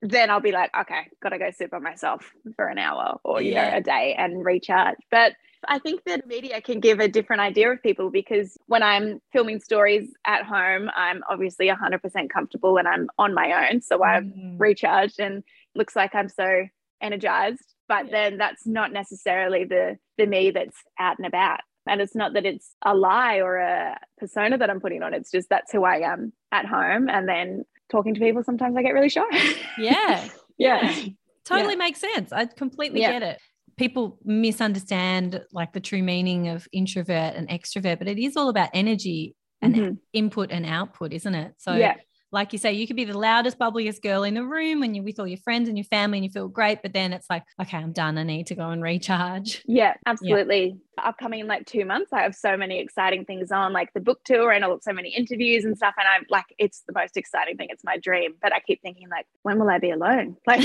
then 0.00 0.30
I'll 0.30 0.40
be 0.40 0.52
like, 0.52 0.70
okay, 0.78 1.08
gotta 1.22 1.38
go 1.38 1.50
sit 1.50 1.70
by 1.70 1.78
myself 1.78 2.32
for 2.56 2.68
an 2.68 2.78
hour 2.78 3.18
or, 3.24 3.42
you 3.42 3.52
yeah. 3.52 3.70
know, 3.70 3.76
a 3.78 3.80
day 3.80 4.14
and 4.16 4.44
recharge. 4.44 4.98
But 5.10 5.32
I 5.66 5.78
think 5.78 6.04
that 6.04 6.26
media 6.26 6.60
can 6.60 6.80
give 6.80 7.00
a 7.00 7.08
different 7.08 7.42
idea 7.42 7.70
of 7.72 7.82
people 7.82 8.10
because 8.10 8.56
when 8.66 8.82
I'm 8.82 9.20
filming 9.32 9.60
stories 9.60 10.08
at 10.26 10.44
home, 10.44 10.88
I'm 10.94 11.22
obviously 11.28 11.68
100% 11.68 12.30
comfortable 12.30 12.76
and 12.78 12.86
I'm 12.86 13.08
on 13.18 13.34
my 13.34 13.68
own. 13.68 13.82
So 13.82 14.04
I'm 14.04 14.30
mm. 14.30 14.54
recharged 14.58 15.18
and 15.18 15.42
looks 15.74 15.96
like 15.96 16.14
I'm 16.14 16.28
so 16.28 16.66
energized. 17.00 17.74
But 17.88 18.06
yeah. 18.06 18.12
then 18.12 18.38
that's 18.38 18.66
not 18.66 18.92
necessarily 18.92 19.64
the 19.64 19.98
the 20.18 20.26
me 20.26 20.50
that's 20.50 20.76
out 20.98 21.18
and 21.18 21.26
about. 21.26 21.60
And 21.88 22.00
it's 22.00 22.14
not 22.14 22.34
that 22.34 22.44
it's 22.44 22.74
a 22.84 22.94
lie 22.94 23.36
or 23.36 23.56
a 23.56 23.98
persona 24.18 24.58
that 24.58 24.70
I'm 24.70 24.80
putting 24.80 25.02
on. 25.02 25.14
It's 25.14 25.30
just 25.30 25.48
that's 25.48 25.72
who 25.72 25.84
I 25.84 26.00
am 26.00 26.32
at 26.52 26.66
home. 26.66 27.08
And 27.08 27.28
then 27.28 27.64
talking 27.90 28.14
to 28.14 28.20
people, 28.20 28.42
sometimes 28.42 28.76
I 28.76 28.82
get 28.82 28.92
really 28.92 29.08
shy. 29.08 29.24
Yeah. 29.78 30.28
yeah. 30.58 31.04
Totally 31.44 31.74
yeah. 31.74 31.78
makes 31.78 32.00
sense. 32.00 32.32
I 32.32 32.46
completely 32.46 33.00
yeah. 33.00 33.12
get 33.12 33.22
it. 33.22 33.38
People 33.76 34.18
misunderstand 34.24 35.42
like 35.52 35.72
the 35.72 35.80
true 35.80 36.02
meaning 36.02 36.48
of 36.48 36.66
introvert 36.72 37.34
and 37.36 37.48
extrovert, 37.48 37.98
but 37.98 38.08
it 38.08 38.18
is 38.18 38.36
all 38.36 38.48
about 38.48 38.70
energy 38.74 39.36
and 39.62 39.74
mm-hmm. 39.74 39.94
input 40.12 40.50
and 40.50 40.66
output, 40.66 41.12
isn't 41.12 41.34
it? 41.34 41.54
So 41.58 41.74
yeah 41.74 41.94
like 42.30 42.52
you 42.52 42.58
say, 42.58 42.72
you 42.72 42.86
could 42.86 42.96
be 42.96 43.04
the 43.04 43.18
loudest, 43.18 43.58
bubbliest 43.58 44.02
girl 44.02 44.22
in 44.22 44.34
the 44.34 44.44
room 44.44 44.80
when 44.80 44.94
you're 44.94 45.04
with 45.04 45.18
all 45.18 45.26
your 45.26 45.38
friends 45.38 45.68
and 45.68 45.78
your 45.78 45.84
family 45.84 46.18
and 46.18 46.24
you 46.24 46.30
feel 46.30 46.48
great. 46.48 46.82
But 46.82 46.92
then 46.92 47.12
it's 47.12 47.28
like, 47.30 47.44
okay, 47.60 47.78
I'm 47.78 47.92
done. 47.92 48.18
I 48.18 48.22
need 48.22 48.48
to 48.48 48.54
go 48.54 48.68
and 48.68 48.82
recharge. 48.82 49.62
Yeah, 49.66 49.94
absolutely. 50.04 50.76
Yeah. 50.98 51.08
Upcoming 51.08 51.40
in 51.40 51.46
like 51.46 51.66
two 51.66 51.84
months, 51.84 52.12
I 52.12 52.22
have 52.22 52.34
so 52.34 52.56
many 52.56 52.80
exciting 52.80 53.24
things 53.24 53.50
on, 53.50 53.72
like 53.72 53.92
the 53.94 54.00
book 54.00 54.20
tour 54.24 54.52
and 54.52 54.64
all 54.64 54.78
so 54.80 54.92
many 54.92 55.10
interviews 55.14 55.64
and 55.64 55.76
stuff. 55.76 55.94
And 55.98 56.06
I'm 56.06 56.26
like, 56.30 56.44
it's 56.58 56.82
the 56.86 56.92
most 56.92 57.16
exciting 57.16 57.56
thing. 57.56 57.68
It's 57.70 57.84
my 57.84 57.98
dream. 57.98 58.34
But 58.42 58.54
I 58.54 58.60
keep 58.60 58.82
thinking, 58.82 59.08
like, 59.08 59.26
when 59.42 59.58
will 59.58 59.70
I 59.70 59.78
be 59.78 59.90
alone? 59.90 60.36
Like, 60.48 60.64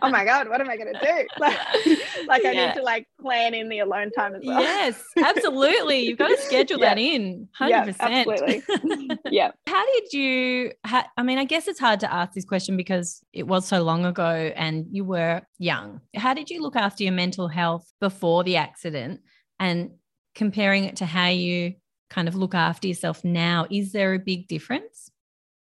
oh 0.00 0.10
my 0.10 0.24
God, 0.24 0.48
what 0.48 0.60
am 0.60 0.70
I 0.70 0.76
going 0.76 0.92
to 0.92 1.00
do? 1.00 1.26
Like, 1.40 1.58
like 2.28 2.44
I 2.44 2.52
need 2.52 2.74
to 2.74 2.82
like 2.82 3.08
plan 3.20 3.52
in 3.52 3.68
the 3.68 3.80
alone 3.80 4.12
time 4.12 4.34
as 4.36 4.42
well. 4.44 4.60
Yes, 4.60 5.02
absolutely. 5.16 6.00
You've 6.00 6.18
got 6.18 6.28
to 6.28 6.38
schedule 6.40 6.78
yeah. 6.78 6.94
that 6.94 6.98
in 6.98 7.48
100%. 7.60 7.68
Yeah, 7.68 7.94
absolutely. 8.00 9.18
yeah. 9.30 9.50
How 9.66 9.84
did 9.84 10.12
you? 10.12 10.72
I 10.84 11.22
mean, 11.22 11.38
I 11.38 11.44
guess 11.44 11.66
it's 11.66 11.80
hard 11.80 12.00
to 12.00 12.12
ask 12.12 12.32
this 12.32 12.44
question 12.44 12.76
because 12.76 13.22
it 13.32 13.46
was 13.48 13.66
so 13.66 13.82
long 13.82 14.04
ago 14.04 14.52
and 14.54 14.86
you 14.90 15.04
were 15.04 15.42
young. 15.58 16.00
How 16.14 16.32
did 16.32 16.48
you 16.48 16.62
look 16.62 16.76
after 16.76 17.02
your 17.02 17.12
mental 17.12 17.48
health 17.48 17.92
before 18.00 18.44
the 18.44 18.56
accident 18.56 19.20
and 19.58 19.90
comparing 20.34 20.84
it 20.84 20.96
to 20.96 21.06
how 21.06 21.28
you 21.28 21.74
kind 22.10 22.28
of 22.28 22.34
look 22.34 22.54
after 22.54 22.88
yourself 22.88 23.24
now? 23.24 23.66
Is 23.70 23.92
there 23.92 24.14
a 24.14 24.18
big 24.18 24.48
difference? 24.48 25.10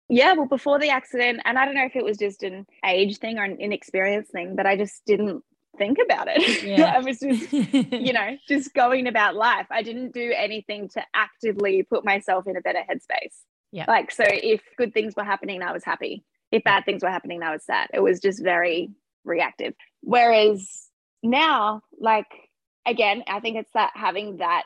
Yeah, 0.07 0.33
well, 0.33 0.45
before 0.45 0.79
the 0.79 0.89
accident, 0.89 1.41
and 1.45 1.57
I 1.57 1.65
don't 1.65 1.73
know 1.73 1.85
if 1.85 1.95
it 1.95 2.05
was 2.05 2.17
just 2.17 2.43
an 2.43 2.67
age 2.85 3.17
thing 3.17 3.39
or 3.39 3.43
an 3.43 3.57
inexperience 3.59 4.29
thing, 4.29 4.55
but 4.55 4.67
I 4.67 4.77
just 4.77 5.03
didn't 5.05 5.43
think 5.77 5.97
about 6.03 6.27
it. 6.29 6.63
Yeah. 6.65 6.93
I 6.95 6.99
was 6.99 7.19
just, 7.19 7.51
you 7.53 8.13
know, 8.13 8.37
just 8.47 8.73
going 8.73 9.07
about 9.07 9.35
life. 9.35 9.67
I 9.69 9.81
didn't 9.81 10.13
do 10.13 10.33
anything 10.35 10.89
to 10.89 11.03
actively 11.13 11.83
put 11.83 12.03
myself 12.03 12.47
in 12.47 12.57
a 12.57 12.61
better 12.61 12.79
headspace. 12.79 13.35
Yeah. 13.71 13.85
Like, 13.87 14.11
so 14.11 14.23
if 14.27 14.61
good 14.77 14.93
things 14.93 15.15
were 15.15 15.23
happening, 15.23 15.61
I 15.61 15.71
was 15.71 15.83
happy. 15.83 16.23
If 16.51 16.63
bad 16.63 16.85
things 16.85 17.03
were 17.03 17.09
happening, 17.09 17.43
I 17.43 17.51
was 17.51 17.65
sad. 17.65 17.89
It 17.93 17.99
was 17.99 18.19
just 18.19 18.41
very 18.41 18.89
reactive. 19.23 19.73
Whereas 20.01 20.87
now, 21.21 21.81
like, 21.99 22.27
again, 22.85 23.23
I 23.27 23.39
think 23.39 23.57
it's 23.57 23.71
that 23.73 23.91
having 23.95 24.37
that 24.37 24.63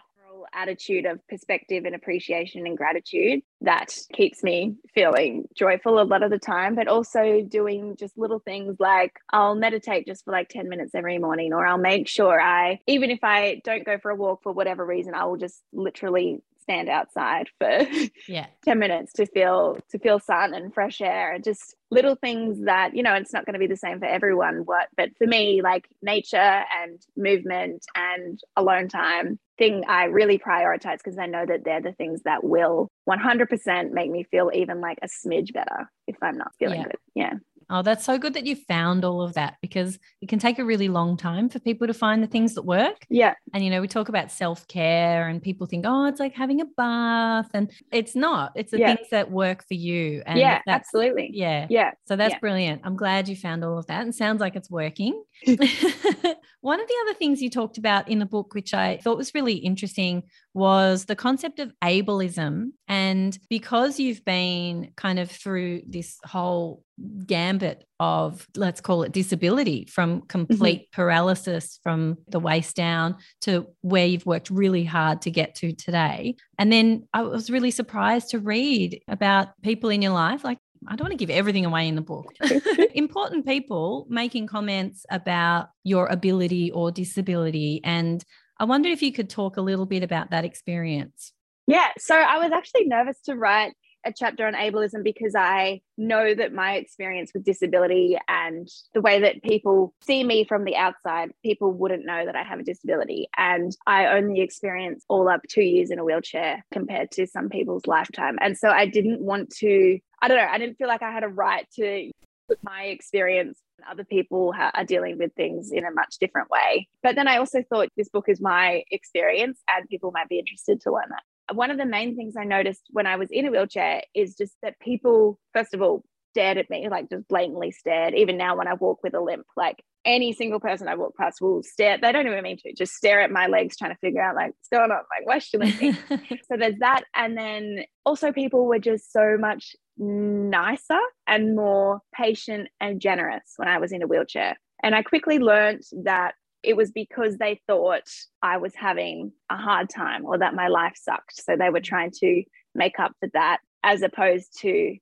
attitude 0.53 1.05
of 1.05 1.25
perspective 1.27 1.85
and 1.85 1.95
appreciation 1.95 2.65
and 2.65 2.77
gratitude 2.77 3.41
that 3.61 3.95
keeps 4.13 4.43
me 4.43 4.75
feeling 4.93 5.47
joyful 5.55 6.01
a 6.01 6.03
lot 6.03 6.23
of 6.23 6.31
the 6.31 6.39
time, 6.39 6.75
but 6.75 6.87
also 6.87 7.41
doing 7.41 7.95
just 7.97 8.17
little 8.17 8.39
things 8.39 8.77
like 8.79 9.13
I'll 9.31 9.55
meditate 9.55 10.07
just 10.07 10.25
for 10.25 10.31
like 10.31 10.49
10 10.49 10.69
minutes 10.69 10.95
every 10.95 11.17
morning, 11.17 11.53
or 11.53 11.65
I'll 11.65 11.77
make 11.77 12.07
sure 12.07 12.39
I, 12.39 12.79
even 12.87 13.11
if 13.11 13.19
I 13.23 13.61
don't 13.63 13.85
go 13.85 13.97
for 13.99 14.11
a 14.11 14.15
walk 14.15 14.43
for 14.43 14.51
whatever 14.51 14.85
reason, 14.85 15.13
I 15.13 15.25
will 15.25 15.37
just 15.37 15.61
literally 15.73 16.41
stand 16.61 16.89
outside 16.89 17.49
for 17.57 17.87
yeah. 18.27 18.47
10 18.65 18.79
minutes 18.79 19.13
to 19.13 19.25
feel 19.25 19.77
to 19.89 19.99
feel 19.99 20.19
sun 20.19 20.53
and 20.53 20.73
fresh 20.73 21.01
air 21.01 21.33
and 21.33 21.43
just 21.43 21.75
little 21.91 22.15
things 22.15 22.65
that 22.65 22.95
you 22.95 23.03
know 23.03 23.13
it's 23.13 23.33
not 23.33 23.45
going 23.45 23.53
to 23.53 23.59
be 23.59 23.67
the 23.67 23.77
same 23.77 23.99
for 23.99 24.05
everyone 24.05 24.61
what 24.65 24.87
but 24.95 25.09
for 25.17 25.25
me 25.25 25.61
like 25.63 25.87
nature 26.01 26.37
and 26.37 27.01
movement 27.17 27.85
and 27.95 28.39
alone 28.55 28.87
time 28.87 29.39
thing 29.57 29.83
i 29.87 30.05
really 30.05 30.37
prioritize 30.37 30.97
because 31.03 31.17
i 31.17 31.25
know 31.25 31.45
that 31.45 31.63
they're 31.65 31.81
the 31.81 31.93
things 31.93 32.21
that 32.23 32.43
will 32.43 32.87
100% 33.09 33.91
make 33.91 34.11
me 34.11 34.23
feel 34.23 34.51
even 34.53 34.81
like 34.81 34.99
a 35.01 35.07
smidge 35.07 35.53
better 35.53 35.89
if 36.07 36.15
i'm 36.21 36.37
not 36.37 36.51
feeling 36.59 36.81
yeah. 36.81 36.85
good. 36.85 36.97
Yeah 37.15 37.33
Oh, 37.69 37.81
that's 37.81 38.03
so 38.03 38.17
good 38.17 38.33
that 38.33 38.45
you 38.45 38.55
found 38.55 39.05
all 39.05 39.21
of 39.21 39.33
that 39.35 39.57
because 39.61 39.99
it 40.21 40.29
can 40.29 40.39
take 40.39 40.57
a 40.57 40.65
really 40.65 40.89
long 40.89 41.17
time 41.17 41.49
for 41.49 41.59
people 41.59 41.85
to 41.87 41.93
find 41.93 42.23
the 42.23 42.27
things 42.27 42.55
that 42.55 42.63
work. 42.63 43.05
Yeah. 43.09 43.35
And, 43.53 43.63
you 43.63 43.69
know, 43.69 43.81
we 43.81 43.87
talk 43.87 44.09
about 44.09 44.31
self 44.31 44.67
care 44.67 45.27
and 45.27 45.41
people 45.41 45.67
think, 45.67 45.85
oh, 45.87 46.05
it's 46.05 46.19
like 46.19 46.33
having 46.33 46.61
a 46.61 46.65
bath. 46.65 47.49
And 47.53 47.71
it's 47.91 48.15
not, 48.15 48.53
it's 48.55 48.71
the 48.71 48.79
yeah. 48.79 48.95
things 48.95 49.09
that 49.11 49.29
work 49.29 49.67
for 49.67 49.75
you. 49.75 50.23
And 50.25 50.39
yeah, 50.39 50.61
absolutely. 50.67 51.29
Yeah. 51.33 51.67
Yeah. 51.69 51.91
So 52.05 52.15
that's 52.15 52.33
yeah. 52.33 52.39
brilliant. 52.39 52.81
I'm 52.83 52.95
glad 52.95 53.27
you 53.27 53.35
found 53.35 53.63
all 53.63 53.77
of 53.77 53.85
that 53.87 54.01
and 54.01 54.15
sounds 54.15 54.41
like 54.41 54.55
it's 54.55 54.69
working. 54.69 55.23
One 56.61 56.81
of 56.81 56.87
the 56.87 56.95
other 57.03 57.13
things 57.13 57.41
you 57.41 57.49
talked 57.49 57.77
about 57.77 58.09
in 58.09 58.19
the 58.19 58.25
book, 58.25 58.53
which 58.53 58.73
I 58.73 58.97
thought 58.97 59.17
was 59.17 59.33
really 59.33 59.55
interesting, 59.55 60.23
was 60.59 61.05
the 61.05 61.15
concept 61.15 61.59
of 61.59 61.71
ableism. 61.81 62.71
And 62.89 63.39
because 63.49 63.97
you've 63.97 64.25
been 64.25 64.91
kind 64.97 65.17
of 65.17 65.31
through 65.31 65.83
this 65.87 66.19
whole 66.25 66.83
gambit 67.25 67.85
of, 67.97 68.45
let's 68.57 68.81
call 68.81 69.03
it 69.03 69.13
disability, 69.13 69.85
from 69.89 70.23
complete 70.23 70.81
mm-hmm. 70.81 71.01
paralysis 71.01 71.79
from 71.81 72.17
the 72.27 72.41
waist 72.41 72.75
down 72.75 73.15
to 73.41 73.67
where 73.81 74.05
you've 74.05 74.25
worked 74.25 74.49
really 74.49 74.83
hard 74.83 75.21
to 75.21 75.31
get 75.31 75.55
to 75.55 75.71
today. 75.71 76.35
And 76.57 76.71
then 76.71 77.07
I 77.13 77.21
was 77.21 77.49
really 77.49 77.71
surprised 77.71 78.31
to 78.31 78.39
read 78.39 79.01
about 79.07 79.49
people 79.63 79.89
in 79.89 80.01
your 80.01 80.13
life, 80.13 80.43
like 80.43 80.59
I 80.87 80.95
don't 80.95 81.05
want 81.05 81.17
to 81.17 81.25
give 81.25 81.33
everything 81.33 81.65
away 81.65 81.87
in 81.87 81.95
the 81.95 82.01
book. 82.01 82.33
Important 82.93 83.45
people 83.45 84.07
making 84.09 84.47
comments 84.47 85.05
about 85.09 85.69
your 85.85 86.07
ability 86.07 86.71
or 86.71 86.91
disability. 86.91 87.79
And 87.83 88.23
I 88.59 88.65
wonder 88.65 88.89
if 88.89 89.01
you 89.01 89.13
could 89.13 89.29
talk 89.29 89.57
a 89.57 89.61
little 89.61 89.85
bit 89.85 90.03
about 90.03 90.31
that 90.31 90.45
experience. 90.45 91.33
Yeah. 91.67 91.87
So 91.97 92.15
I 92.15 92.37
was 92.37 92.51
actually 92.51 92.85
nervous 92.85 93.19
to 93.21 93.35
write 93.35 93.73
a 94.05 94.13
chapter 94.13 94.47
on 94.47 94.53
ableism 94.53 95.03
because 95.03 95.35
I 95.35 95.81
know 95.97 96.33
that 96.33 96.53
my 96.53 96.75
experience 96.75 97.31
with 97.33 97.43
disability 97.43 98.17
and 98.27 98.67
the 98.93 99.01
way 99.01 99.19
that 99.21 99.43
people 99.43 99.93
see 100.01 100.23
me 100.23 100.45
from 100.45 100.63
the 100.63 100.75
outside, 100.75 101.29
people 101.43 101.71
wouldn't 101.71 102.05
know 102.05 102.25
that 102.25 102.35
I 102.35 102.43
have 102.43 102.59
a 102.59 102.63
disability. 102.63 103.27
And 103.37 103.75
I 103.85 104.07
only 104.07 104.41
experience 104.41 105.03
all 105.09 105.27
up 105.27 105.41
two 105.49 105.63
years 105.63 105.91
in 105.91 105.99
a 105.99 106.05
wheelchair 106.05 106.65
compared 106.71 107.11
to 107.11 107.27
some 107.27 107.49
people's 107.49 107.87
lifetime. 107.87 108.37
And 108.41 108.57
so 108.57 108.69
I 108.69 108.85
didn't 108.85 109.21
want 109.21 109.49
to, 109.57 109.99
I 110.21 110.27
don't 110.27 110.37
know, 110.37 110.47
I 110.49 110.57
didn't 110.57 110.77
feel 110.77 110.87
like 110.87 111.03
I 111.03 111.11
had 111.11 111.23
a 111.23 111.29
right 111.29 111.65
to 111.75 112.11
put 112.47 112.59
my 112.63 112.83
experience 112.83 113.59
other 113.89 114.03
people 114.03 114.53
ha- 114.53 114.71
are 114.73 114.85
dealing 114.85 115.17
with 115.17 115.33
things 115.35 115.71
in 115.71 115.85
a 115.85 115.91
much 115.91 116.15
different 116.19 116.49
way. 116.49 116.87
But 117.03 117.15
then 117.15 117.27
I 117.27 117.37
also 117.37 117.63
thought 117.69 117.89
this 117.95 118.09
book 118.09 118.25
is 118.27 118.41
my 118.41 118.83
experience 118.91 119.59
and 119.69 119.87
people 119.89 120.11
might 120.11 120.29
be 120.29 120.39
interested 120.39 120.81
to 120.81 120.91
learn 120.91 121.09
that 121.09 121.23
one 121.53 121.71
of 121.71 121.77
the 121.77 121.85
main 121.85 122.15
things 122.15 122.35
I 122.37 122.43
noticed 122.43 122.83
when 122.91 123.07
I 123.07 123.15
was 123.15 123.29
in 123.31 123.45
a 123.45 123.51
wheelchair 123.51 124.03
is 124.13 124.35
just 124.35 124.53
that 124.61 124.79
people, 124.79 125.39
first 125.53 125.73
of 125.73 125.81
all, 125.81 126.03
stared 126.31 126.57
at 126.57 126.69
me, 126.69 126.87
like 126.89 127.09
just 127.09 127.27
blatantly 127.27 127.71
stared. 127.71 128.13
Even 128.13 128.37
now, 128.37 128.55
when 128.55 128.67
I 128.67 128.75
walk 128.75 128.99
with 129.03 129.15
a 129.15 129.21
limp, 129.21 129.45
like 129.57 129.83
any 130.05 130.31
single 130.31 130.59
person 130.59 130.87
I 130.87 130.95
walk 130.95 131.15
past 131.17 131.41
will 131.41 131.63
stare. 131.63 131.97
They 131.97 132.11
don't 132.11 132.27
even 132.27 132.43
mean 132.43 132.57
to, 132.57 132.73
just 132.73 132.93
stare 132.93 133.21
at 133.21 133.31
my 133.31 133.47
legs, 133.47 133.77
trying 133.77 133.91
to 133.91 133.97
figure 133.99 134.21
out 134.21 134.35
like 134.35 134.51
what's 134.51 134.69
going 134.71 134.91
on, 134.91 135.03
like 135.09 135.25
questioning 135.25 135.75
me. 135.79 135.93
so 136.47 136.57
there's 136.57 136.79
that, 136.79 137.03
and 137.15 137.37
then 137.37 137.83
also 138.05 138.31
people 138.31 138.65
were 138.65 138.79
just 138.79 139.11
so 139.11 139.37
much 139.39 139.75
nicer 139.99 140.99
and 141.27 141.55
more 141.55 141.99
patient 142.13 142.69
and 142.79 143.01
generous 143.01 143.53
when 143.57 143.67
I 143.67 143.77
was 143.77 143.91
in 143.91 144.01
a 144.01 144.07
wheelchair. 144.07 144.57
And 144.81 144.95
I 144.95 145.03
quickly 145.03 145.39
learned 145.39 145.83
that 146.03 146.33
it 146.63 146.75
was 146.75 146.91
because 146.91 147.37
they 147.37 147.61
thought 147.67 148.09
I 148.41 148.57
was 148.57 148.73
having 148.75 149.31
a 149.49 149.57
hard 149.57 149.89
time 149.89 150.25
or 150.25 150.37
that 150.37 150.55
my 150.55 150.67
life 150.67 150.95
sucked. 150.95 151.41
So 151.41 151.55
they 151.55 151.69
were 151.69 151.79
trying 151.81 152.11
to 152.19 152.43
make 152.75 152.99
up 152.99 153.13
for 153.19 153.29
that 153.33 153.59
as 153.83 154.01
opposed 154.01 154.59
to, 154.61 154.97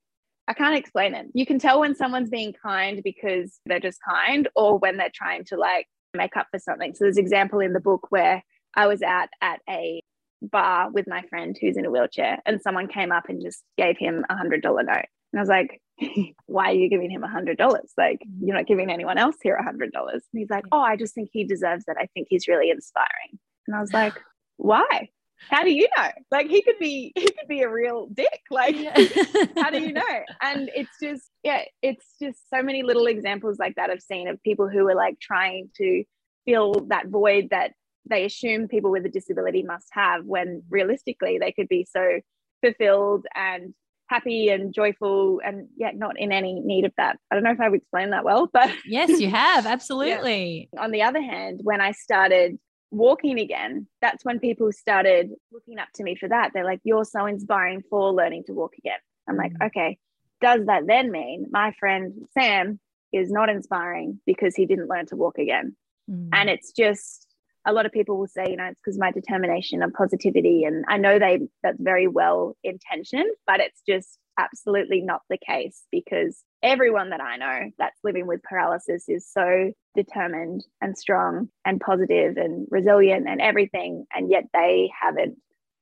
I 0.48 0.54
can't 0.54 0.78
explain 0.78 1.16
it. 1.16 1.28
You 1.34 1.46
can 1.46 1.60
tell 1.60 1.80
when 1.80 1.96
someone's 1.96 2.30
being 2.30 2.54
kind 2.54 3.02
because 3.04 3.60
they're 3.66 3.80
just 3.80 4.00
kind 4.08 4.48
or 4.56 4.78
when 4.78 4.98
they're 4.98 5.12
trying 5.14 5.46
to 5.46 5.58
like 5.58 5.88
make 6.16 6.38
up 6.38 6.48
for 6.52 6.60
something. 6.60 6.94
So 6.94 7.06
there's 7.06 7.18
example 7.18 7.60
in 7.60 7.74
the 7.74 7.80
book 7.80 8.08
where 8.10 8.44
I 8.76 8.88
was 8.88 9.02
out 9.02 9.30
at 9.42 9.60
a 9.70 10.02
bar 10.42 10.92
with 10.92 11.08
my 11.08 11.22
friend 11.30 11.58
who's 11.60 11.78
in 11.78 11.86
a 11.86 11.92
wheelchair 11.92 12.40
and 12.46 12.62
someone 12.62 12.88
came 12.88 13.12
up 13.12 13.30
and 13.30 13.42
just 13.42 13.64
gave 13.78 13.98
him 13.98 14.26
a 14.30 14.36
hundred 14.36 14.62
dollar 14.62 14.84
note. 14.84 15.06
And 15.34 15.40
I 15.40 15.42
was 15.42 15.50
like, 15.50 15.82
why 16.46 16.72
are 16.72 16.76
you 16.76 16.90
giving 16.90 17.10
him 17.10 17.24
a 17.24 17.30
hundred 17.30 17.58
dollars? 17.58 17.92
Like 17.98 18.22
you're 18.42 18.56
not 18.56 18.68
giving 18.68 18.90
anyone 18.90 19.18
else 19.18 19.36
here 19.42 19.56
a 19.56 19.64
hundred 19.64 19.92
dollars. 19.92 20.24
And 20.34 20.40
he's 20.40 20.50
like, 20.50 20.66
oh, 20.72 20.82
I 20.82 20.96
just 20.96 21.14
think 21.14 21.30
he 21.32 21.44
deserves 21.44 21.86
it. 21.88 21.98
I 22.00 22.08
think 22.14 22.28
he's 22.30 22.48
really 22.48 22.70
inspiring. 22.70 23.40
And 23.68 23.76
I 23.76 23.82
was 23.82 23.94
like, 23.94 24.14
why? 24.58 25.10
How 25.50 25.64
do 25.64 25.72
you 25.72 25.88
know? 25.98 26.10
Like 26.32 26.48
he 26.48 26.62
could 26.64 26.80
be, 26.80 27.12
he 27.16 27.26
could 27.26 27.48
be 27.48 27.62
a 27.62 27.70
real 27.70 28.08
dick. 28.14 28.42
Like, 28.50 28.76
how 29.58 29.70
do 29.70 29.80
you 29.80 29.94
know? 29.94 30.02
And 30.42 30.72
it's 30.74 30.90
just, 31.02 31.30
yeah, 31.44 31.64
it's 31.82 32.06
just 32.20 32.40
so 32.50 32.64
many 32.64 32.82
little 32.82 33.06
examples 33.06 33.58
like 33.60 33.76
that 33.76 33.90
I've 33.90 34.02
seen 34.02 34.28
of 34.28 34.42
people 34.42 34.70
who 34.70 34.88
are 34.88 34.96
like 34.96 35.20
trying 35.20 35.70
to 35.78 36.04
fill 36.46 36.88
that 36.90 37.08
void 37.08 37.50
that 37.52 37.74
they 38.10 38.26
assume 38.26 38.68
people 38.68 38.92
with 38.92 39.06
a 39.06 39.10
disability 39.10 39.64
must 39.64 39.88
have 39.92 40.26
when 40.26 40.64
realistically 40.70 41.38
they 41.40 41.52
could 41.52 41.68
be 41.68 41.86
so 41.90 42.20
fulfilled 42.62 43.26
and 43.36 43.74
happy 44.08 44.50
and 44.50 44.74
joyful 44.74 45.42
and 45.44 45.68
yet 45.78 45.96
not 45.96 46.20
in 46.20 46.32
any 46.32 46.60
need 46.60 46.86
of 46.86 46.94
that. 46.98 47.18
I 47.30 47.36
don't 47.36 47.44
know 47.44 47.52
if 47.52 47.60
I've 47.60 47.74
explained 47.74 48.14
that 48.14 48.24
well, 48.24 48.50
but 48.52 48.72
yes, 48.86 49.20
you 49.20 49.30
have 49.30 49.66
absolutely. 49.68 50.70
yeah. 50.74 50.82
On 50.82 50.92
the 50.92 51.04
other 51.04 51.22
hand, 51.22 51.62
when 51.64 51.82
I 51.82 51.92
started 51.92 52.58
walking 52.90 53.40
again, 53.40 53.88
that's 54.02 54.24
when 54.24 54.40
people 54.40 54.72
started 54.72 55.32
looking 55.52 55.78
up 55.78 55.90
to 55.96 56.04
me 56.04 56.16
for 56.16 56.30
that. 56.30 56.52
They're 56.54 56.66
like, 56.66 56.80
You're 56.84 57.06
so 57.06 57.26
inspiring 57.26 57.84
for 57.90 58.14
learning 58.14 58.46
to 58.48 58.54
walk 58.54 58.76
again. 58.78 59.00
I'm 59.28 59.36
like, 59.36 59.54
mm. 59.54 59.68
Okay, 59.68 59.98
does 60.42 60.66
that 60.68 60.88
then 60.88 61.12
mean 61.12 61.48
my 61.52 61.74
friend 61.80 62.28
Sam 62.34 62.80
is 63.12 63.30
not 63.30 63.50
inspiring 63.50 64.20
because 64.26 64.56
he 64.56 64.66
didn't 64.66 64.90
learn 64.90 65.06
to 65.08 65.16
walk 65.16 65.38
again? 65.38 65.76
Mm. 66.10 66.30
And 66.32 66.50
it's 66.50 66.72
just 66.72 67.27
a 67.68 67.74
lot 67.74 67.86
of 67.86 67.92
people 67.92 68.18
will 68.18 68.28
say, 68.28 68.46
you 68.50 68.56
know, 68.56 68.64
it's 68.64 68.80
because 68.84 68.98
my 68.98 69.12
determination 69.12 69.84
and 69.84 69.94
positivity. 69.94 70.64
And 70.64 70.86
I 70.88 70.98
know 70.98 71.20
they 71.20 71.42
that's 71.62 71.80
very 71.80 72.08
well 72.08 72.56
intentioned, 72.64 73.30
but 73.46 73.60
it's 73.60 73.82
just 73.88 74.18
absolutely 74.40 75.02
not 75.02 75.22
the 75.30 75.38
case 75.38 75.84
because 75.92 76.44
everyone 76.64 77.10
that 77.10 77.22
I 77.22 77.38
know 77.38 77.72
that's 77.78 78.00
living 78.04 78.26
with 78.26 78.42
paralysis 78.44 79.10
is 79.10 79.30
so 79.30 79.74
determined 79.96 80.64
and 80.80 80.98
strong 80.98 81.50
and 81.66 81.82
positive 81.82 82.38
and 82.38 82.68
resilient 82.72 83.28
and 83.28 83.42
everything. 83.42 84.06
And 84.14 84.32
yet 84.32 84.46
they 84.54 84.90
haven't 85.00 85.38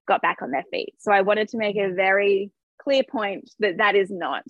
got 0.08 0.24
back 0.24 0.42
on 0.42 0.52
their 0.52 0.66
feet. 0.72 0.96
So 0.98 1.12
I 1.12 1.22
wanted 1.22 1.50
to 1.50 1.58
make 1.58 1.78
a 1.78 1.94
very 1.94 2.52
clear 2.82 3.04
point 3.04 3.52
that 3.60 3.78
that 3.78 3.96
is 3.96 4.10
not 4.10 4.44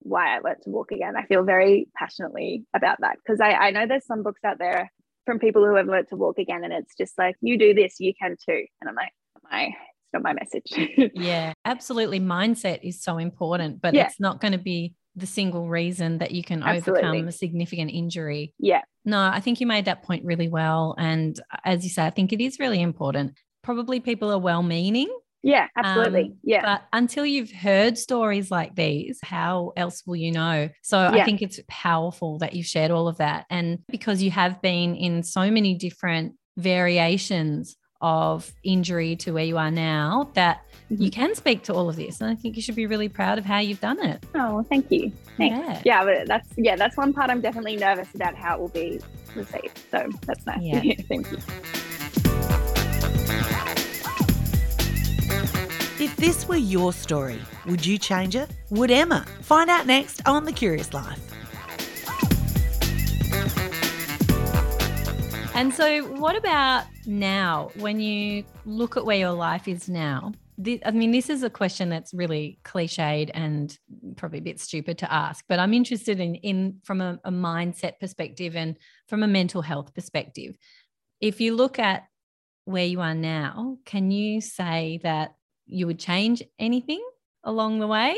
why 0.00 0.34
I 0.34 0.40
learned 0.40 0.62
to 0.62 0.70
walk 0.70 0.90
again. 0.90 1.14
I 1.16 1.26
feel 1.26 1.44
very 1.44 1.88
passionately 1.94 2.64
about 2.74 2.98
that 3.00 3.18
because 3.24 3.40
I, 3.40 3.52
I 3.52 3.70
know 3.70 3.86
there's 3.86 4.06
some 4.06 4.22
books 4.22 4.40
out 4.44 4.58
there 4.58 4.90
from 5.26 5.38
people 5.38 5.64
who 5.64 5.74
have 5.76 5.86
learned 5.86 6.08
to 6.08 6.16
walk 6.16 6.38
again 6.38 6.64
and 6.64 6.72
it's 6.72 6.94
just 6.96 7.16
like 7.18 7.36
you 7.40 7.58
do 7.58 7.74
this 7.74 7.96
you 7.98 8.12
can 8.20 8.36
too. 8.44 8.64
And 8.80 8.88
i'm 8.88 8.94
like 8.94 9.12
my 9.50 9.66
it's 9.66 10.12
not 10.12 10.22
my 10.22 10.32
message. 10.32 11.10
Yeah 11.14 11.52
absolutely. 11.64 12.20
Mindset 12.20 12.80
is 12.82 13.02
so 13.02 13.18
important 13.18 13.80
but 13.80 13.94
yeah. 13.94 14.06
it's 14.06 14.20
not 14.20 14.40
going 14.40 14.52
to 14.52 14.58
be 14.58 14.94
the 15.16 15.26
single 15.26 15.68
reason 15.68 16.18
that 16.18 16.30
you 16.30 16.42
can 16.42 16.62
absolutely. 16.62 17.08
overcome 17.08 17.28
a 17.28 17.32
significant 17.32 17.90
injury. 17.90 18.54
Yeah. 18.58 18.82
No 19.04 19.20
i 19.20 19.40
think 19.40 19.60
you 19.60 19.66
made 19.66 19.86
that 19.86 20.02
point 20.02 20.24
really 20.24 20.48
well 20.48 20.94
and 20.98 21.38
uh, 21.52 21.58
as 21.64 21.84
you 21.84 21.90
say 21.90 22.04
i 22.04 22.10
think 22.10 22.32
it 22.32 22.40
is 22.40 22.58
really 22.58 22.80
important. 22.80 23.34
Probably 23.62 24.00
people 24.00 24.32
are 24.32 24.38
well 24.38 24.62
meaning 24.62 25.08
yeah, 25.42 25.68
absolutely. 25.76 26.22
Um, 26.22 26.38
yeah. 26.42 26.62
But 26.62 26.82
until 26.92 27.24
you've 27.24 27.50
heard 27.50 27.96
stories 27.96 28.50
like 28.50 28.74
these, 28.74 29.18
how 29.22 29.72
else 29.76 30.02
will 30.06 30.16
you 30.16 30.32
know? 30.32 30.68
So 30.82 31.00
yeah. 31.00 31.10
I 31.10 31.24
think 31.24 31.42
it's 31.42 31.60
powerful 31.68 32.38
that 32.38 32.54
you've 32.54 32.66
shared 32.66 32.90
all 32.90 33.08
of 33.08 33.18
that. 33.18 33.46
And 33.50 33.78
because 33.88 34.22
you 34.22 34.30
have 34.30 34.60
been 34.60 34.94
in 34.94 35.22
so 35.22 35.50
many 35.50 35.74
different 35.74 36.34
variations 36.56 37.76
of 38.02 38.50
injury 38.64 39.14
to 39.14 39.32
where 39.32 39.44
you 39.44 39.58
are 39.58 39.70
now, 39.70 40.30
that 40.34 40.62
mm-hmm. 40.90 41.02
you 41.02 41.10
can 41.10 41.34
speak 41.34 41.62
to 41.64 41.74
all 41.74 41.88
of 41.88 41.96
this. 41.96 42.20
And 42.20 42.30
I 42.30 42.34
think 42.34 42.56
you 42.56 42.62
should 42.62 42.74
be 42.74 42.86
really 42.86 43.08
proud 43.08 43.38
of 43.38 43.44
how 43.44 43.58
you've 43.58 43.80
done 43.80 44.02
it. 44.04 44.24
Oh, 44.34 44.54
well, 44.54 44.66
thank 44.68 44.90
you. 44.90 45.12
Thanks. 45.36 45.56
Yeah. 45.56 45.82
yeah, 45.84 46.04
but 46.04 46.26
that's 46.26 46.48
yeah, 46.56 46.76
that's 46.76 46.96
one 46.96 47.12
part 47.12 47.30
I'm 47.30 47.40
definitely 47.40 47.76
nervous 47.76 48.14
about 48.14 48.34
how 48.34 48.54
it 48.56 48.60
will 48.60 48.68
be 48.68 49.00
received. 49.34 49.80
So 49.90 50.08
that's 50.26 50.46
nice. 50.46 50.60
Yeah. 50.62 50.94
thank 51.08 51.30
you. 51.30 51.38
This 56.20 56.46
were 56.46 56.56
your 56.56 56.92
story, 56.92 57.40
would 57.64 57.84
you 57.84 57.96
change 57.96 58.36
it? 58.36 58.50
Would 58.68 58.90
Emma? 58.90 59.24
Find 59.40 59.70
out 59.70 59.86
next 59.86 60.20
on 60.28 60.44
The 60.44 60.52
Curious 60.52 60.92
Life. 60.92 61.18
And 65.54 65.72
so, 65.72 66.04
what 66.14 66.36
about 66.36 66.84
now 67.06 67.70
when 67.76 68.00
you 68.00 68.44
look 68.66 68.98
at 68.98 69.04
where 69.04 69.16
your 69.16 69.32
life 69.32 69.66
is 69.66 69.88
now? 69.88 70.32
I 70.84 70.90
mean, 70.90 71.10
this 71.10 71.30
is 71.30 71.42
a 71.42 71.48
question 71.48 71.88
that's 71.88 72.12
really 72.12 72.58
cliched 72.66 73.30
and 73.32 73.76
probably 74.16 74.40
a 74.40 74.42
bit 74.42 74.60
stupid 74.60 74.98
to 74.98 75.10
ask, 75.10 75.42
but 75.48 75.58
I'm 75.58 75.72
interested 75.72 76.20
in, 76.20 76.34
in 76.36 76.80
from 76.84 77.00
a, 77.00 77.18
a 77.24 77.30
mindset 77.30 77.98
perspective 77.98 78.56
and 78.56 78.76
from 79.08 79.22
a 79.22 79.26
mental 79.26 79.62
health 79.62 79.94
perspective. 79.94 80.58
If 81.18 81.40
you 81.40 81.56
look 81.56 81.78
at 81.78 82.04
where 82.66 82.84
you 82.84 83.00
are 83.00 83.14
now, 83.14 83.78
can 83.86 84.10
you 84.10 84.42
say 84.42 85.00
that 85.02 85.34
you 85.70 85.86
would 85.86 85.98
change 85.98 86.42
anything 86.58 87.02
along 87.44 87.80
the 87.80 87.86
way? 87.86 88.16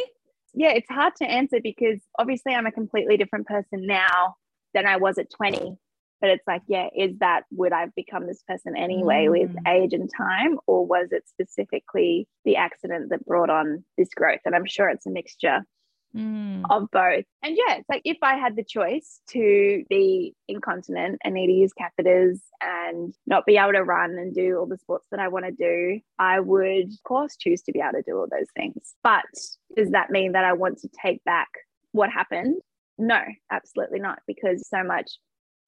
Yeah, 0.55 0.71
it's 0.71 0.89
hard 0.91 1.17
to 1.17 1.25
answer 1.25 1.61
because 1.63 2.01
obviously 2.19 2.55
I'm 2.55 2.67
a 2.67 2.73
completely 2.73 3.17
different 3.17 3.47
person 3.47 3.87
now 3.87 4.37
than 4.75 4.87
I 4.87 4.97
was 4.97 5.19
at 5.19 5.31
20. 5.31 5.77
But 6.21 6.31
it's 6.31 6.47
like, 6.47 6.63
yeah, 6.69 6.89
is 6.97 7.19
that 7.19 7.45
would 7.51 7.73
I've 7.73 7.95
become 7.97 8.27
this 8.27 8.45
person 8.47 8.77
anyway 8.77 9.27
mm. 9.27 9.31
with 9.31 9.57
age 9.67 9.93
and 9.93 10.09
time, 10.17 10.57
or 10.69 10.87
was 10.87 11.09
it 11.11 11.25
specifically 11.29 12.29
the 12.45 12.57
accident 12.57 13.11
that 13.11 13.27
brought 13.27 13.51
on 13.51 13.85
this 13.99 14.11
growth? 14.15 14.39
And 14.45 14.55
I'm 14.55 14.67
sure 14.67 14.89
it's 14.89 15.07
a 15.07 15.11
mixture 15.11 15.65
mm. 16.17 16.63
of 16.71 16.91
both. 16.91 17.25
And 17.43 17.57
yeah, 17.57 17.77
it's 17.77 17.89
like 17.89 18.03
if 18.05 18.19
I 18.23 18.37
had 18.37 18.57
the 18.57 18.65
choice 18.65 19.21
to 19.31 19.85
be 19.89 20.35
incontinent 20.49 21.21
and 21.25 21.35
need 21.35 21.47
to 21.47 21.53
use 21.53 21.73
catheters 21.73 22.39
and 22.61 23.15
not 23.27 23.47
be 23.47 23.57
able 23.57 23.73
to 23.73 23.83
run 23.83 24.13
and 24.13 24.35
do 24.35 24.59
all 24.59 24.67
the 24.67 24.79
sports 24.79 25.07
that 25.11 25.21
I 25.21 25.29
want 25.29 25.47
to 25.47 25.53
do, 25.53 26.01
I 26.19 26.41
would, 26.41 26.87
of 26.93 27.03
course, 27.05 27.37
choose 27.37 27.63
to 27.63 27.73
be 27.73 27.81
able 27.81 27.93
to 27.93 28.03
do 28.03 28.17
all 28.17 28.29
those 28.31 28.49
things. 28.57 28.95
But 29.03 29.25
does 29.77 29.91
that 29.91 30.11
mean 30.11 30.33
that 30.33 30.45
I 30.45 30.53
want 30.53 30.79
to 30.79 30.89
take 31.03 31.23
back 31.25 31.49
what 31.93 32.11
happened? 32.11 32.61
No, 32.99 33.21
absolutely 33.51 34.01
not, 34.01 34.21
because 34.27 34.69
so 34.69 34.83
much 34.85 35.11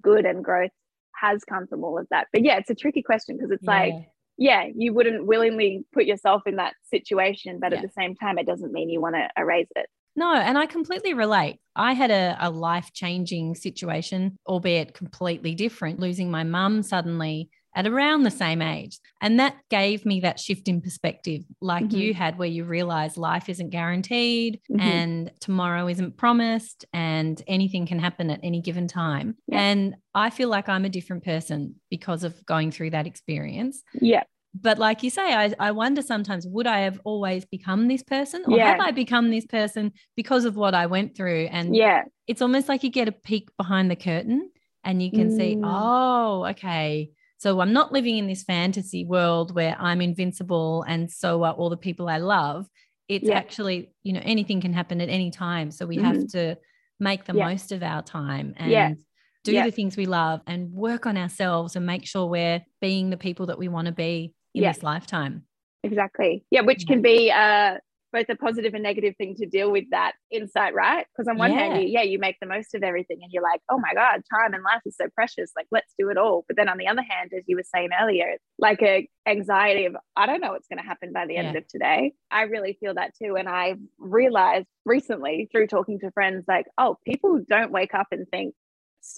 good 0.03 0.27
and 0.27 0.45
growth 0.45 0.71
has 1.17 1.45
come 1.45 1.67
from 1.67 1.85
all 1.85 1.99
of 1.99 2.07
that. 2.11 2.29
But 2.33 2.45
yeah, 2.45 2.57
it's 2.59 2.71
a 2.71 2.75
tricky 2.75 3.03
question 3.03 3.37
because 3.37 3.51
it's 3.51 3.65
yeah. 3.65 3.71
like, 3.71 3.95
yeah, 4.37 4.67
you 4.75 4.93
wouldn't 4.93 5.27
willingly 5.27 5.85
put 5.93 6.05
yourself 6.07 6.43
in 6.47 6.57
that 6.57 6.75
situation, 6.91 7.61
but 7.61 7.73
yeah. 7.73 7.79
at 7.79 7.83
the 7.83 7.91
same 7.97 8.15
time, 8.17 8.39
it 8.39 8.47
doesn't 8.47 8.73
mean 8.73 8.91
you 8.91 9.01
want 9.01 9.15
to 9.15 9.29
erase 9.37 9.69
it. 9.77 9.87
No, 10.17 10.33
and 10.35 10.57
I 10.57 10.67
completely 10.67 11.15
relate. 11.15 11.59
I 11.77 11.93
had 11.93 12.11
a, 12.11 12.37
a 12.41 12.51
life 12.51 12.93
changing 12.93 13.55
situation, 13.57 14.39
albeit 14.47 14.95
completely 14.95 15.55
different, 15.55 15.99
losing 15.99 16.31
my 16.31 16.45
mum 16.45 16.83
suddenly 16.83 17.51
at 17.77 17.89
around 17.89 18.23
the 18.23 18.31
same 18.31 18.63
age. 18.63 19.01
And 19.21 19.41
that 19.41 19.57
gave 19.69 20.07
me 20.07 20.21
that 20.21 20.39
shift 20.39 20.69
in 20.69 20.81
perspective, 20.81 21.43
like 21.61 21.87
Mhm. 21.87 21.93
you 21.99 22.15
had, 22.15 22.39
where 22.39 22.47
you 22.47 22.63
realize 22.63 23.17
life 23.17 23.49
isn't 23.49 23.71
guaranteed 23.71 24.61
Mhm. 24.71 24.81
and 24.81 25.33
tomorrow 25.41 25.89
isn't 25.89 26.17
promised 26.17 26.85
and 26.93 27.43
anything 27.49 27.85
can 27.85 27.99
happen 27.99 28.31
at 28.31 28.39
any 28.45 28.61
given 28.61 28.87
time. 28.87 29.37
Yeah. 29.49 29.59
And 29.61 29.97
I 30.15 30.31
feel 30.31 30.49
like 30.49 30.69
I'm 30.69 30.85
a 30.85 30.89
different 30.89 31.25
person 31.25 31.75
because 31.91 32.23
of 32.23 32.47
going 32.47 32.71
through 32.71 32.91
that 32.91 33.09
experience. 33.09 33.83
Yeah. 34.01 34.23
But 34.55 34.79
like 34.79 35.03
you 35.03 35.11
say, 35.11 35.35
I, 35.35 35.53
I 35.59 35.73
wonder 35.73 36.01
sometimes, 36.01 36.47
would 36.47 36.67
I 36.67 36.81
have 36.81 37.01
always 37.05 37.45
become 37.45 37.89
this 37.89 38.03
person? 38.03 38.45
Or 38.47 38.57
Yeah. 38.57 38.71
have 38.71 38.81
I 38.81 38.93
become 38.93 39.31
this 39.31 39.47
person 39.47 39.93
because 40.17 40.45
of 40.45 40.57
what 40.57 40.75
I 40.75 40.87
went 40.87 41.17
through? 41.17 41.49
And 41.51 41.75
Yeah. 41.75 42.03
it's 42.29 42.41
almost 42.41 42.69
like 42.69 42.85
you 42.85 42.91
get 42.91 43.09
a 43.09 43.13
peek 43.13 43.49
behind 43.57 43.91
the 43.91 43.97
curtain 43.97 44.51
and 44.85 45.03
you 45.03 45.11
can 45.11 45.31
see, 45.31 45.57
Mm. 45.57 45.63
oh, 45.65 46.45
okay. 46.51 47.11
So 47.39 47.61
I'm 47.61 47.73
not 47.73 47.93
living 47.93 48.17
in 48.17 48.27
this 48.29 48.45
fantasy 48.45 49.05
world 49.05 49.55
where 49.55 49.77
I'm 49.79 50.01
invincible 50.01 50.85
and 50.87 51.11
so 51.11 51.43
are 51.43 51.53
all 51.53 51.69
the 51.69 51.77
people 51.77 52.09
I 52.09 52.19
love. 52.19 52.67
It's 53.09 53.29
Yeah. 53.29 53.37
actually, 53.37 53.93
you 54.05 54.13
know, 54.13 54.21
anything 54.23 54.61
can 54.61 54.73
happen 54.73 55.01
at 55.01 55.09
any 55.09 55.31
time. 55.31 55.71
So 55.73 55.85
we 55.85 55.97
have 55.97 56.27
to 56.29 56.57
make 57.01 57.25
the 57.25 57.33
Mm-hmm. 57.33 57.39
Yeah. 57.39 57.49
most 57.49 57.73
of 57.73 57.83
our 57.83 58.03
time 58.03 58.55
and 58.57 58.99
do 59.43 59.53
the 59.63 59.71
things 59.73 59.97
we 59.97 60.07
love 60.07 60.41
and 60.47 60.73
work 60.73 61.05
on 61.07 61.17
ourselves 61.19 61.75
and 61.77 61.85
make 61.85 62.07
sure 62.07 62.27
we're 62.27 62.65
being 62.81 63.11
the 63.11 63.17
people 63.17 63.47
that 63.47 63.59
we 63.59 63.69
want 63.69 63.87
to 63.87 63.93
be 63.93 64.33
in 64.55 64.63
Yeah. 64.63 64.73
this 64.73 64.83
lifetime. 64.83 65.45
Exactly. 65.83 66.45
Yeah, 66.51 66.63
which 66.63 66.87
can 66.87 67.03
be 67.03 67.31
uh, 67.31 67.77
both 68.13 68.27
a 68.29 68.37
positive 68.37 68.73
and 68.75 68.83
negative 68.83 69.15
thing 69.19 69.35
to 69.35 69.45
deal 69.45 69.71
with 69.71 69.85
that 69.91 70.13
insight, 70.31 70.73
right? 70.73 71.05
Because 71.13 71.29
on 71.29 71.37
one 71.37 71.51
hand, 71.51 71.75
Yeah. 71.75 71.81
you, 71.81 71.89
yeah, 71.89 72.03
you 72.03 72.19
make 72.19 72.37
the 72.41 72.47
most 72.47 72.75
of 72.75 72.83
everything 72.83 73.19
and 73.23 73.31
you're 73.33 73.43
like, 73.43 73.61
oh 73.71 73.79
my 73.79 73.93
God, 73.93 74.23
time 74.33 74.55
and 74.55 74.63
life 74.63 74.81
is 74.87 74.97
so 74.97 75.09
precious. 75.15 75.51
Like, 75.57 75.67
let's 75.73 75.93
do 75.99 76.09
it 76.11 76.17
all. 76.17 76.45
But 76.47 76.57
then 76.57 76.69
on 76.69 76.79
the 76.79 76.87
other 76.87 77.03
hand, 77.03 77.33
as 77.37 77.43
you 77.47 77.57
were 77.57 77.65
saying 77.75 77.91
earlier, 78.01 78.37
like 78.59 78.81
a 78.83 79.09
anxiety 79.27 79.85
of, 79.87 79.97
I 80.17 80.27
don't 80.27 80.41
know 80.41 80.53
what's 80.53 80.69
going 80.69 80.79
to 80.79 80.85
happen 80.89 81.13
by 81.13 81.27
the 81.27 81.37
end 81.37 81.57
of 81.57 81.67
today. 81.69 82.15
I 82.31 82.43
really 82.43 82.79
feel 82.81 82.95
that 82.95 83.15
too. 83.21 83.37
And 83.37 83.49
I 83.49 83.75
realized 83.99 84.69
recently 84.87 85.49
through 85.53 85.67
talking 85.67 85.99
to 85.99 86.11
friends, 86.13 86.45
like, 86.47 86.67
oh, 86.79 86.97
people 87.05 87.41
don't 87.47 87.73
wake 87.73 87.95
up 87.95 88.07
and 88.13 88.27
think, 88.31 88.55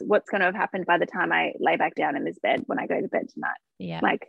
what's 0.00 0.28
going 0.28 0.40
to 0.40 0.46
have 0.46 0.54
happened 0.56 0.84
by 0.84 0.98
the 0.98 1.06
time 1.06 1.30
I 1.32 1.52
lay 1.60 1.76
back 1.76 1.94
down 1.94 2.16
in 2.16 2.24
this 2.24 2.38
bed 2.42 2.64
when 2.66 2.80
I 2.80 2.88
go 2.88 3.00
to 3.00 3.06
bed 3.06 3.28
tonight 3.32 3.54
Yeah. 3.78 4.00
like 4.02 4.26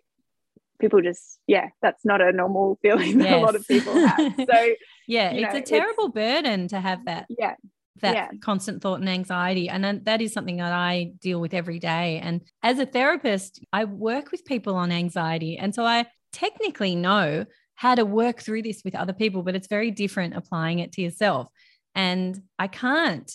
people 0.80 1.02
just 1.02 1.40
yeah 1.48 1.70
that's 1.82 2.06
not 2.06 2.22
a 2.22 2.32
normal 2.32 2.78
feeling 2.82 3.18
that 3.20 3.34
a 3.34 3.38
lot 3.38 3.56
of 3.56 3.68
people 3.68 3.94
have 3.94 4.18
so 4.38 4.68
yeah. 5.08 5.32
It's 5.32 5.42
know, 5.42 5.48
a 5.50 5.62
it's- 5.62 5.70
terrible 5.70 6.10
burden 6.10 6.68
to 6.70 6.80
have 6.80 7.06
that 7.06 7.26
yeah 7.30 7.56
that 8.02 8.14
Yeah. 8.14 8.30
constant 8.42 8.84
thought 8.84 9.00
and 9.00 9.10
anxiety. 9.10 9.70
And 9.70 10.06
that 10.06 10.22
is 10.22 10.32
something 10.32 10.58
that 10.58 10.72
I 10.72 11.14
deal 11.20 11.42
with 11.42 11.56
every 11.56 11.80
day. 11.80 12.20
And 12.22 12.42
as 12.62 12.78
a 12.78 12.86
therapist, 12.86 13.60
I 13.74 13.86
work 13.86 14.32
with 14.32 14.46
people 14.46 14.76
on 14.76 14.92
anxiety. 14.92 15.58
And 15.58 15.74
so 15.74 15.84
I 15.84 16.06
technically 16.32 16.94
know 16.96 17.46
how 17.74 17.96
to 17.96 18.06
work 18.06 18.40
through 18.42 18.62
this 18.62 18.84
with 18.86 18.94
other 18.94 19.14
people, 19.14 19.42
but 19.42 19.56
it's 19.56 19.68
very 19.68 19.90
different 19.90 20.36
applying 20.36 20.78
it 20.78 20.92
to 20.92 21.02
yourself. 21.02 21.48
And 21.96 22.40
I 22.60 22.68
can't 22.68 23.32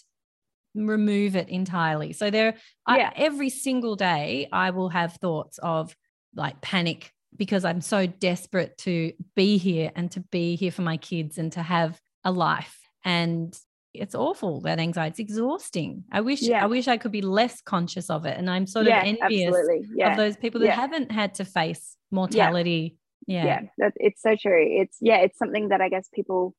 remove 0.76 1.34
it 1.36 1.48
entirely. 1.48 2.12
So 2.12 2.30
there, 2.30 2.54
Yeah. 2.88 3.10
I, 3.10 3.12
every 3.16 3.50
single 3.50 3.96
day, 3.96 4.48
I 4.52 4.70
will 4.70 4.90
have 4.90 5.14
thoughts 5.14 5.58
of 5.58 5.94
like 6.36 6.60
panic 6.60 7.10
because 7.36 7.64
I'm 7.64 7.80
so 7.80 8.06
desperate 8.06 8.76
to 8.78 9.12
be 9.34 9.56
here 9.58 9.90
and 9.96 10.10
to 10.12 10.20
be 10.20 10.56
here 10.56 10.70
for 10.70 10.82
my 10.82 10.96
kids 10.96 11.38
and 11.38 11.50
to 11.52 11.62
have 11.62 12.00
a 12.24 12.30
life. 12.32 12.78
And 13.04 13.58
it's 13.94 14.14
awful 14.14 14.60
that 14.62 14.78
anxiety. 14.78 15.10
It's 15.22 15.30
exhausting. 15.32 16.04
I 16.12 16.20
wish 16.22 16.42
Yeah. 16.42 16.62
I 16.62 16.66
wish 16.66 16.88
I 16.88 16.96
could 16.96 17.12
be 17.12 17.20
less 17.22 17.60
conscious 17.60 18.08
of 18.10 18.24
it. 18.26 18.38
And 18.38 18.48
I'm 18.48 18.66
sort 18.66 18.86
yeah 18.86 19.02
of 19.02 19.16
envious 19.22 19.54
yeah 19.94 20.12
of 20.12 20.16
those 20.16 20.36
people 20.36 20.60
that 20.60 20.70
haven't 20.70 21.10
had 21.12 21.34
to 21.34 21.44
face 21.44 21.96
mortality. 22.10 22.96
Yeah. 23.26 23.44
yeah, 23.44 23.60
that, 23.78 23.92
it's 23.96 24.20
so 24.20 24.34
true 24.34 24.66
it's 24.68 24.96
yeah 25.00 25.18
it's 25.18 25.38
something 25.38 25.68
that 25.68 25.80
i 25.80 25.88
guess 25.88 26.08
people 26.12 26.56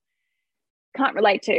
can't 0.95 1.13
relate 1.13 1.41
to 1.41 1.53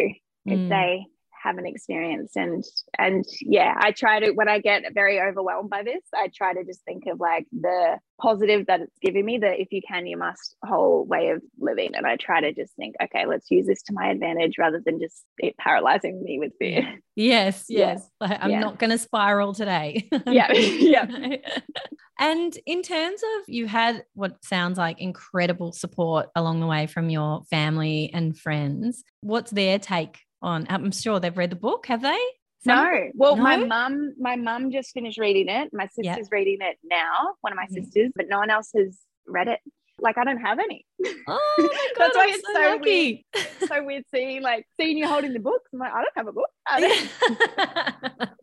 if 0.46 0.58
Mm. 0.58 0.68
they 0.70 1.04
haven't 1.44 1.66
experienced 1.66 2.34
and 2.36 2.64
and 2.98 3.24
yeah 3.42 3.74
i 3.78 3.90
try 3.92 4.18
to 4.18 4.32
when 4.32 4.48
i 4.48 4.58
get 4.58 4.82
very 4.94 5.20
overwhelmed 5.20 5.68
by 5.70 5.82
this 5.82 6.02
i 6.16 6.28
try 6.34 6.54
to 6.54 6.64
just 6.64 6.82
think 6.84 7.04
of 7.06 7.20
like 7.20 7.46
the 7.52 7.98
positive 8.20 8.66
that 8.66 8.80
it's 8.80 8.98
giving 9.02 9.24
me 9.24 9.38
the 9.38 9.60
if 9.60 9.68
you 9.70 9.82
can 9.86 10.06
you 10.06 10.16
must 10.16 10.56
whole 10.64 11.04
way 11.04 11.28
of 11.28 11.42
living 11.58 11.94
and 11.94 12.06
i 12.06 12.16
try 12.16 12.40
to 12.40 12.52
just 12.52 12.74
think 12.76 12.94
okay 13.02 13.26
let's 13.26 13.50
use 13.50 13.66
this 13.66 13.82
to 13.82 13.92
my 13.92 14.08
advantage 14.08 14.54
rather 14.58 14.80
than 14.84 14.98
just 14.98 15.24
it 15.38 15.54
paralyzing 15.58 16.22
me 16.22 16.38
with 16.38 16.52
fear 16.58 16.98
Yes, 17.16 17.66
Yeah. 17.68 17.78
yes. 17.92 18.08
Like, 18.20 18.38
I'm 18.42 18.50
Yeah. 18.50 18.58
not 18.60 18.78
going 18.80 18.90
to 18.90 18.98
spiral 18.98 19.54
today. 19.54 20.08
Yeah, 20.26 20.50
yeah. 20.52 21.06
and 22.18 22.58
in 22.66 22.82
terms 22.82 23.20
of 23.22 23.44
you 23.48 23.66
had 23.68 24.04
what 24.14 24.44
sounds 24.44 24.78
like 24.78 25.00
incredible 25.00 25.72
support 25.72 26.28
along 26.34 26.58
the 26.60 26.66
way 26.66 26.86
from 26.88 27.10
your 27.10 27.42
family 27.44 28.10
and 28.12 28.36
friends. 28.36 29.04
What's 29.20 29.50
their 29.52 29.78
take 29.78 30.18
on? 30.44 30.66
I'm 30.68 30.92
sure 30.92 31.18
they've 31.18 31.36
read 31.36 31.50
the 31.50 31.56
book, 31.56 31.86
have 31.86 32.02
they? 32.02 32.18
Some? 32.64 32.76
No. 32.84 33.10
Well, 33.14 33.36
my 33.36 33.56
No? 33.56 33.66
mum, 33.66 34.14
my 34.18 34.36
mum 34.36 34.70
just 34.70 34.92
finished 34.92 35.18
reading 35.18 35.48
it. 35.48 35.70
My 35.72 35.88
Yeah. 35.98 36.14
sister's 36.14 36.28
reading 36.30 36.58
it 36.60 36.76
now, 36.84 37.34
one 37.40 37.52
of 37.52 37.56
my 37.56 37.66
Mhm. 37.66 37.84
sisters, 37.84 38.12
but 38.14 38.26
no 38.28 38.38
one 38.38 38.50
else 38.50 38.70
has 38.76 39.00
read 39.26 39.48
it. 39.48 39.60
Like 39.98 40.18
I 40.18 40.24
don't 40.24 40.38
have 40.40 40.58
any. 40.58 40.84
Oh 41.26 41.40
my 41.58 41.64
god, 41.96 41.98
That's 41.98 42.16
why 42.16 42.22
I'm 42.24 42.28
it's 42.30 42.42
so, 42.46 42.52
so 42.52 42.60
lucky. 42.76 43.26
so 43.68 43.84
weird 43.84 44.04
seeing 44.14 44.42
like 44.42 44.66
seeing 44.78 44.98
you 44.98 45.06
holding 45.08 45.32
the 45.32 45.38
books. 45.40 45.70
I'm 45.72 45.78
like, 45.78 45.92
I 45.92 46.02
don't 46.02 46.16
have 46.16 46.26
a 46.28 46.32
book. 46.32 46.50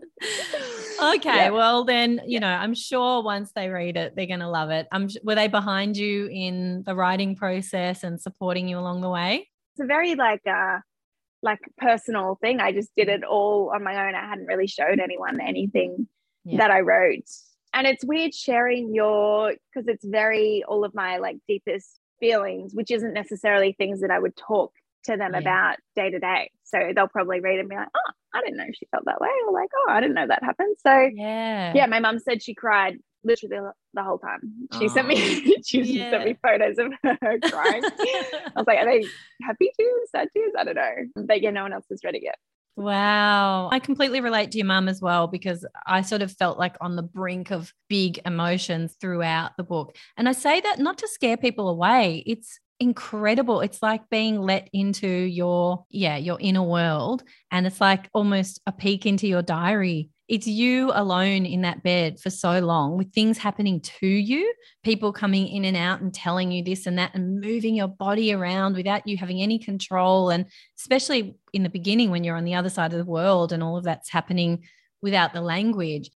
Okay, 1.01 1.45
Yeah. 1.45 1.49
well 1.49 1.83
then, 1.83 2.21
you 2.27 2.39
know, 2.39 2.47
I'm 2.47 2.75
sure 2.75 3.23
once 3.23 3.51
they 3.55 3.69
read 3.69 3.97
it, 3.97 4.15
they're 4.15 4.27
going 4.27 4.39
to 4.41 4.49
love 4.49 4.69
it. 4.69 4.87
I'm 4.91 5.09
were 5.23 5.33
they 5.33 5.47
behind 5.47 5.97
you 5.97 6.27
in 6.31 6.83
the 6.85 6.93
writing 6.95 7.35
process 7.35 8.03
and 8.03 8.21
supporting 8.21 8.67
you 8.67 8.77
along 8.77 9.01
the 9.01 9.09
way? 9.09 9.49
It's 9.73 9.81
a 9.83 9.87
very 9.87 10.13
like 10.13 10.41
uh 10.47 10.77
like 11.43 11.59
personal 11.77 12.37
thing. 12.41 12.59
I 12.59 12.71
just 12.71 12.91
did 12.95 13.09
it 13.09 13.23
all 13.23 13.71
on 13.73 13.83
my 13.83 14.07
own. 14.07 14.15
I 14.15 14.27
hadn't 14.27 14.45
really 14.45 14.67
showed 14.67 14.99
anyone 14.99 15.39
anything 15.41 16.07
Yeah. 16.43 16.57
that 16.59 16.71
I 16.71 16.81
wrote. 16.81 17.25
And 17.73 17.87
it's 17.87 18.03
weird 18.05 18.33
sharing 18.33 18.93
your 18.93 19.53
because 19.73 19.87
it's 19.87 20.05
very 20.05 20.63
all 20.67 20.83
of 20.83 20.93
my 20.93 21.17
like 21.17 21.37
deepest 21.47 21.99
feelings, 22.19 22.73
which 22.75 22.91
isn't 22.91 23.13
necessarily 23.13 23.73
things 23.77 24.01
that 24.01 24.11
I 24.11 24.19
would 24.19 24.35
talk 24.35 24.73
to 25.05 25.17
them 25.17 25.31
Yeah. 25.33 25.39
about 25.39 25.77
day 25.95 26.09
to 26.11 26.19
day. 26.19 26.51
So 26.63 26.91
they'll 26.95 27.07
probably 27.07 27.39
read 27.39 27.59
and 27.59 27.67
be 27.69 27.75
like, 27.75 27.87
oh, 27.95 28.11
I 28.33 28.41
didn't 28.41 28.57
know 28.57 28.65
she 28.73 28.85
felt 28.91 29.05
that 29.05 29.19
way. 29.19 29.29
Or 29.47 29.53
like, 29.53 29.69
oh, 29.75 29.91
I 29.91 29.99
didn't 29.99 30.15
know 30.15 30.27
that 30.27 30.43
happened. 30.43 30.75
So 30.85 31.09
Yeah. 31.13 31.73
yeah, 31.75 31.85
my 31.87 31.99
mum 31.99 32.19
said 32.19 32.43
she 32.43 32.53
cried 32.53 32.97
literally 33.23 33.71
the, 33.93 34.03
whole 34.03 34.17
time. 34.17 34.39
She 34.79 34.87
sent 34.89 35.07
me 35.07 35.15
oh. 35.17 35.61
she 35.65 35.81
just 35.83 35.93
sent 35.93 36.25
me 36.25 36.37
photos 36.41 36.77
of 36.77 36.91
her 37.03 37.39
crying. 37.49 37.83
I 37.83 38.51
was 38.55 38.67
like, 38.67 38.79
are 38.79 38.85
they 38.85 39.05
happy 39.41 39.71
tears, 39.77 40.09
sad 40.11 40.29
tears? 40.33 40.53
I 40.57 40.63
don't 40.63 40.75
know. 40.75 41.23
But 41.25 41.41
yeah, 41.41 41.51
no 41.51 41.63
one 41.63 41.73
else 41.73 41.85
has 41.89 42.03
read 42.03 42.15
it 42.15 42.23
yet. 42.23 42.37
Wow. 42.77 43.69
I 43.71 43.79
completely 43.79 44.21
relate 44.21 44.51
to 44.51 44.57
your 44.57 44.67
mum 44.67 44.87
as 44.87 45.01
well 45.01 45.27
because 45.27 45.65
I 45.85 46.01
sort 46.01 46.21
of 46.21 46.31
felt 46.31 46.57
like 46.57 46.77
on 46.79 46.95
the 46.95 47.03
brink 47.03 47.51
of 47.51 47.73
big 47.89 48.19
emotions 48.25 48.95
throughout 48.99 49.51
the 49.57 49.63
book. 49.63 49.95
And 50.17 50.29
I 50.29 50.31
say 50.31 50.61
that 50.61 50.79
not 50.79 50.97
to 50.99 51.07
scare 51.07 51.37
people 51.37 51.67
away. 51.69 52.23
It's 52.25 52.59
incredible. 52.79 53.61
It's 53.61 53.83
like 53.83 54.09
being 54.09 54.41
let 54.41 54.69
into 54.73 55.07
your 55.07 55.85
yeah, 55.89 56.17
your 56.17 56.37
inner 56.39 56.63
world 56.63 57.23
and 57.51 57.67
it's 57.67 57.79
like 57.79 58.09
almost 58.13 58.59
a 58.65 58.71
peek 58.71 59.05
into 59.05 59.27
your 59.27 59.43
diary. 59.43 60.09
It's 60.31 60.47
you 60.47 60.91
alone 60.93 61.45
in 61.45 61.63
that 61.63 61.83
bed 61.83 62.17
for 62.17 62.29
so 62.29 62.59
long 62.59 62.97
with 62.97 63.13
things 63.13 63.37
happening 63.37 63.81
to 63.81 64.07
you, 64.07 64.53
people 64.81 65.11
coming 65.11 65.45
in 65.45 65.65
and 65.65 65.75
out 65.75 65.99
and 65.99 66.13
telling 66.13 66.53
you 66.53 66.63
this 66.63 66.85
and 66.87 66.97
that 66.97 67.13
and 67.13 67.41
moving 67.41 67.75
your 67.75 67.89
body 67.89 68.31
around 68.33 68.77
without 68.77 69.05
you 69.05 69.17
having 69.17 69.41
any 69.41 69.59
control 69.59 70.29
and 70.29 70.45
especially 70.79 71.35
in 71.51 71.63
the 71.63 71.69
beginning 71.69 72.11
when 72.11 72.23
you're 72.23 72.37
on 72.37 72.45
the 72.45 72.55
other 72.55 72.69
side 72.69 72.93
of 72.93 72.97
the 72.97 73.11
world 73.11 73.51
and 73.51 73.61
all 73.61 73.75
of 73.75 73.83
that's 73.83 74.09
happening 74.09 74.63
without 75.01 75.33
the 75.33 75.41
language 75.41 76.09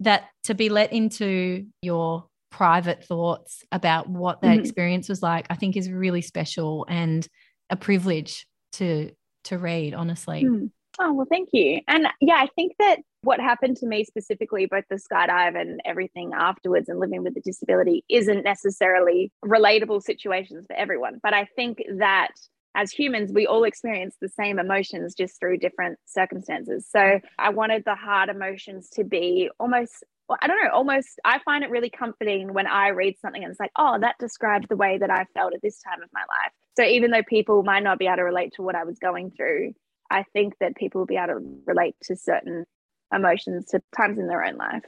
that 0.00 0.28
to 0.44 0.54
be 0.54 0.68
let 0.68 0.92
into 0.92 1.64
your 1.80 2.26
private 2.50 3.02
thoughts 3.02 3.64
about 3.72 4.06
what 4.06 4.42
that 4.42 4.58
Mhm. 4.58 4.60
experience 4.60 5.08
was 5.08 5.22
like 5.22 5.46
i 5.48 5.54
think 5.54 5.78
is 5.78 5.90
really 5.90 6.20
special 6.20 6.84
and 6.90 7.26
a 7.70 7.76
privilege 7.76 8.46
to 8.72 9.10
to 9.44 9.56
read 9.56 9.94
honestly 9.94 10.42
Hmm. 10.44 10.66
Oh, 11.00 11.14
well, 11.14 11.26
thank 11.30 11.48
you. 11.54 11.80
And 11.88 12.06
yeah, 12.20 12.34
I 12.34 12.48
think 12.54 12.72
that 12.78 12.98
what 13.22 13.40
happened 13.40 13.76
to 13.78 13.86
me 13.86 14.04
specifically, 14.04 14.66
both 14.66 14.84
the 14.90 14.96
skydive 14.96 15.58
and 15.58 15.80
everything 15.84 16.32
afterwards 16.34 16.88
and 16.88 16.98
living 16.98 17.22
with 17.22 17.36
a 17.36 17.40
disability, 17.40 18.04
isn't 18.08 18.42
necessarily 18.42 19.32
relatable 19.44 20.02
situations 20.02 20.66
for 20.66 20.76
everyone. 20.76 21.20
But 21.22 21.34
I 21.34 21.46
think 21.56 21.82
that 21.98 22.32
as 22.74 22.90
humans, 22.90 23.32
we 23.32 23.46
all 23.46 23.64
experience 23.64 24.16
the 24.20 24.28
same 24.28 24.58
emotions 24.58 25.14
just 25.14 25.38
through 25.38 25.58
different 25.58 25.98
circumstances. 26.06 26.86
So 26.90 27.20
I 27.38 27.50
wanted 27.50 27.84
the 27.84 27.94
hard 27.94 28.28
emotions 28.28 28.88
to 28.90 29.04
be 29.04 29.50
almost. 29.60 30.04
I 30.40 30.46
don't 30.46 30.64
know, 30.64 30.70
almost, 30.70 31.20
I 31.26 31.40
find 31.44 31.62
it 31.62 31.68
really 31.68 31.90
comforting 31.90 32.54
when 32.54 32.66
I 32.66 32.88
read 32.88 33.18
something 33.18 33.42
and 33.42 33.50
it's 33.50 33.60
like, 33.60 33.72
oh, 33.76 33.98
that 34.00 34.14
described 34.18 34.66
the 34.70 34.76
way 34.76 34.96
that 34.96 35.10
I 35.10 35.26
felt 35.34 35.52
at 35.52 35.60
this 35.60 35.82
time 35.82 36.02
of 36.02 36.08
my 36.14 36.20
life. 36.20 36.52
So 36.78 36.84
even 36.84 37.10
though 37.10 37.24
people 37.24 37.62
might 37.62 37.82
not 37.82 37.98
be 37.98 38.06
able 38.06 38.16
to 38.16 38.22
relate 38.22 38.54
to 38.54 38.62
what 38.62 38.74
I 38.74 38.84
was 38.84 38.98
going 38.98 39.32
through, 39.32 39.74
I 40.10 40.24
think 40.32 40.54
that 40.60 40.76
people 40.76 41.00
will 41.00 41.06
be 41.06 41.16
able 41.16 41.40
to 41.40 41.62
relate 41.66 41.96
to 42.04 42.16
certain 42.16 42.64
emotions 43.12 43.66
to 43.66 43.80
times 43.96 44.18
in 44.18 44.26
their 44.26 44.44
own 44.44 44.56
life. 44.56 44.82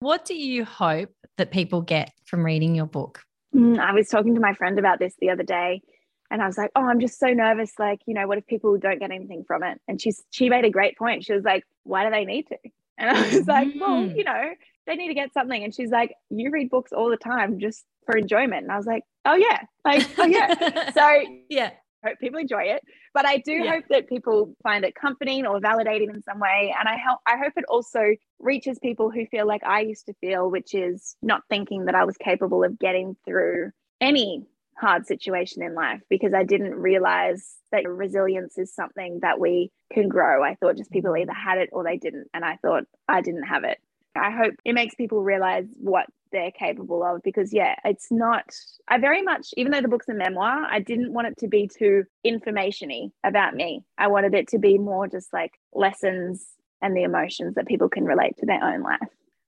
what 0.00 0.24
do 0.24 0.34
you 0.34 0.64
hope 0.64 1.10
that 1.38 1.50
people 1.50 1.80
get 1.82 2.12
from 2.26 2.44
reading 2.44 2.74
your 2.74 2.86
book? 2.86 3.22
Mm, 3.54 3.78
I 3.78 3.92
was 3.92 4.08
talking 4.08 4.34
to 4.34 4.40
my 4.40 4.52
friend 4.54 4.78
about 4.78 4.98
this 4.98 5.14
the 5.20 5.30
other 5.30 5.42
day 5.42 5.80
and 6.30 6.42
I 6.42 6.46
was 6.46 6.58
like, 6.58 6.70
"Oh, 6.74 6.82
I'm 6.84 7.00
just 7.00 7.18
so 7.18 7.28
nervous 7.28 7.72
like, 7.78 8.00
you 8.06 8.14
know, 8.14 8.26
what 8.26 8.38
if 8.38 8.46
people 8.46 8.76
don't 8.78 8.98
get 8.98 9.10
anything 9.10 9.44
from 9.46 9.62
it?" 9.62 9.80
And 9.88 10.00
she's 10.00 10.22
she 10.30 10.48
made 10.50 10.64
a 10.64 10.70
great 10.70 10.98
point. 10.98 11.24
She 11.24 11.32
was 11.32 11.44
like, 11.44 11.62
"Why 11.84 12.04
do 12.04 12.10
they 12.10 12.24
need 12.24 12.48
to?" 12.48 12.56
And 12.98 13.10
I 13.10 13.36
was 13.36 13.46
like, 13.46 13.68
"Well, 13.74 14.02
Mm. 14.02 14.16
you 14.16 14.24
know, 14.24 14.54
they 14.86 14.96
need 14.96 15.08
to 15.08 15.14
get 15.14 15.32
something." 15.34 15.62
And 15.62 15.74
she's 15.74 15.90
like, 15.90 16.14
"You 16.30 16.50
read 16.50 16.70
books 16.70 16.92
all 16.92 17.10
the 17.10 17.16
time 17.18 17.58
just 17.60 17.84
for 18.06 18.16
enjoyment." 18.16 18.62
And 18.64 18.72
I 18.72 18.76
was 18.76 18.86
like, 18.86 19.04
"Oh 19.24 19.34
yeah." 19.34 19.60
Like, 19.84 20.06
"Oh 20.18 20.24
yeah." 20.26 20.90
so 20.98 21.22
yeah. 21.48 21.70
Hope 22.04 22.18
people 22.18 22.40
enjoy 22.40 22.62
it. 22.62 22.82
But 23.14 23.26
i 23.26 23.38
do 23.38 23.52
Yeah. 23.52 23.74
hope 23.74 23.84
that 23.90 24.08
people 24.08 24.54
find 24.62 24.84
it 24.84 24.94
comforting 24.94 25.46
or 25.46 25.60
validating 25.60 26.14
in 26.14 26.22
some 26.22 26.38
way. 26.40 26.74
And 26.78 26.88
i 26.88 26.96
help 26.96 27.20
i 27.26 27.36
hope 27.36 27.52
it 27.56 27.64
also 27.68 28.14
reaches 28.38 28.78
people 28.78 29.10
who 29.10 29.26
feel 29.26 29.46
like 29.46 29.64
i 29.64 29.80
used 29.80 30.06
to 30.06 30.14
feel 30.14 30.50
which 30.50 30.74
is 30.74 31.16
not 31.22 31.42
thinking 31.48 31.86
that 31.86 31.94
i 31.94 32.04
was 32.04 32.16
capable 32.16 32.62
of 32.64 32.78
getting 32.78 33.16
through 33.24 33.70
any 34.00 34.44
hard 34.78 35.06
situation 35.06 35.62
in 35.62 35.74
life 35.74 36.00
because 36.10 36.34
i 36.34 36.44
didn't 36.44 36.74
realize 36.74 37.54
that 37.72 37.88
resilience 37.88 38.58
is 38.58 38.74
something 38.74 39.18
that 39.22 39.40
we 39.40 39.70
can 39.92 40.08
grow. 40.08 40.42
I 40.42 40.54
thought 40.54 40.76
just 40.76 40.90
people 40.90 41.12
mm-hmm. 41.12 41.22
either 41.22 41.32
had 41.32 41.58
it 41.58 41.70
or 41.72 41.84
they 41.84 41.96
didn't. 41.96 42.28
And 42.34 42.44
i 42.44 42.56
thought 42.56 42.84
i 43.08 43.20
didn't 43.20 43.44
have 43.44 43.64
it 43.64 43.78
i 44.16 44.30
hope 44.30 44.54
it 44.64 44.72
makes 44.72 44.94
people 44.94 45.22
realize 45.22 45.66
what 45.80 46.06
they're 46.32 46.50
capable 46.50 47.02
of 47.04 47.22
because 47.22 47.52
yeah 47.52 47.74
it's 47.84 48.08
not 48.10 48.44
i 48.88 48.98
very 48.98 49.22
much 49.22 49.48
even 49.56 49.70
though 49.72 49.80
the 49.80 49.88
book's 49.88 50.08
a 50.08 50.14
memoir 50.14 50.66
i 50.70 50.80
didn't 50.80 51.12
want 51.12 51.26
it 51.28 51.36
to 51.38 51.46
be 51.48 51.68
too 51.68 52.02
informationy 52.26 53.10
about 53.24 53.54
me 53.54 53.82
i 53.96 54.06
wanted 54.08 54.34
it 54.34 54.48
to 54.48 54.58
be 54.58 54.76
more 54.78 55.06
just 55.06 55.32
like 55.32 55.52
lessons 55.72 56.46
and 56.82 56.96
the 56.96 57.02
emotions 57.04 57.54
that 57.54 57.66
people 57.66 57.88
can 57.88 58.04
relate 58.04 58.36
to 58.36 58.44
their 58.46 58.62
own 58.62 58.82
life 58.82 58.98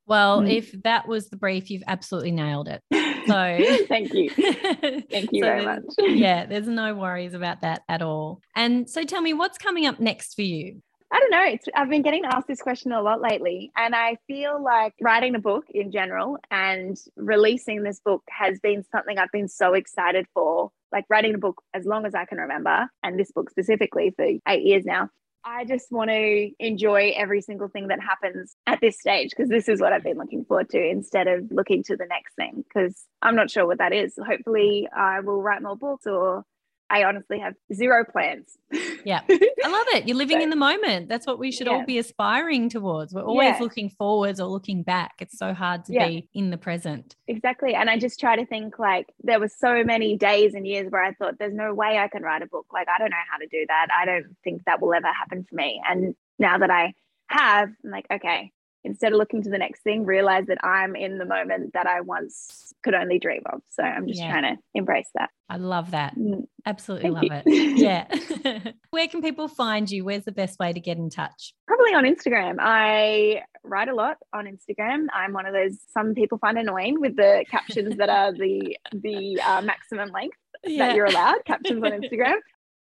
Well, 0.07 0.41
Mm. 0.41 0.51
if 0.57 0.73
that 0.85 1.07
was 1.07 1.29
the 1.29 1.37
brief, 1.37 1.69
you've 1.71 1.83
absolutely 1.87 2.31
nailed 2.33 2.69
it. 2.69 2.83
So 3.27 3.61
thank 3.89 4.15
you 4.15 4.31
Thank 5.11 5.29
you 5.33 5.45
very 5.45 5.63
much. 5.63 5.83
yeah, 5.99 6.47
there's 6.47 6.67
no 6.69 6.95
worries 6.95 7.35
about 7.35 7.61
that 7.61 7.83
at 7.87 8.01
all. 8.01 8.41
And 8.57 8.89
so 8.89 9.03
tell 9.03 9.21
me, 9.21 9.35
what's 9.35 9.59
coming 9.59 9.85
up 9.85 10.01
next 10.01 10.35
for 10.35 10.41
you? 10.43 10.81
I 11.11 11.21
don't 11.21 11.31
know. 11.31 11.45
It's, 11.45 11.67
I've 11.75 11.89
been 11.89 12.03
getting 12.03 12.25
asked 12.25 12.49
this 12.49 12.61
question 12.61 12.93
a 12.93 13.01
lot 13.01 13.23
lately, 13.23 13.73
and 13.77 13.95
I 13.95 14.19
feel 14.27 14.63
like 14.63 14.95
writing 15.01 15.35
a 15.35 15.39
book 15.39 15.65
in 15.71 15.91
general 15.91 16.39
and 16.51 16.99
releasing 17.17 17.83
this 17.83 18.01
book 18.01 18.23
has 18.29 18.59
been 18.61 18.85
something 18.93 19.19
I've 19.19 19.33
been 19.33 19.49
so 19.49 19.73
excited 19.75 20.27
for. 20.35 20.71
Like 20.93 21.05
writing 21.09 21.35
a 21.35 21.39
book 21.39 21.63
as 21.75 21.85
long 21.85 22.07
as 22.07 22.15
I 22.15 22.25
can 22.25 22.39
remember, 22.39 22.89
and 23.03 23.19
this 23.19 23.31
book 23.33 23.51
specifically 23.51 24.13
for 24.17 24.27
eight 24.49 24.65
years 24.65 24.85
now. 24.85 25.11
I 25.45 25.65
just 25.65 25.91
want 25.91 26.11
to 26.11 26.51
enjoy 26.59 27.13
every 27.17 27.41
single 27.41 27.69
thing 27.69 27.89
that 27.89 28.01
happens 28.01 28.55
at 28.67 28.81
this 28.81 28.99
stage 29.01 29.31
because 29.31 29.49
this 29.49 29.69
is 29.69 29.81
what 29.81 29.93
I've 29.93 30.03
been 30.03 30.19
looking 30.19 30.45
forward 30.45 30.69
to 30.71 30.79
instead 30.79 31.27
of 31.27 31.51
looking 31.51 31.83
to 31.85 31.97
the 31.97 32.07
next 32.07 32.35
thing 32.35 32.65
because 32.69 33.05
I'm 33.23 33.37
not 33.37 33.51
sure 33.51 33.67
what 33.67 33.79
that 33.79 33.93
is. 33.93 34.19
Hopefully, 34.23 34.89
I 34.95 35.21
will 35.21 35.41
write 35.41 35.63
more 35.63 35.77
books, 35.77 36.07
or 36.07 36.45
I 36.91 37.05
honestly 37.05 37.39
have 37.39 37.55
zero 37.73 38.05
plans. 38.11 38.57
Yeah. 39.05 39.21
I 39.31 39.69
love 39.69 39.87
it. 39.95 40.09
You're 40.09 40.17
living 40.17 40.39
So- 40.39 40.43
in 40.45 40.51
the 40.51 40.57
moment. 40.57 41.09
That's 41.09 41.27
what 41.27 41.39
we 41.39 41.51
should 41.53 41.69
all 41.69 41.85
be 41.85 41.99
aspiring 41.99 42.69
towards. 42.71 43.13
We're 43.13 43.23
always 43.25 43.57
Yeah. 43.57 43.59
looking 43.61 43.91
forwards 43.91 44.41
or 44.41 44.47
looking 44.49 44.83
back. 44.83 45.15
It's 45.21 45.37
so 45.39 45.53
hard 45.53 45.85
to 45.87 45.93
Yeah. 45.93 46.09
be 46.09 46.29
in 46.33 46.51
the 46.51 46.57
present. 46.57 47.15
Exactly. 47.27 47.75
And 47.75 47.91
I 47.91 47.99
just 47.99 48.19
try 48.19 48.37
to 48.37 48.47
think 48.47 48.79
like 48.79 49.13
there 49.23 49.39
was 49.39 49.53
so 49.55 49.85
many 49.85 50.17
days 50.17 50.55
and 50.55 50.67
years 50.67 50.91
where 50.91 51.03
I 51.05 51.13
thought 51.13 51.39
there's 51.39 51.55
no 51.55 51.75
way 51.75 51.99
I 51.99 52.09
can 52.09 52.23
write 52.23 52.43
a 52.43 52.47
book. 52.47 52.67
Like 52.73 52.89
I 52.89 52.99
don't 52.99 53.11
know 53.11 53.17
how 53.31 53.39
to 53.39 53.47
do 53.47 53.65
that. 53.69 53.89
I 53.97 54.05
don't 54.07 54.37
think 54.43 54.65
that 54.65 54.81
will 54.81 54.95
ever 54.95 55.09
happen 55.09 55.45
for 55.49 55.55
me. 55.57 55.83
And 55.89 56.15
now 56.39 56.59
that 56.59 56.71
I 56.71 56.95
have, 57.27 57.69
I'm 57.85 57.91
like, 57.91 58.07
okay, 58.11 58.53
instead 58.85 59.13
of 59.13 59.19
looking 59.19 59.43
to 59.43 59.51
the 59.51 59.59
next 59.59 59.83
thing, 59.83 60.05
realize 60.05 60.47
that 60.47 60.59
I'm 60.65 60.95
in 60.97 61.19
the 61.19 61.25
moment 61.25 61.73
that 61.75 61.87
I 61.87 62.01
once 62.01 62.73
could 62.83 62.95
only 62.95 63.19
dream 63.19 63.43
of. 63.53 63.61
So 63.71 63.83
I'm 63.83 64.07
just 64.07 64.21
Yeah. 64.21 64.31
trying 64.31 64.57
to 64.57 64.63
embrace 64.75 65.09
that. 65.15 65.31
I 65.49 65.57
love 65.57 65.91
that. 65.93 66.15
Mm, 66.17 66.47
Absolutely 66.67 67.11
Thank 67.11 67.15
love 67.33 67.43
you. 67.47 67.53
it. 67.53 67.79
Yeah. 68.45 68.73
Where 68.91 69.09
can 69.09 69.21
people 69.23 69.49
find 69.49 69.91
you? 69.91 70.05
Where's 70.05 70.25
the 70.25 70.33
best 70.33 70.59
way 70.59 70.73
to 70.73 70.81
get 70.81 70.97
in 70.99 71.11
touch? 71.11 71.55
Probably 71.67 71.95
on 71.95 72.05
Instagram. 72.05 72.57
I 72.61 73.43
write 73.65 73.89
a 73.89 73.95
lot 73.95 74.19
on 74.33 74.47
Instagram. 74.47 75.07
I'm 75.13 75.33
one 75.33 75.47
of 75.47 75.53
those 75.55 75.79
some 75.93 76.15
people 76.15 76.39
find 76.39 76.59
annoying 76.59 77.01
with 77.01 77.17
the 77.17 77.45
captions 77.51 77.97
that 77.97 78.09
are 78.09 78.33
the 78.33 78.77
the 78.93 79.41
uh, 79.41 79.61
maximum 79.63 80.11
length. 80.11 80.37
that 80.77 80.95
you're 80.95 81.07
allowed 81.07 81.45
captions 81.47 81.83
on 81.85 81.91
Instagram. 82.03 82.37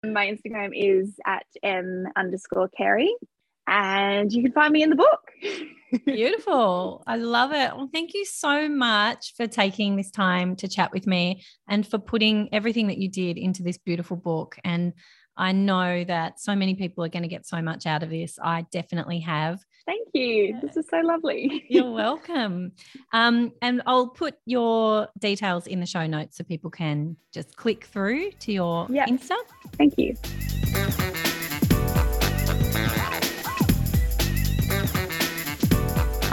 My 0.04 0.28
Instagram 0.28 0.72
is 0.74 1.16
at 1.26 1.46
m 1.64 2.06
underscore 2.16 2.70
Carey, 2.76 3.14
and 3.68 4.32
you 4.32 4.44
can 4.44 4.52
find 4.52 4.74
me 4.74 4.84
in 4.84 4.90
the 4.90 4.96
book. 4.96 5.32
Beautiful. 6.06 7.04
I 7.08 7.18
love 7.18 7.52
it. 7.52 7.76
Well, 7.76 7.90
thank 7.92 8.14
you 8.14 8.26
so 8.26 8.70
much 8.70 9.34
for 9.36 9.48
taking 9.48 9.96
this 9.96 10.12
time 10.12 10.56
to 10.58 10.68
chat 10.68 10.92
with 10.92 11.08
me 11.08 11.44
and 11.68 11.86
for 11.86 12.00
putting 12.00 12.50
everything 12.54 12.88
that 12.88 12.98
you 12.98 13.10
did 13.10 13.38
into 13.38 13.64
this 13.64 13.78
beautiful 13.78 14.18
book. 14.18 14.58
And 14.64 14.94
I 15.38 15.54
know 15.54 16.04
that 16.04 16.40
so 16.40 16.56
many 16.56 16.76
people 16.76 17.04
are 17.04 17.10
going 17.10 17.24
to 17.24 17.30
get 17.30 17.46
so 17.48 17.62
much 17.62 17.86
out 17.86 18.04
of 18.04 18.10
this. 18.10 18.38
I 18.44 18.66
definitely 18.72 19.20
have. 19.22 19.60
Thank 19.86 20.10
you. 20.14 20.60
This 20.62 20.78
is 20.78 20.86
so 20.90 21.00
lovely. 21.00 21.66
You're 21.70 21.92
welcome. 21.92 22.74
Um, 23.14 23.52
and 23.62 23.82
I'll 23.86 24.10
put 24.10 24.36
your 24.46 25.08
details 25.18 25.68
in 25.68 25.80
the 25.80 25.86
show 25.86 26.06
notes 26.06 26.38
so 26.38 26.44
people 26.44 26.70
can 26.70 27.16
just 27.34 27.56
click 27.56 27.86
through 27.86 28.32
to 28.32 28.52
your 28.52 28.88
Yeah. 28.90 29.08
Insta. 29.08 29.36
Thank 29.78 29.96
you. 29.98 31.31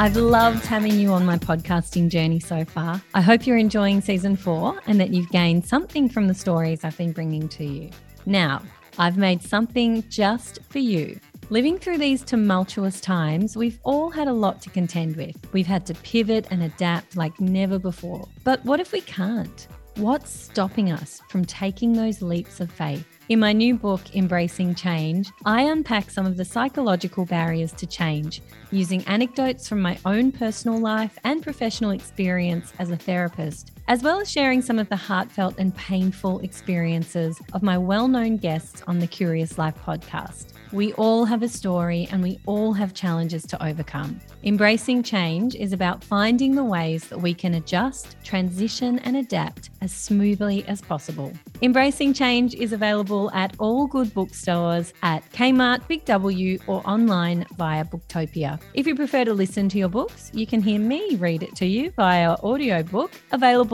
I've 0.01 0.15
loved 0.15 0.65
having 0.65 0.93
you 0.93 1.11
on 1.11 1.27
my 1.27 1.39
podcasting 1.39 2.09
journey 2.09 2.39
so 2.39 2.65
far. 2.65 3.03
I 3.15 3.21
hope 3.21 3.49
you're 3.49 3.57
enjoying 3.57 4.01
season 4.01 4.37
four 4.37 4.81
and 4.87 5.01
that 5.01 5.11
you've 5.11 5.29
gained 5.31 5.67
something 5.67 6.09
from 6.09 6.29
the 6.29 6.35
stories 6.35 6.85
I've 6.85 6.97
been 6.97 7.11
bringing 7.11 7.49
to 7.49 7.65
you. 7.65 7.91
Now, 8.25 8.63
I've 8.97 9.17
made 9.17 9.43
something 9.43 10.05
just 10.09 10.61
for 10.69 10.79
you. 10.79 11.19
Living 11.51 11.81
through 11.81 11.99
these 11.99 12.23
tumultuous 12.23 13.01
times, 13.01 13.57
we've 13.57 13.81
all 13.83 14.09
had 14.09 14.29
a 14.29 14.33
lot 14.33 14.63
to 14.63 14.71
contend 14.71 15.17
with. 15.17 15.35
We've 15.53 15.67
had 15.67 15.85
to 15.87 15.95
pivot 15.95 16.47
and 16.53 16.63
adapt 16.63 17.17
like 17.17 17.41
never 17.41 17.81
before. 17.81 18.29
But 18.45 18.65
what 18.65 18.79
if 18.79 18.93
we 18.93 19.01
can't? 19.01 19.67
What's 19.97 20.31
stopping 20.31 20.93
us 20.93 21.21
from 21.29 21.45
taking 21.45 21.93
those 21.93 22.23
leaps 22.23 22.61
of 22.61 22.71
faith? 22.71 23.18
In 23.29 23.41
my 23.41 23.53
new 23.53 23.75
book, 23.75 24.17
Embracing 24.17 24.75
Change, 24.75 25.31
I 25.45 25.65
unpack 25.65 26.09
some 26.09 26.25
of 26.25 26.39
the 26.39 26.47
psychological 26.47 27.27
barriers 27.27 27.73
to 27.73 27.87
change 27.87 28.41
using 28.71 29.05
anecdotes 29.05 29.69
from 29.69 29.83
my 29.83 29.99
own 30.07 30.33
personal 30.33 30.79
life 30.79 31.19
and 31.25 31.43
professional 31.43 31.91
experience 31.91 32.73
as 32.79 32.91
a 32.91 32.97
therapist, 32.97 33.73
as 33.89 34.03
well 34.03 34.21
as 34.21 34.31
sharing 34.31 34.61
some 34.61 34.79
of 34.79 34.89
the 34.91 34.97
heartfelt 34.97 35.55
and 35.59 35.75
painful 35.75 36.41
experiences 36.41 37.41
of 37.55 37.63
my 37.63 37.79
well 37.79 38.07
known 38.07 38.37
guests 38.37 38.83
on 38.87 38.99
the 38.99 39.07
Curious 39.07 39.57
Life 39.57 39.77
podcast. 39.83 40.53
We 40.73 40.93
all 40.95 41.25
have 41.25 41.43
a 41.43 41.49
story 41.49 42.07
and 42.13 42.23
we 42.23 42.39
all 42.45 42.75
have 42.75 42.93
challenges 42.93 43.45
to 43.45 43.65
overcome. 43.65 44.21
Embracing 44.45 45.03
change 45.03 45.55
is 45.55 45.73
about 45.73 46.05
finding 46.05 46.55
the 46.55 46.63
ways 46.63 47.09
that 47.09 47.19
we 47.19 47.33
can 47.33 47.55
adjust, 47.55 48.17
transition, 48.23 48.99
and 49.01 49.17
adapt 49.17 49.71
as 49.81 49.93
smoothly 49.93 50.65
as 50.67 50.81
possible. 50.83 51.33
Embracing 51.63 52.13
Change 52.13 52.55
is 52.55 52.73
available 52.73 53.31
at 53.33 53.55
all 53.59 53.87
good 53.87 54.13
bookstores, 54.15 54.93
at 55.03 55.29
Kmart, 55.33 55.87
Big 55.89 56.05
W, 56.05 56.59
or 56.67 56.83
online 56.89 57.47
via 57.57 57.85
Booktopia. 57.85 58.61
If 58.75 58.87
you 58.87 58.95
prefer 58.95 59.25
to 59.25 59.35
listen 59.35 59.69
to 59.71 59.79
your 59.79 59.89
books, 59.89 60.31
you 60.33 60.47
can 60.47 60.63
hear 60.63 60.79
me 60.79 61.17
read 61.17 61.43
it 61.43 61.57
to 61.57 61.67
you 61.67 61.91
via 61.93 62.35
audiobook, 62.35 63.11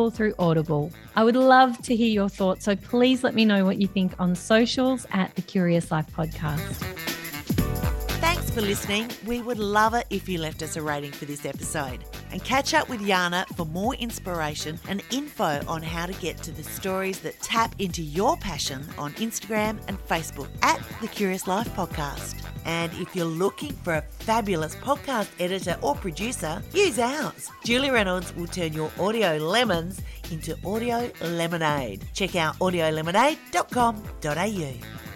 available 0.05 0.11
through 0.11 0.35
Audible. 0.39 0.93
I 1.17 1.25
would 1.25 1.37
love 1.37 1.79
to 1.83 1.97
hear 1.97 2.09
your 2.09 2.29
thoughts, 2.29 2.65
so 2.65 2.77
please 2.77 3.25
let 3.25 3.35
me 3.35 3.45
know 3.45 3.65
what 3.65 3.81
you 3.81 3.87
think 3.87 4.15
on 4.19 4.35
socials 4.35 5.07
at 5.13 5.35
the 5.35 5.43
Curious 5.43 5.91
Life 5.91 6.07
Podcast. 6.13 6.59
Thanks 8.21 8.51
for 8.51 8.61
listening. 8.61 9.11
We 9.27 9.41
would 9.41 9.59
love 9.59 9.95
it 9.95 10.07
if 10.11 10.29
you 10.29 10.39
left 10.39 10.63
us 10.63 10.77
a 10.77 10.83
rating 10.83 11.13
for 11.13 11.25
this 11.25 11.45
episode. 11.45 12.05
And 12.35 12.43
catch 12.43 12.75
up 12.75 12.89
with 12.89 13.01
Yana 13.01 13.47
for 13.55 13.65
more 13.65 13.95
inspiration 13.95 14.81
and 14.89 15.05
info 15.13 15.61
on 15.69 15.85
how 15.85 16.07
to 16.07 16.13
get 16.15 16.39
to 16.39 16.51
the 16.51 16.65
stories 16.65 17.21
that 17.21 17.41
tap 17.41 17.77
into 17.79 18.03
your 18.03 18.37
passion 18.37 18.85
on 18.99 19.13
Instagram 19.13 19.79
and 19.87 20.05
Facebook 20.09 20.49
at 20.63 20.83
The 21.01 21.07
Curious 21.07 21.47
Life 21.47 21.73
Podcast. 21.77 22.43
And 22.65 22.93
if 22.95 23.15
you're 23.15 23.25
looking 23.25 23.71
for 23.85 23.95
a 23.95 24.03
fabulous 24.03 24.75
podcast 24.75 25.29
editor 25.39 25.77
or 25.81 25.95
producer, 25.95 26.61
use 26.73 26.99
ours. 26.99 27.49
Julie 27.63 27.91
Reynolds 27.91 28.35
will 28.35 28.49
turn 28.49 28.73
your 28.73 28.91
audio 28.99 29.37
lemons 29.37 30.01
into 30.33 30.59
audio 30.67 31.13
lemonade. 31.21 32.05
Check 32.15 32.35
out 32.35 32.59
audiolemonade.com.au. 32.59 35.14